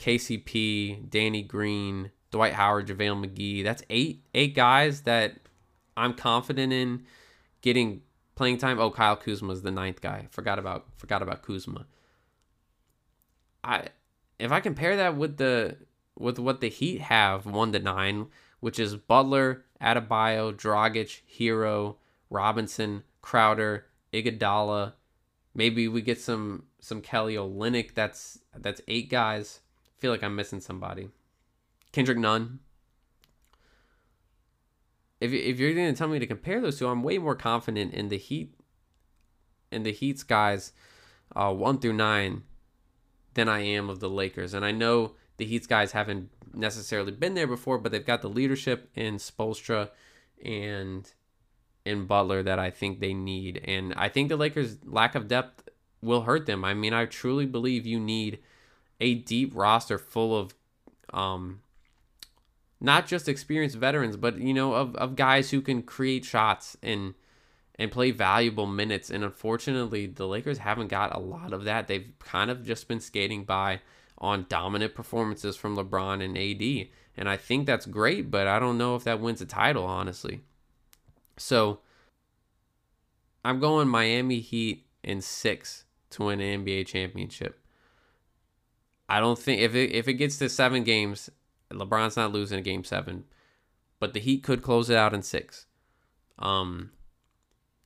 KCP, 0.00 1.08
Danny 1.08 1.42
Green, 1.42 2.10
Dwight 2.32 2.54
Howard, 2.54 2.88
JaVale 2.88 3.24
McGee. 3.24 3.62
That's 3.62 3.84
eight 3.90 4.24
eight 4.34 4.56
guys 4.56 5.02
that 5.02 5.36
I'm 5.96 6.14
confident 6.14 6.72
in 6.72 7.04
getting 7.62 8.02
playing 8.34 8.58
time. 8.58 8.80
Oh, 8.80 8.90
Kyle 8.90 9.14
Kuzma 9.14 9.52
is 9.52 9.62
the 9.62 9.70
ninth 9.70 10.00
guy. 10.00 10.26
Forgot 10.32 10.58
about 10.58 10.86
forgot 10.96 11.22
about 11.22 11.42
Kuzma. 11.42 11.86
I 13.62 13.90
if 14.40 14.50
I 14.50 14.58
compare 14.58 14.96
that 14.96 15.16
with 15.16 15.36
the 15.36 15.76
with 16.18 16.40
what 16.40 16.60
the 16.60 16.70
Heat 16.70 17.02
have 17.02 17.46
one 17.46 17.70
to 17.70 17.78
nine, 17.78 18.26
which 18.58 18.80
is 18.80 18.96
Butler, 18.96 19.64
Adebayo, 19.82 20.52
Dragic, 20.54 21.20
Herro, 21.38 21.96
Robinson, 22.30 23.04
Crowder, 23.22 23.86
Iguodala. 24.12 24.94
Maybe 25.54 25.88
we 25.88 26.02
get 26.02 26.20
some 26.20 26.64
some 26.80 27.00
Kelly 27.00 27.34
Olynyk. 27.34 27.94
That's 27.94 28.38
that's 28.56 28.80
eight 28.88 29.10
guys. 29.10 29.60
I 29.86 30.00
feel 30.00 30.10
like 30.10 30.22
I'm 30.22 30.36
missing 30.36 30.60
somebody. 30.60 31.08
Kendrick 31.92 32.18
Nunn. 32.18 32.60
If 35.20 35.32
if 35.32 35.58
you're 35.58 35.74
going 35.74 35.92
to 35.92 35.98
tell 35.98 36.08
me 36.08 36.18
to 36.18 36.26
compare 36.26 36.60
those 36.60 36.78
two, 36.78 36.88
I'm 36.88 37.02
way 37.02 37.18
more 37.18 37.34
confident 37.34 37.94
in 37.94 38.08
the 38.08 38.18
Heat 38.18 38.54
in 39.70 39.82
the 39.82 39.92
Heat's 39.92 40.22
guys 40.22 40.72
uh, 41.34 41.52
one 41.52 41.78
through 41.78 41.92
nine 41.94 42.42
than 43.34 43.48
I 43.48 43.60
am 43.60 43.90
of 43.90 44.00
the 44.00 44.08
Lakers. 44.08 44.54
And 44.54 44.64
I 44.64 44.70
know 44.70 45.14
the 45.36 45.44
Heat's 45.44 45.66
guys 45.66 45.92
haven't 45.92 46.30
necessarily 46.54 47.12
been 47.12 47.34
there 47.34 47.46
before, 47.46 47.78
but 47.78 47.92
they've 47.92 48.04
got 48.04 48.22
the 48.22 48.28
leadership 48.28 48.90
in 48.94 49.16
Spoelstra 49.16 49.90
and 50.44 51.10
in 51.84 52.06
Butler 52.06 52.42
that 52.42 52.58
I 52.58 52.70
think 52.70 53.00
they 53.00 53.14
need. 53.14 53.62
And 53.64 53.94
I 53.94 54.08
think 54.08 54.28
the 54.28 54.36
Lakers' 54.36 54.78
lack 54.84 55.14
of 55.14 55.28
depth 55.28 55.68
will 56.02 56.22
hurt 56.22 56.46
them. 56.46 56.64
I 56.64 56.74
mean, 56.74 56.92
I 56.92 57.06
truly 57.06 57.46
believe 57.46 57.86
you 57.86 57.98
need 57.98 58.38
a 59.00 59.14
deep 59.14 59.52
roster 59.54 59.98
full 59.98 60.36
of 60.36 60.54
um 61.12 61.60
not 62.80 63.06
just 63.06 63.28
experienced 63.28 63.76
veterans, 63.76 64.16
but 64.16 64.38
you 64.38 64.54
know, 64.54 64.74
of, 64.74 64.94
of 64.96 65.16
guys 65.16 65.50
who 65.50 65.60
can 65.60 65.82
create 65.82 66.24
shots 66.24 66.76
and 66.82 67.14
and 67.76 67.92
play 67.92 68.10
valuable 68.10 68.66
minutes. 68.66 69.08
And 69.10 69.22
unfortunately, 69.22 70.06
the 70.06 70.26
Lakers 70.26 70.58
haven't 70.58 70.88
got 70.88 71.14
a 71.14 71.20
lot 71.20 71.52
of 71.52 71.64
that. 71.64 71.86
They've 71.86 72.12
kind 72.18 72.50
of 72.50 72.64
just 72.64 72.88
been 72.88 73.00
skating 73.00 73.44
by 73.44 73.80
on 74.18 74.46
dominant 74.48 74.94
performances 74.94 75.56
from 75.56 75.76
LeBron 75.76 76.22
and 76.22 76.36
AD. 76.36 76.88
And 77.16 77.28
I 77.28 77.36
think 77.36 77.66
that's 77.66 77.86
great, 77.86 78.30
but 78.30 78.46
I 78.46 78.58
don't 78.58 78.78
know 78.78 78.94
if 78.94 79.04
that 79.04 79.20
wins 79.20 79.40
a 79.40 79.46
title, 79.46 79.84
honestly. 79.84 80.40
So 81.36 81.80
I'm 83.44 83.60
going 83.60 83.88
Miami 83.88 84.40
Heat 84.40 84.86
in 85.02 85.20
six 85.20 85.84
to 86.10 86.24
win 86.24 86.40
an 86.40 86.64
NBA 86.64 86.86
championship. 86.86 87.60
I 89.08 89.20
don't 89.20 89.38
think 89.38 89.60
if 89.62 89.74
it 89.74 89.92
if 89.92 90.06
it 90.06 90.14
gets 90.14 90.38
to 90.38 90.48
seven 90.48 90.84
games, 90.84 91.30
LeBron's 91.70 92.16
not 92.16 92.32
losing 92.32 92.58
a 92.58 92.62
game 92.62 92.84
seven, 92.84 93.24
but 93.98 94.12
the 94.12 94.20
Heat 94.20 94.42
could 94.42 94.62
close 94.62 94.90
it 94.90 94.96
out 94.96 95.14
in 95.14 95.22
six. 95.22 95.66
Um, 96.38 96.90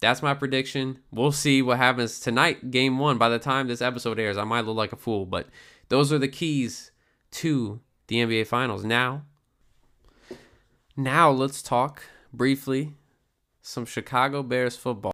that's 0.01 0.23
my 0.23 0.35
prediction. 0.35 0.99
We'll 1.13 1.33
see 1.33 1.63
what 1.63 1.79
happens 1.79 2.19
tonight, 2.19 2.71
game 2.71 2.99
one. 2.99 3.19
By 3.19 3.29
the 3.29 3.39
time 3.39 3.69
this 3.69 3.81
episode 3.81 4.19
airs, 4.19 4.37
I 4.37 4.45
might 4.45 4.65
look 4.65 4.77
like 4.77 4.93
a 4.93 4.97
fool, 4.97 5.27
but 5.27 5.47
those 5.93 6.11
are 6.11 6.19
the 6.19 6.27
keys 6.27 6.91
to 7.31 7.79
the 8.07 8.17
NBA 8.17 8.47
Finals. 8.47 8.83
Now, 8.83 9.25
now 10.97 11.31
let's 11.31 11.61
talk 11.61 12.05
briefly 12.33 12.95
some 13.61 13.85
Chicago 13.85 14.43
Bears 14.43 14.75
football. 14.75 15.13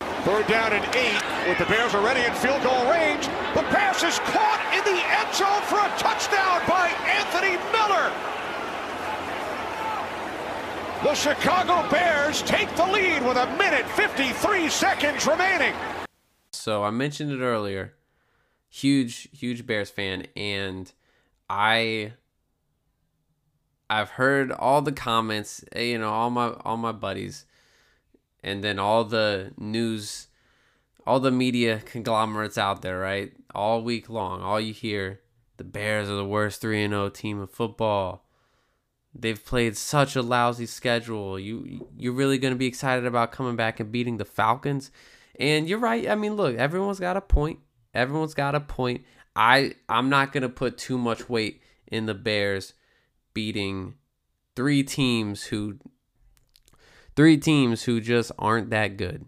Third 0.00 0.46
down 0.46 0.74
and 0.74 0.94
eight 0.94 1.48
with 1.48 1.58
the 1.58 1.64
Bears 1.64 1.92
already 1.96 2.20
in 2.20 2.32
field 2.34 2.62
goal 2.62 2.88
range. 2.88 3.26
The 3.56 3.66
pass 3.74 4.04
is 4.04 4.20
caught 4.20 4.62
in 4.70 4.84
the 4.84 5.02
end 5.10 5.34
zone 5.34 5.60
for 5.66 5.80
a 5.82 5.90
touchdown 5.98 6.62
by 6.68 6.86
Anthony 7.10 7.58
Miller. 7.74 8.06
The 11.02 11.14
Chicago 11.16 11.90
Bears 11.90 12.42
take 12.42 12.72
the 12.76 12.86
lead 12.86 13.26
with 13.26 13.38
a 13.38 13.46
minute 13.56 13.88
53 13.96 14.68
seconds 14.68 15.26
remaining. 15.26 15.74
So 16.52 16.84
I 16.84 16.90
mentioned 16.90 17.32
it 17.32 17.40
earlier. 17.40 17.94
Huge, 18.74 19.28
huge 19.32 19.66
Bears 19.66 19.90
fan, 19.90 20.26
and 20.34 20.90
I 21.50 22.14
I've 23.90 24.08
heard 24.08 24.50
all 24.50 24.80
the 24.80 24.92
comments, 24.92 25.62
eh, 25.72 25.82
you 25.82 25.98
know, 25.98 26.08
all 26.08 26.30
my 26.30 26.54
all 26.64 26.78
my 26.78 26.92
buddies, 26.92 27.44
and 28.42 28.64
then 28.64 28.78
all 28.78 29.04
the 29.04 29.52
news, 29.58 30.28
all 31.06 31.20
the 31.20 31.30
media 31.30 31.82
conglomerates 31.84 32.56
out 32.56 32.80
there, 32.80 32.98
right? 32.98 33.34
All 33.54 33.82
week 33.82 34.08
long, 34.08 34.40
all 34.40 34.58
you 34.58 34.72
hear, 34.72 35.20
the 35.58 35.64
Bears 35.64 36.08
are 36.08 36.16
the 36.16 36.24
worst 36.24 36.62
three 36.62 36.82
and 36.82 36.92
zero 36.92 37.04
oh 37.04 37.08
team 37.10 37.42
in 37.42 37.48
football. 37.48 38.24
They've 39.14 39.44
played 39.44 39.76
such 39.76 40.16
a 40.16 40.22
lousy 40.22 40.64
schedule. 40.64 41.38
You 41.38 41.90
you're 41.94 42.14
really 42.14 42.38
going 42.38 42.54
to 42.54 42.58
be 42.58 42.68
excited 42.68 43.04
about 43.04 43.32
coming 43.32 43.56
back 43.56 43.80
and 43.80 43.92
beating 43.92 44.16
the 44.16 44.24
Falcons. 44.24 44.90
And 45.38 45.68
you're 45.68 45.78
right. 45.78 46.08
I 46.08 46.14
mean, 46.14 46.36
look, 46.36 46.56
everyone's 46.56 47.00
got 47.00 47.18
a 47.18 47.20
point. 47.20 47.58
Everyone's 47.94 48.34
got 48.34 48.54
a 48.54 48.60
point. 48.60 49.04
I 49.34 49.74
I'm 49.88 50.08
not 50.08 50.32
to 50.32 50.48
put 50.48 50.78
too 50.78 50.98
much 50.98 51.28
weight 51.28 51.62
in 51.86 52.06
the 52.06 52.14
Bears 52.14 52.74
beating 53.34 53.94
three 54.56 54.82
teams 54.82 55.44
who 55.44 55.78
three 57.16 57.36
teams 57.36 57.84
who 57.84 58.00
just 58.00 58.32
aren't 58.38 58.70
that 58.70 58.96
good. 58.96 59.26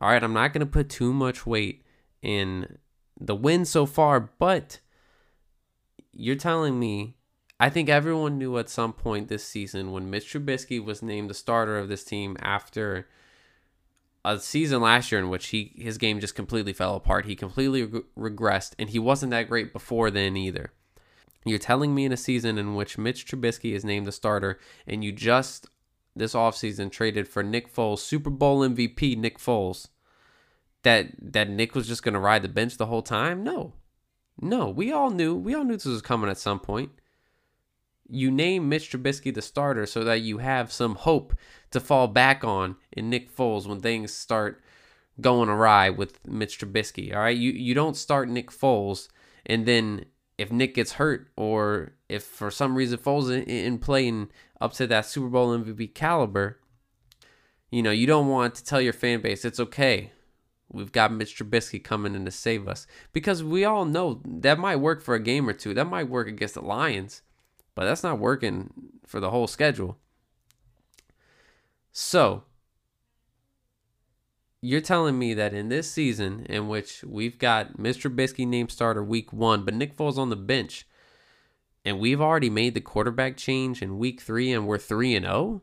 All 0.00 0.10
right, 0.10 0.22
I'm 0.22 0.32
not 0.32 0.52
going 0.52 0.60
to 0.60 0.66
put 0.66 0.88
too 0.88 1.12
much 1.12 1.46
weight 1.46 1.84
in 2.22 2.78
the 3.18 3.34
win 3.34 3.64
so 3.64 3.84
far, 3.84 4.20
but 4.38 4.80
you're 6.12 6.36
telling 6.36 6.78
me 6.78 7.16
I 7.58 7.68
think 7.68 7.90
everyone 7.90 8.38
knew 8.38 8.56
at 8.56 8.70
some 8.70 8.94
point 8.94 9.28
this 9.28 9.44
season 9.44 9.92
when 9.92 10.08
Mitch 10.08 10.32
Trubisky 10.32 10.82
was 10.82 11.02
named 11.02 11.28
the 11.28 11.34
starter 11.34 11.76
of 11.76 11.90
this 11.90 12.04
team 12.04 12.38
after 12.40 13.06
a 14.24 14.38
season 14.38 14.82
last 14.82 15.10
year 15.10 15.20
in 15.20 15.28
which 15.28 15.48
he 15.48 15.72
his 15.76 15.98
game 15.98 16.20
just 16.20 16.34
completely 16.34 16.72
fell 16.72 16.94
apart. 16.94 17.26
He 17.26 17.36
completely 17.36 17.84
re- 17.84 18.02
regressed, 18.16 18.72
and 18.78 18.90
he 18.90 18.98
wasn't 18.98 19.30
that 19.30 19.48
great 19.48 19.72
before 19.72 20.10
then 20.10 20.36
either. 20.36 20.72
You're 21.44 21.58
telling 21.58 21.94
me 21.94 22.04
in 22.04 22.12
a 22.12 22.18
season 22.18 22.58
in 22.58 22.74
which 22.74 22.98
Mitch 22.98 23.26
Trubisky 23.26 23.72
is 23.72 23.84
named 23.84 24.06
the 24.06 24.12
starter, 24.12 24.58
and 24.86 25.02
you 25.02 25.12
just 25.12 25.68
this 26.14 26.34
offseason 26.34 26.90
traded 26.90 27.28
for 27.28 27.42
Nick 27.42 27.72
Foles, 27.72 28.00
Super 28.00 28.30
Bowl 28.30 28.60
MVP 28.60 29.16
Nick 29.16 29.38
Foles, 29.38 29.88
that 30.82 31.08
that 31.20 31.48
Nick 31.48 31.74
was 31.74 31.88
just 31.88 32.02
going 32.02 32.14
to 32.14 32.20
ride 32.20 32.42
the 32.42 32.48
bench 32.48 32.76
the 32.76 32.86
whole 32.86 33.02
time? 33.02 33.42
No. 33.42 33.74
No, 34.42 34.70
we 34.70 34.92
all 34.92 35.10
knew. 35.10 35.34
We 35.34 35.54
all 35.54 35.64
knew 35.64 35.74
this 35.74 35.84
was 35.84 36.02
coming 36.02 36.30
at 36.30 36.38
some 36.38 36.60
point 36.60 36.90
you 38.10 38.30
name 38.30 38.68
Mitch 38.68 38.90
Trubisky 38.90 39.32
the 39.32 39.42
starter 39.42 39.86
so 39.86 40.04
that 40.04 40.20
you 40.20 40.38
have 40.38 40.72
some 40.72 40.96
hope 40.96 41.34
to 41.70 41.80
fall 41.80 42.08
back 42.08 42.44
on 42.44 42.76
in 42.92 43.08
Nick 43.08 43.34
Foles 43.34 43.66
when 43.66 43.80
things 43.80 44.12
start 44.12 44.62
going 45.20 45.48
awry 45.48 45.90
with 45.90 46.26
Mitch 46.26 46.58
Trubisky. 46.58 47.14
All 47.14 47.22
right, 47.22 47.36
you 47.36 47.52
you 47.52 47.74
don't 47.74 47.96
start 47.96 48.28
Nick 48.28 48.50
Foles 48.50 49.08
and 49.46 49.66
then 49.66 50.06
if 50.38 50.50
Nick 50.50 50.74
gets 50.74 50.92
hurt 50.92 51.28
or 51.36 51.92
if 52.08 52.24
for 52.24 52.50
some 52.50 52.74
reason 52.74 52.98
Foles 52.98 53.30
in, 53.30 53.44
in 53.44 53.78
playing 53.78 54.30
up 54.60 54.72
to 54.74 54.86
that 54.86 55.06
Super 55.06 55.28
Bowl 55.28 55.56
MVP 55.56 55.94
caliber, 55.94 56.58
you 57.70 57.82
know 57.82 57.90
you 57.90 58.06
don't 58.06 58.28
want 58.28 58.54
to 58.56 58.64
tell 58.64 58.80
your 58.80 58.92
fan 58.92 59.20
base 59.20 59.44
it's 59.44 59.60
okay. 59.60 60.12
We've 60.72 60.92
got 60.92 61.12
Mitch 61.12 61.36
Trubisky 61.36 61.82
coming 61.82 62.14
in 62.14 62.24
to 62.24 62.30
save 62.30 62.68
us 62.68 62.86
because 63.12 63.42
we 63.42 63.64
all 63.64 63.84
know 63.84 64.20
that 64.24 64.56
might 64.58 64.76
work 64.76 65.02
for 65.02 65.16
a 65.16 65.20
game 65.20 65.48
or 65.48 65.52
two. 65.52 65.74
That 65.74 65.86
might 65.86 66.08
work 66.08 66.28
against 66.28 66.54
the 66.54 66.62
Lions 66.62 67.22
but 67.80 67.86
that's 67.86 68.02
not 68.02 68.18
working 68.18 68.70
for 69.06 69.20
the 69.20 69.30
whole 69.30 69.46
schedule. 69.46 69.96
So, 71.92 72.44
you're 74.60 74.82
telling 74.82 75.18
me 75.18 75.32
that 75.32 75.54
in 75.54 75.70
this 75.70 75.90
season, 75.90 76.44
in 76.50 76.68
which 76.68 77.02
we've 77.04 77.38
got 77.38 77.78
Mr. 77.78 78.14
Trubisky 78.14 78.46
named 78.46 78.70
starter 78.70 79.02
week 79.02 79.32
one, 79.32 79.64
but 79.64 79.72
Nick 79.72 79.96
Foles 79.96 80.18
on 80.18 80.28
the 80.28 80.36
bench, 80.36 80.86
and 81.82 81.98
we've 81.98 82.20
already 82.20 82.50
made 82.50 82.74
the 82.74 82.82
quarterback 82.82 83.38
change 83.38 83.80
in 83.80 83.96
week 83.96 84.20
three, 84.20 84.52
and 84.52 84.66
we're 84.66 84.76
three 84.76 85.16
and 85.16 85.24
zero. 85.24 85.34
Oh? 85.34 85.62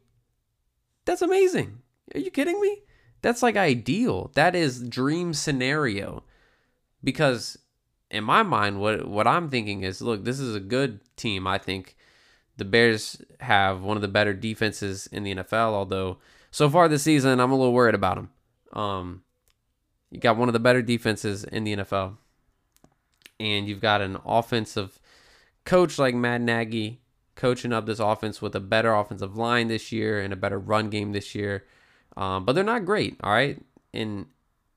That's 1.06 1.22
amazing. 1.22 1.84
Are 2.16 2.20
you 2.20 2.32
kidding 2.32 2.60
me? 2.60 2.82
That's 3.22 3.44
like 3.44 3.58
ideal. 3.58 4.32
That 4.34 4.56
is 4.56 4.82
dream 4.82 5.36
scenario. 5.36 6.24
Because 7.04 7.60
in 8.10 8.24
my 8.24 8.42
mind, 8.42 8.82
what 8.82 9.08
what 9.08 9.28
I'm 9.28 9.52
thinking 9.52 9.84
is, 9.84 10.02
look, 10.02 10.24
this 10.24 10.40
is 10.40 10.56
a 10.56 10.60
good 10.60 11.00
team. 11.16 11.46
I 11.46 11.60
think 11.60 11.96
the 12.58 12.66
Bears 12.66 13.22
have 13.40 13.82
one 13.82 13.98
of 13.98 14.02
the 14.02 14.08
better 14.08 14.34
defenses 14.34 15.08
in 15.08 15.24
the 15.24 15.36
NFL. 15.36 15.74
Although 15.74 16.18
so 16.52 16.70
far 16.70 16.88
this 16.88 17.04
season, 17.04 17.40
I'm 17.40 17.52
a 17.52 17.56
little 17.56 17.74
worried 17.74 17.96
about 17.96 18.16
them. 18.16 18.30
Um, 18.74 19.24
you 20.12 20.20
got 20.20 20.38
one 20.38 20.50
of 20.50 20.54
the 20.54 20.60
better 20.60 20.82
defenses 20.82 21.44
in 21.44 21.64
the 21.64 21.78
NFL, 21.78 22.18
and 23.40 23.68
you've 23.68 23.82
got 23.82 24.02
an 24.02 24.18
offensive 24.26 25.00
coach 25.66 26.00
like 26.00 26.16
Matt 26.16 26.42
Nagy 26.42 27.02
coaching 27.36 27.74
up 27.74 27.86
this 27.86 28.00
offense 28.00 28.42
with 28.42 28.56
a 28.56 28.60
better 28.60 28.94
offensive 28.94 29.38
line 29.38 29.68
this 29.68 29.92
year 29.92 30.20
and 30.20 30.34
a 30.34 30.38
better 30.38 30.58
run 30.58 30.90
game 30.90 31.12
this 31.12 31.36
year. 31.36 31.66
Um, 32.16 32.46
but 32.46 32.54
they're 32.54 32.64
not 32.64 32.86
great, 32.86 33.18
all 33.22 33.32
right, 33.32 33.62
and 33.94 34.26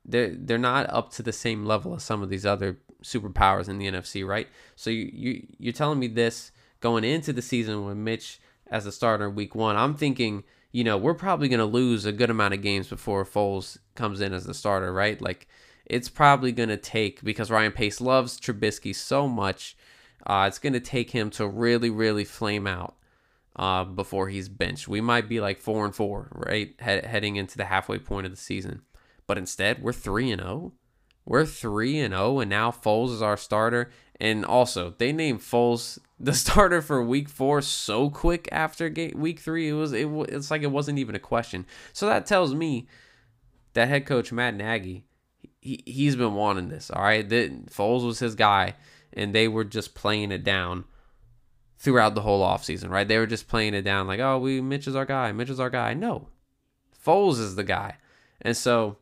they're 0.05 0.35
they're 0.35 0.59
not 0.59 0.91
up 0.91 1.11
to 1.13 1.23
the 1.23 1.33
same 1.33 1.65
level 1.65 1.95
as 1.95 2.03
some 2.03 2.23
of 2.23 2.29
these 2.29 2.45
other 2.45 2.79
superpowers 3.03 3.69
in 3.69 3.79
the 3.79 3.87
NFC, 3.87 4.27
right? 4.27 4.49
So 4.77 4.91
you, 4.91 5.11
you 5.13 5.47
you're 5.59 5.73
telling 5.73 5.99
me 5.99 6.09
this 6.09 6.53
going 6.81 7.05
into 7.05 7.33
the 7.33 7.43
season 7.43 7.85
with 7.85 7.97
Mitch 7.97 8.41
as 8.67 8.87
a 8.87 8.93
starter 8.93 9.29
in 9.29 9.35
week 9.35 9.55
one. 9.55 9.77
I'm 9.77 9.95
thinking, 9.95 10.45
you 10.73 10.85
know, 10.85 10.97
we're 10.97 11.15
probably 11.15 11.49
going 11.49 11.59
to 11.59 11.65
lose 11.67 12.05
a 12.05 12.13
good 12.13 12.31
amount 12.31 12.55
of 12.55 12.63
games 12.63 12.89
before 12.89 13.25
Foles 13.25 13.79
comes 13.95 14.21
in 14.21 14.33
as 14.33 14.45
the 14.45 14.55
starter, 14.55 14.93
right? 14.93 15.21
Like 15.21 15.49
it's 15.87 16.09
probably 16.09 16.53
going 16.53 16.69
to 16.69 16.77
take 16.77 17.23
because 17.23 17.51
Ryan 17.51 17.73
Pace 17.73 18.01
loves 18.01 18.41
Trubisky 18.41 18.95
so 18.95 19.27
much. 19.29 19.77
Uh, 20.27 20.45
it's 20.47 20.59
going 20.59 20.73
to 20.75 20.81
take 20.81 21.11
him 21.11 21.31
to 21.31 21.49
really, 21.49 21.91
really 21.91 22.25
flame 22.25 22.67
out 22.67 22.95
uh, 23.57 23.85
before 23.85 24.29
he's 24.29 24.49
benched. 24.49 24.87
We 24.87 25.01
might 25.01 25.29
be 25.29 25.41
like 25.41 25.59
four 25.59 25.85
and 25.85 25.95
four, 25.95 26.29
right, 26.33 26.75
he- 26.79 27.07
heading 27.09 27.37
into 27.37 27.57
the 27.57 27.65
halfway 27.65 27.99
point 27.99 28.27
of 28.27 28.33
the 28.33 28.39
season. 28.39 28.83
But 29.27 29.39
instead, 29.39 29.83
we're 29.83 29.93
three 29.93 30.31
and 30.31 30.41
zero. 30.41 30.73
We're 31.25 31.47
three 31.47 31.99
and 32.01 32.13
zero, 32.13 32.41
and 32.41 32.51
now 32.51 32.71
Foles 32.71 33.13
is 33.13 33.23
our 33.23 33.37
starter. 33.37 33.91
And 34.21 34.45
also, 34.45 34.95
they 34.99 35.13
named 35.13 35.41
Foles 35.41 35.99
the 36.19 36.35
starter 36.35 36.83
for 36.83 37.03
Week 37.03 37.29
Four 37.29 37.63
so 37.63 38.11
quick 38.11 38.49
after 38.53 38.89
game, 38.91 39.15
Week 39.17 39.41
Three. 39.41 39.71
It 39.71 39.73
was 39.73 39.93
it, 39.93 40.07
it's 40.29 40.51
like 40.51 40.63
it 40.63 40.71
wasn't 40.71 40.99
even 40.99 41.15
a 41.15 41.21
question. 41.21 41.67
So 41.93 42.07
that 42.07 42.27
tells 42.27 42.55
me 42.55 42.87
that 43.73 43.89
head 43.89 44.07
coach 44.07 44.31
Matt 44.31 44.55
Nagy, 44.55 45.05
he 45.61 45.83
he's 45.87 46.17
been 46.17 46.35
wanting 46.35 46.69
this. 46.69 46.91
All 46.91 47.03
right, 47.03 47.27
that 47.27 47.67
Foles 47.67 48.05
was 48.05 48.19
his 48.19 48.35
guy, 48.35 48.75
and 49.13 49.35
they 49.35 49.49
were 49.49 49.65
just 49.65 49.95
playing 49.95 50.33
it 50.33 50.45
down 50.45 50.85
throughout 51.79 52.15
the 52.15 52.21
whole 52.21 52.45
offseason, 52.45 52.91
right? 52.91 53.09
They 53.09 53.17
were 53.17 53.27
just 53.27 53.49
playing 53.49 53.73
it 53.73 53.83
down 53.83 54.07
like, 54.07 54.21
oh, 54.21 54.39
we 54.39 54.61
Mitch 54.61 54.87
is 54.87 54.95
our 54.95 55.07
guy, 55.07 55.33
Mitch 55.33 55.49
is 55.49 55.61
our 55.61 55.71
guy. 55.71 55.95
No, 55.95 56.29
Foles 57.05 57.41
is 57.41 57.55
the 57.57 57.65
guy, 57.65 57.97
and 58.43 58.55
so 58.55 58.99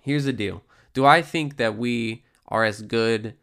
here's 0.00 0.24
the 0.24 0.32
deal. 0.32 0.62
Do 0.94 1.04
I 1.04 1.20
think 1.20 1.58
that 1.58 1.76
we 1.76 2.24
are 2.48 2.64
as 2.64 2.80
good 2.80 3.34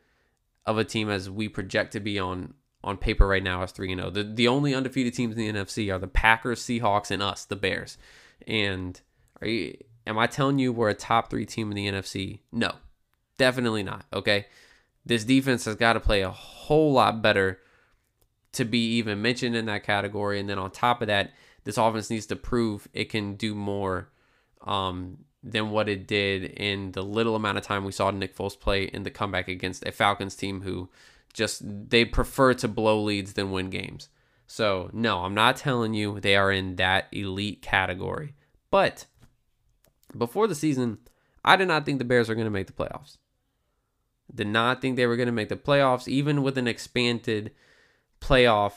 of 0.69 0.77
a 0.77 0.85
team 0.85 1.09
as 1.09 1.29
we 1.29 1.49
project 1.49 1.93
to 1.93 1.99
be 1.99 2.19
on 2.19 2.53
on 2.81 2.95
paper 2.95 3.27
right 3.27 3.43
now 3.43 3.63
as 3.63 3.71
3 3.71 3.93
0? 3.95 4.09
The 4.11 4.23
the 4.23 4.47
only 4.47 4.75
undefeated 4.75 5.13
teams 5.13 5.35
in 5.35 5.41
the 5.41 5.59
NFC 5.59 5.93
are 5.93 5.99
the 5.99 6.07
Packers, 6.07 6.61
Seahawks 6.61 7.11
and 7.11 7.23
us, 7.23 7.45
the 7.45 7.55
Bears. 7.55 7.97
And 8.47 8.99
are 9.41 9.47
you 9.47 9.77
am 10.05 10.17
I 10.17 10.27
telling 10.27 10.59
you 10.59 10.71
we're 10.71 10.89
a 10.89 10.93
top 10.93 11.29
3 11.29 11.45
team 11.45 11.71
in 11.71 11.75
the 11.75 11.87
NFC? 11.87 12.39
No. 12.51 12.73
Definitely 13.37 13.83
not, 13.83 14.05
okay? 14.13 14.47
This 15.05 15.23
defense 15.23 15.65
has 15.65 15.75
got 15.75 15.93
to 15.93 15.99
play 15.99 16.21
a 16.21 16.29
whole 16.29 16.91
lot 16.91 17.21
better 17.21 17.59
to 18.51 18.65
be 18.65 18.97
even 18.97 19.21
mentioned 19.21 19.55
in 19.55 19.65
that 19.65 19.83
category 19.83 20.39
and 20.39 20.49
then 20.49 20.59
on 20.59 20.71
top 20.71 21.01
of 21.01 21.07
that, 21.07 21.31
this 21.63 21.77
offense 21.77 22.09
needs 22.09 22.25
to 22.27 22.35
prove 22.35 22.87
it 22.93 23.05
can 23.05 23.35
do 23.35 23.55
more 23.55 24.09
um, 24.65 25.19
than 25.41 25.71
what 25.71 25.87
it 25.87 26.07
did 26.07 26.43
in 26.43 26.91
the 26.91 27.03
little 27.03 27.35
amount 27.35 27.57
of 27.57 27.63
time 27.63 27.85
we 27.85 27.91
saw 27.91 28.11
Nick 28.11 28.35
Foles 28.35 28.59
play 28.59 28.83
in 28.83 29.03
the 29.03 29.11
comeback 29.11 29.47
against 29.47 29.85
a 29.85 29.91
Falcons 29.91 30.35
team 30.35 30.61
who 30.61 30.89
just 31.33 31.61
they 31.89 32.05
prefer 32.05 32.53
to 32.55 32.67
blow 32.67 33.01
leads 33.01 33.33
than 33.33 33.51
win 33.51 33.69
games. 33.69 34.09
So, 34.47 34.89
no, 34.93 35.19
I'm 35.19 35.35
not 35.35 35.57
telling 35.57 35.93
you 35.93 36.19
they 36.19 36.35
are 36.35 36.51
in 36.51 36.75
that 36.77 37.07
elite 37.11 37.61
category. 37.61 38.33
But 38.71 39.05
before 40.17 40.47
the 40.47 40.55
season, 40.55 40.97
I 41.45 41.55
did 41.55 41.67
not 41.67 41.85
think 41.85 41.99
the 41.99 42.05
Bears 42.05 42.29
are 42.29 42.35
going 42.35 42.45
to 42.45 42.51
make 42.51 42.67
the 42.67 42.73
playoffs. 42.73 43.17
Did 44.33 44.47
not 44.47 44.81
think 44.81 44.95
they 44.95 45.05
were 45.05 45.15
going 45.15 45.27
to 45.27 45.31
make 45.31 45.49
the 45.49 45.55
playoffs 45.55 46.07
even 46.07 46.41
with 46.43 46.57
an 46.57 46.67
expanded 46.67 47.51
playoff 48.19 48.73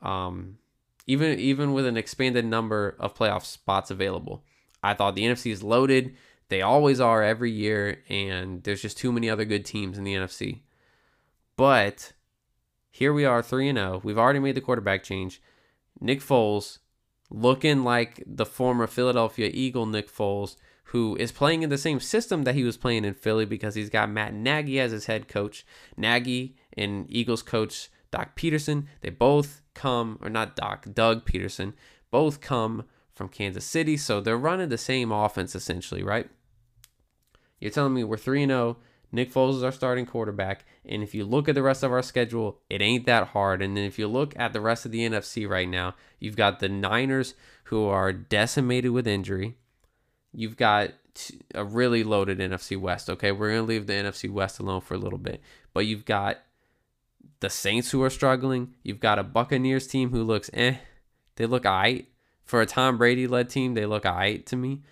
um 0.00 0.58
even 1.06 1.38
even 1.38 1.72
with 1.72 1.86
an 1.86 1.96
expanded 1.96 2.44
number 2.44 2.96
of 2.98 3.14
playoff 3.14 3.44
spots 3.44 3.90
available. 3.90 4.44
I 4.84 4.94
thought 4.94 5.14
the 5.14 5.24
NFC 5.24 5.50
is 5.50 5.62
loaded. 5.62 6.14
They 6.48 6.60
always 6.60 7.00
are 7.00 7.22
every 7.22 7.50
year, 7.50 8.02
and 8.08 8.62
there's 8.62 8.82
just 8.82 8.98
too 8.98 9.10
many 9.10 9.30
other 9.30 9.44
good 9.44 9.64
teams 9.64 9.96
in 9.96 10.04
the 10.04 10.14
NFC. 10.14 10.60
But 11.56 12.12
here 12.90 13.12
we 13.12 13.24
are, 13.24 13.42
3 13.42 13.72
0. 13.72 14.00
We've 14.04 14.18
already 14.18 14.40
made 14.40 14.54
the 14.54 14.60
quarterback 14.60 15.02
change. 15.02 15.40
Nick 16.00 16.20
Foles, 16.20 16.78
looking 17.30 17.82
like 17.82 18.22
the 18.26 18.46
former 18.46 18.86
Philadelphia 18.86 19.50
Eagle 19.52 19.86
Nick 19.86 20.12
Foles, 20.12 20.56
who 20.88 21.16
is 21.16 21.32
playing 21.32 21.62
in 21.62 21.70
the 21.70 21.78
same 21.78 21.98
system 21.98 22.42
that 22.44 22.54
he 22.54 22.62
was 22.62 22.76
playing 22.76 23.04
in 23.04 23.14
Philly 23.14 23.46
because 23.46 23.74
he's 23.74 23.90
got 23.90 24.10
Matt 24.10 24.34
Nagy 24.34 24.78
as 24.78 24.92
his 24.92 25.06
head 25.06 25.28
coach. 25.28 25.66
Nagy 25.96 26.56
and 26.76 27.06
Eagles 27.08 27.42
coach 27.42 27.88
Doc 28.10 28.36
Pederson, 28.36 28.86
they 29.00 29.10
both 29.10 29.62
come, 29.74 30.18
or 30.22 30.30
not 30.30 30.54
Doc, 30.54 30.86
Doug 30.92 31.24
Pederson, 31.26 31.72
both 32.10 32.40
come 32.40 32.84
from 33.14 33.28
Kansas 33.28 33.64
City. 33.64 33.96
So 33.96 34.20
they're 34.20 34.36
running 34.36 34.68
the 34.68 34.78
same 34.78 35.12
offense 35.12 35.54
essentially, 35.54 36.02
right? 36.02 36.28
You're 37.60 37.70
telling 37.70 37.94
me 37.94 38.04
we're 38.04 38.16
3 38.16 38.46
0. 38.46 38.76
Nick 39.12 39.32
Foles 39.32 39.56
is 39.56 39.62
our 39.62 39.72
starting 39.72 40.06
quarterback. 40.06 40.64
And 40.84 41.02
if 41.02 41.14
you 41.14 41.24
look 41.24 41.48
at 41.48 41.54
the 41.54 41.62
rest 41.62 41.84
of 41.84 41.92
our 41.92 42.02
schedule, 42.02 42.58
it 42.68 42.82
ain't 42.82 43.06
that 43.06 43.28
hard. 43.28 43.62
And 43.62 43.76
then 43.76 43.84
if 43.84 43.98
you 43.98 44.08
look 44.08 44.34
at 44.36 44.52
the 44.52 44.60
rest 44.60 44.84
of 44.84 44.92
the 44.92 45.08
NFC 45.08 45.48
right 45.48 45.68
now, 45.68 45.94
you've 46.18 46.36
got 46.36 46.58
the 46.58 46.68
Niners 46.68 47.34
who 47.64 47.86
are 47.86 48.12
decimated 48.12 48.90
with 48.90 49.06
injury. 49.06 49.56
You've 50.32 50.56
got 50.56 50.90
a 51.54 51.64
really 51.64 52.02
loaded 52.02 52.38
NFC 52.38 52.76
West. 52.76 53.08
Okay, 53.08 53.30
we're 53.30 53.50
going 53.50 53.62
to 53.62 53.68
leave 53.68 53.86
the 53.86 53.92
NFC 53.92 54.28
West 54.28 54.58
alone 54.58 54.80
for 54.80 54.94
a 54.94 54.98
little 54.98 55.18
bit. 55.18 55.40
But 55.72 55.86
you've 55.86 56.04
got 56.04 56.38
the 57.38 57.50
Saints 57.50 57.92
who 57.92 58.02
are 58.02 58.10
struggling. 58.10 58.74
You've 58.82 59.00
got 59.00 59.20
a 59.20 59.22
Buccaneers 59.22 59.86
team 59.86 60.10
who 60.10 60.24
looks 60.24 60.50
eh. 60.52 60.74
They 61.36 61.46
look 61.46 61.62
aight 61.62 62.06
for 62.44 62.60
a 62.60 62.66
Tom 62.66 62.98
Brady 62.98 63.26
led 63.26 63.48
team, 63.48 63.74
they 63.74 63.86
look 63.86 64.04
alright 64.04 64.44
to 64.46 64.56
me. 64.56 64.82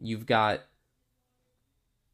You've 0.00 0.26
got 0.26 0.60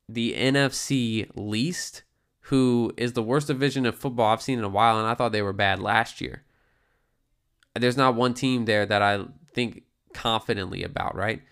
the 0.09 0.35
NFC 0.35 1.31
least, 1.35 2.03
who 2.43 2.93
is 2.97 3.12
the 3.12 3.22
worst 3.22 3.47
division 3.47 3.87
of 3.87 3.95
football 3.95 4.33
I've 4.33 4.43
seen 4.43 4.59
in 4.59 4.64
a 4.64 4.68
while, 4.70 4.99
and 4.99 5.07
I 5.07 5.14
thought 5.14 5.33
they 5.33 5.43
were 5.43 5.53
bad 5.53 5.81
last 5.81 6.20
year. 6.20 6.45
There's 7.74 7.97
not 7.97 8.16
one 8.16 8.35
team 8.35 8.64
there 8.64 8.87
that 8.87 9.03
I 9.03 9.24
think 9.55 9.85
confidently 10.12 10.83
about, 10.83 11.14
right? 11.14 11.43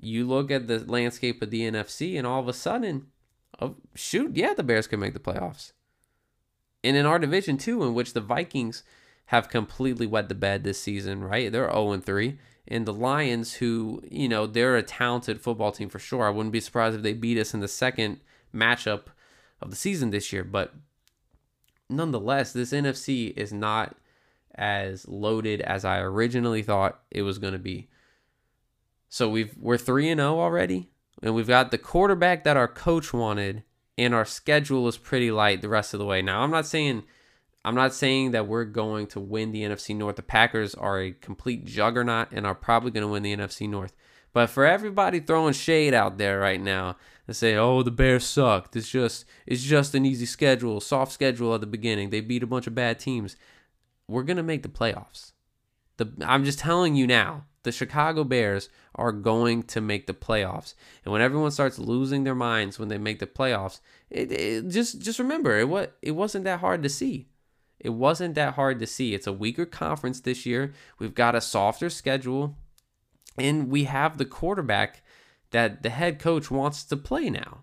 You 0.00 0.26
look 0.26 0.50
at 0.50 0.68
the 0.68 0.78
landscape 0.78 1.42
of 1.42 1.50
the 1.50 1.62
NFC, 1.62 2.16
and 2.16 2.26
all 2.26 2.40
of 2.40 2.48
a 2.48 2.52
sudden, 2.52 3.08
oh, 3.60 3.76
shoot, 3.94 4.36
yeah, 4.36 4.54
the 4.54 4.62
Bears 4.62 4.86
could 4.86 5.00
make 5.00 5.12
the 5.12 5.20
playoffs. 5.20 5.72
And 6.82 6.96
in 6.96 7.04
our 7.04 7.18
division, 7.18 7.58
too, 7.58 7.82
in 7.82 7.94
which 7.94 8.12
the 8.12 8.20
Vikings 8.20 8.82
have 9.26 9.48
completely 9.48 10.06
wet 10.06 10.28
the 10.28 10.34
bed 10.34 10.62
this 10.62 10.80
season, 10.80 11.24
right? 11.24 11.50
They're 11.50 11.70
0 11.70 11.98
3 11.98 12.38
and 12.68 12.86
the 12.86 12.92
Lions, 12.92 13.54
who, 13.54 14.02
you 14.10 14.28
know, 14.28 14.46
they're 14.46 14.76
a 14.76 14.82
talented 14.82 15.40
football 15.40 15.72
team 15.72 15.88
for 15.88 15.98
sure. 15.98 16.26
I 16.26 16.30
wouldn't 16.30 16.52
be 16.52 16.60
surprised 16.60 16.96
if 16.96 17.02
they 17.02 17.12
beat 17.12 17.38
us 17.38 17.54
in 17.54 17.60
the 17.60 17.68
second 17.68 18.20
matchup 18.54 19.04
of 19.60 19.70
the 19.70 19.76
season 19.76 20.10
this 20.10 20.32
year. 20.32 20.44
But 20.44 20.74
nonetheless, 21.88 22.52
this 22.52 22.72
NFC 22.72 23.36
is 23.36 23.52
not 23.52 23.96
as 24.54 25.06
loaded 25.06 25.60
as 25.60 25.84
I 25.84 26.00
originally 26.00 26.62
thought 26.62 27.00
it 27.10 27.22
was 27.22 27.38
going 27.38 27.52
to 27.52 27.58
be. 27.58 27.88
So 29.08 29.28
we've 29.28 29.56
we're 29.56 29.78
3 29.78 30.10
and 30.10 30.18
0 30.18 30.40
already, 30.40 30.90
and 31.22 31.34
we've 31.34 31.46
got 31.46 31.70
the 31.70 31.78
quarterback 31.78 32.44
that 32.44 32.56
our 32.56 32.68
coach 32.68 33.12
wanted, 33.12 33.62
and 33.96 34.14
our 34.14 34.24
schedule 34.24 34.88
is 34.88 34.98
pretty 34.98 35.30
light 35.30 35.62
the 35.62 35.68
rest 35.68 35.94
of 35.94 35.98
the 35.98 36.06
way. 36.06 36.22
Now, 36.22 36.40
I'm 36.42 36.50
not 36.50 36.66
saying 36.66 37.04
I'm 37.66 37.74
not 37.74 37.92
saying 37.92 38.30
that 38.30 38.46
we're 38.46 38.64
going 38.64 39.08
to 39.08 39.18
win 39.18 39.50
the 39.50 39.62
NFC 39.62 39.96
North. 39.96 40.14
The 40.14 40.22
Packers 40.22 40.72
are 40.76 41.00
a 41.00 41.10
complete 41.10 41.64
juggernaut 41.64 42.28
and 42.30 42.46
are 42.46 42.54
probably 42.54 42.92
going 42.92 43.02
to 43.02 43.10
win 43.10 43.24
the 43.24 43.36
NFC 43.36 43.68
North. 43.68 43.92
But 44.32 44.50
for 44.50 44.64
everybody 44.64 45.18
throwing 45.18 45.52
shade 45.52 45.92
out 45.92 46.16
there 46.16 46.38
right 46.38 46.60
now 46.60 46.96
and 47.26 47.34
say, 47.34 47.56
"Oh, 47.56 47.82
the 47.82 47.90
Bears 47.90 48.24
sucked. 48.24 48.76
It's 48.76 48.88
just 48.88 49.24
it's 49.46 49.64
just 49.64 49.96
an 49.96 50.06
easy 50.06 50.26
schedule, 50.26 50.80
soft 50.80 51.10
schedule 51.10 51.56
at 51.56 51.60
the 51.60 51.66
beginning. 51.66 52.10
They 52.10 52.20
beat 52.20 52.44
a 52.44 52.46
bunch 52.46 52.68
of 52.68 52.74
bad 52.76 53.00
teams." 53.00 53.36
We're 54.06 54.22
going 54.22 54.36
to 54.36 54.44
make 54.44 54.62
the 54.62 54.68
playoffs. 54.68 55.32
The 55.96 56.12
I'm 56.24 56.44
just 56.44 56.60
telling 56.60 56.94
you 56.94 57.08
now, 57.08 57.46
the 57.64 57.72
Chicago 57.72 58.22
Bears 58.22 58.68
are 58.94 59.10
going 59.10 59.64
to 59.64 59.80
make 59.80 60.06
the 60.06 60.14
playoffs. 60.14 60.74
And 61.04 61.12
when 61.12 61.20
everyone 61.20 61.50
starts 61.50 61.80
losing 61.80 62.22
their 62.22 62.36
minds 62.36 62.78
when 62.78 62.86
they 62.88 62.98
make 62.98 63.18
the 63.18 63.26
playoffs, 63.26 63.80
it, 64.08 64.30
it 64.30 64.68
just 64.68 65.00
just 65.00 65.18
remember 65.18 65.58
it 65.58 65.68
what 65.68 65.96
it 66.00 66.12
wasn't 66.12 66.44
that 66.44 66.60
hard 66.60 66.84
to 66.84 66.88
see. 66.88 67.26
It 67.78 67.90
wasn't 67.90 68.34
that 68.36 68.54
hard 68.54 68.78
to 68.80 68.86
see. 68.86 69.14
It's 69.14 69.26
a 69.26 69.32
weaker 69.32 69.66
conference 69.66 70.20
this 70.20 70.46
year. 70.46 70.72
We've 70.98 71.14
got 71.14 71.34
a 71.34 71.40
softer 71.40 71.90
schedule, 71.90 72.56
and 73.36 73.68
we 73.68 73.84
have 73.84 74.18
the 74.18 74.24
quarterback 74.24 75.02
that 75.50 75.82
the 75.82 75.90
head 75.90 76.18
coach 76.18 76.50
wants 76.50 76.84
to 76.84 76.96
play 76.96 77.30
now 77.30 77.62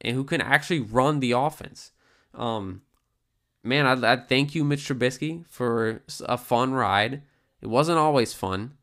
and 0.00 0.14
who 0.14 0.24
can 0.24 0.40
actually 0.40 0.80
run 0.80 1.20
the 1.20 1.32
offense. 1.32 1.92
Um, 2.34 2.82
man, 3.62 3.86
I, 3.86 4.12
I 4.12 4.16
thank 4.16 4.54
you, 4.54 4.64
Mitch 4.64 4.86
Trubisky, 4.88 5.44
for 5.48 6.02
a 6.26 6.36
fun 6.36 6.74
ride. 6.74 7.22
It 7.60 7.68
wasn't 7.68 7.98
always 7.98 8.34
fun. 8.34 8.74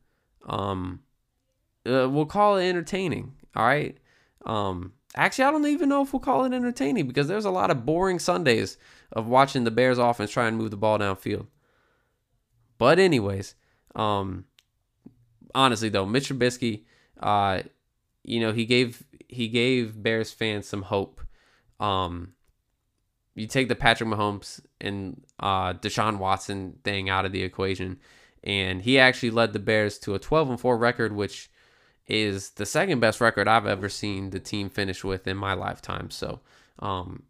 Um, 0.46 1.00
uh, 1.86 2.08
we'll 2.10 2.26
call 2.26 2.56
it 2.56 2.68
entertaining. 2.68 3.34
All 3.54 3.64
right. 3.64 3.96
Um, 4.44 4.94
actually, 5.14 5.44
I 5.44 5.50
don't 5.52 5.66
even 5.66 5.88
know 5.88 6.02
if 6.02 6.12
we'll 6.12 6.20
call 6.20 6.44
it 6.44 6.52
entertaining 6.52 7.06
because 7.06 7.28
there's 7.28 7.44
a 7.44 7.50
lot 7.50 7.70
of 7.70 7.86
boring 7.86 8.18
Sundays 8.18 8.76
of 9.12 9.26
watching 9.26 9.64
the 9.64 9.70
Bears 9.70 9.98
offense 9.98 10.30
try 10.30 10.48
and 10.48 10.56
move 10.56 10.70
the 10.70 10.76
ball 10.76 10.98
downfield. 10.98 11.46
But 12.78 12.98
anyways, 12.98 13.54
um, 13.94 14.46
honestly 15.54 15.88
though, 15.88 16.06
Mitch 16.06 16.28
Trubisky, 16.28 16.84
uh, 17.20 17.62
you 18.24 18.40
know, 18.40 18.52
he 18.52 18.64
gave 18.64 19.04
he 19.28 19.48
gave 19.48 20.02
Bears 20.02 20.30
fans 20.30 20.68
some 20.68 20.82
hope. 20.82 21.20
Um, 21.80 22.34
you 23.34 23.46
take 23.46 23.68
the 23.68 23.74
Patrick 23.74 24.08
Mahomes 24.08 24.60
and 24.80 25.22
uh, 25.40 25.72
Deshaun 25.74 26.18
Watson 26.18 26.78
thing 26.84 27.08
out 27.08 27.24
of 27.24 27.32
the 27.32 27.42
equation, 27.42 27.98
and 28.44 28.82
he 28.82 28.98
actually 28.98 29.30
led 29.30 29.52
the 29.52 29.58
Bears 29.58 29.98
to 30.00 30.14
a 30.14 30.18
12 30.18 30.50
and 30.50 30.60
4 30.60 30.76
record, 30.76 31.14
which 31.14 31.50
is 32.06 32.50
the 32.50 32.66
second 32.66 33.00
best 33.00 33.20
record 33.20 33.48
I've 33.48 33.66
ever 33.66 33.88
seen 33.88 34.30
the 34.30 34.40
team 34.40 34.68
finish 34.68 35.02
with 35.02 35.26
in 35.26 35.36
my 35.36 35.54
lifetime. 35.54 36.10
So, 36.10 36.40
um, 36.78 37.22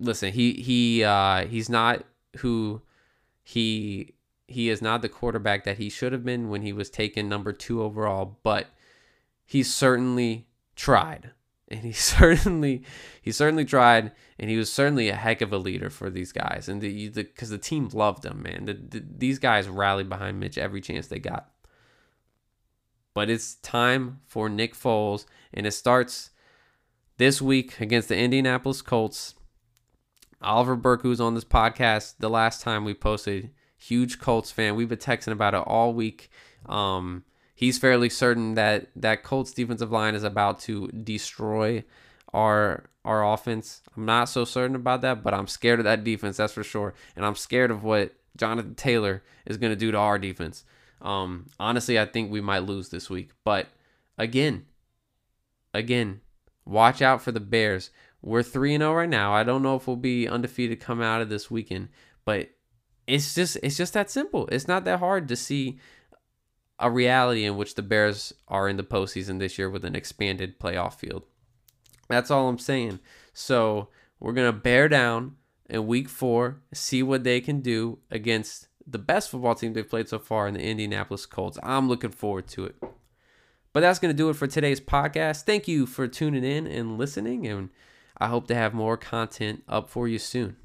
listen, 0.00 0.32
he 0.32 0.54
he 0.54 1.04
uh, 1.04 1.46
he's 1.46 1.68
not 1.68 2.04
who 2.38 2.82
he 3.42 4.14
he 4.48 4.68
is 4.68 4.82
not 4.82 5.02
the 5.02 5.08
quarterback 5.08 5.64
that 5.64 5.78
he 5.78 5.88
should 5.88 6.12
have 6.12 6.24
been 6.24 6.48
when 6.48 6.62
he 6.62 6.72
was 6.72 6.90
taken 6.90 7.28
number 7.28 7.52
two 7.52 7.82
overall, 7.82 8.38
but 8.42 8.66
he 9.44 9.62
certainly 9.62 10.48
tried. 10.74 11.30
And 11.68 11.80
he 11.80 11.92
certainly 11.92 12.82
he 13.22 13.30
certainly 13.30 13.64
tried 13.64 14.10
and 14.38 14.50
he 14.50 14.56
was 14.56 14.72
certainly 14.72 15.08
a 15.08 15.14
heck 15.14 15.40
of 15.40 15.52
a 15.52 15.58
leader 15.58 15.90
for 15.90 16.10
these 16.10 16.32
guys. 16.32 16.68
And 16.68 16.80
the 16.80 17.10
because 17.10 17.50
the, 17.50 17.56
the, 17.56 17.62
team 17.62 17.88
loved 17.92 18.24
him 18.24 18.42
man. 18.42 18.64
The, 18.64 18.74
the, 18.74 19.04
these 19.18 19.38
guys 19.38 19.68
rallied 19.68 20.08
behind 20.08 20.40
mitch 20.40 20.58
every 20.58 20.80
chance 20.80 21.06
they 21.06 21.20
got. 21.20 21.50
But 23.14 23.28
it's 23.28 23.56
time 23.56 24.20
for 24.26 24.48
nick 24.48 24.74
foles 24.74 25.26
and 25.52 25.66
it 25.66 25.72
starts 25.72 26.30
this 27.18 27.42
week 27.42 27.80
against 27.80 28.08
the 28.08 28.16
indianapolis 28.16 28.82
colts 28.82 29.34
oliver 30.42 30.76
burke 30.76 31.02
who's 31.02 31.20
on 31.20 31.34
this 31.34 31.44
podcast 31.44 32.14
the 32.18 32.30
last 32.30 32.62
time 32.62 32.84
we 32.84 32.94
posted 32.94 33.50
huge 33.76 34.18
colts 34.18 34.50
fan 34.50 34.76
we've 34.76 34.88
been 34.88 34.98
texting 34.98 35.32
about 35.32 35.54
it 35.54 35.62
all 35.66 35.92
week 35.92 36.30
um, 36.66 37.24
he's 37.60 37.78
fairly 37.78 38.08
certain 38.08 38.54
that 38.54 38.88
that 38.96 39.22
Colts 39.22 39.52
defensive 39.52 39.92
line 39.92 40.14
is 40.14 40.24
about 40.24 40.60
to 40.60 40.88
destroy 40.88 41.84
our 42.32 42.84
our 43.04 43.32
offense. 43.32 43.82
I'm 43.96 44.06
not 44.06 44.28
so 44.30 44.44
certain 44.44 44.76
about 44.76 45.02
that, 45.02 45.22
but 45.22 45.34
I'm 45.34 45.46
scared 45.46 45.78
of 45.78 45.84
that 45.84 46.04
defense, 46.04 46.38
that's 46.38 46.52
for 46.52 46.64
sure. 46.64 46.94
And 47.16 47.24
I'm 47.24 47.34
scared 47.34 47.70
of 47.70 47.82
what 47.82 48.14
Jonathan 48.36 48.74
Taylor 48.74 49.22
is 49.46 49.56
going 49.56 49.72
to 49.72 49.76
do 49.76 49.90
to 49.90 49.98
our 49.98 50.18
defense. 50.18 50.64
Um, 51.02 51.48
honestly, 51.58 51.98
I 51.98 52.04
think 52.04 52.30
we 52.30 52.40
might 52.40 52.60
lose 52.60 52.90
this 52.90 53.08
week. 53.08 53.30
But 53.44 53.68
again, 54.18 54.66
again, 55.72 56.20
watch 56.66 57.00
out 57.00 57.22
for 57.22 57.32
the 57.32 57.40
Bears. 57.40 57.90
We're 58.22 58.42
3 58.42 58.76
0 58.76 58.92
right 58.92 59.08
now. 59.08 59.32
I 59.32 59.42
don't 59.42 59.62
know 59.62 59.76
if 59.76 59.86
we'll 59.86 59.96
be 59.96 60.28
undefeated 60.28 60.80
come 60.80 61.00
out 61.00 61.22
of 61.22 61.28
this 61.28 61.50
weekend, 61.50 61.88
but 62.24 62.50
it's 63.06 63.34
just 63.34 63.58
it's 63.62 63.76
just 63.76 63.94
that 63.94 64.10
simple. 64.10 64.46
It's 64.48 64.68
not 64.68 64.84
that 64.84 64.98
hard 64.98 65.28
to 65.28 65.36
see 65.36 65.78
a 66.78 66.90
reality 66.90 67.44
in 67.44 67.56
which 67.56 67.74
the 67.74 67.82
Bears 67.82 68.32
are 68.48 68.68
in 68.68 68.76
the 68.76 68.82
postseason 68.82 69.38
this 69.38 69.58
year 69.58 69.68
with 69.68 69.84
an 69.84 69.94
expanded 69.94 70.58
playoff 70.58 70.94
field. 70.94 71.24
That's 72.08 72.30
all 72.30 72.48
I'm 72.48 72.58
saying. 72.58 73.00
So 73.32 73.88
we're 74.18 74.32
gonna 74.32 74.52
bear 74.52 74.88
down 74.88 75.36
in 75.68 75.86
week 75.86 76.08
four, 76.08 76.60
see 76.74 77.02
what 77.02 77.24
they 77.24 77.40
can 77.40 77.60
do 77.60 77.98
against 78.10 78.68
the 78.86 78.98
best 78.98 79.30
football 79.30 79.54
team 79.54 79.72
they've 79.72 79.88
played 79.88 80.08
so 80.08 80.18
far 80.18 80.48
in 80.48 80.54
the 80.54 80.62
Indianapolis 80.62 81.26
Colts. 81.26 81.58
I'm 81.62 81.88
looking 81.88 82.10
forward 82.10 82.48
to 82.48 82.64
it. 82.64 82.76
But 83.72 83.80
that's 83.80 84.00
to 84.00 84.12
do 84.12 84.30
it 84.30 84.36
for 84.36 84.48
today's 84.48 84.80
podcast. 84.80 85.42
Thank 85.42 85.68
you 85.68 85.86
for 85.86 86.08
tuning 86.08 86.42
in 86.42 86.66
and 86.66 86.98
listening, 86.98 87.46
and 87.46 87.70
I 88.20 88.28
hope 88.28 88.46
to 88.48 88.54
have 88.54 88.74
more 88.74 88.96
content 88.96 89.64
up 89.68 89.88
for 89.88 90.06
you 90.06 90.18
soon. 90.18 90.56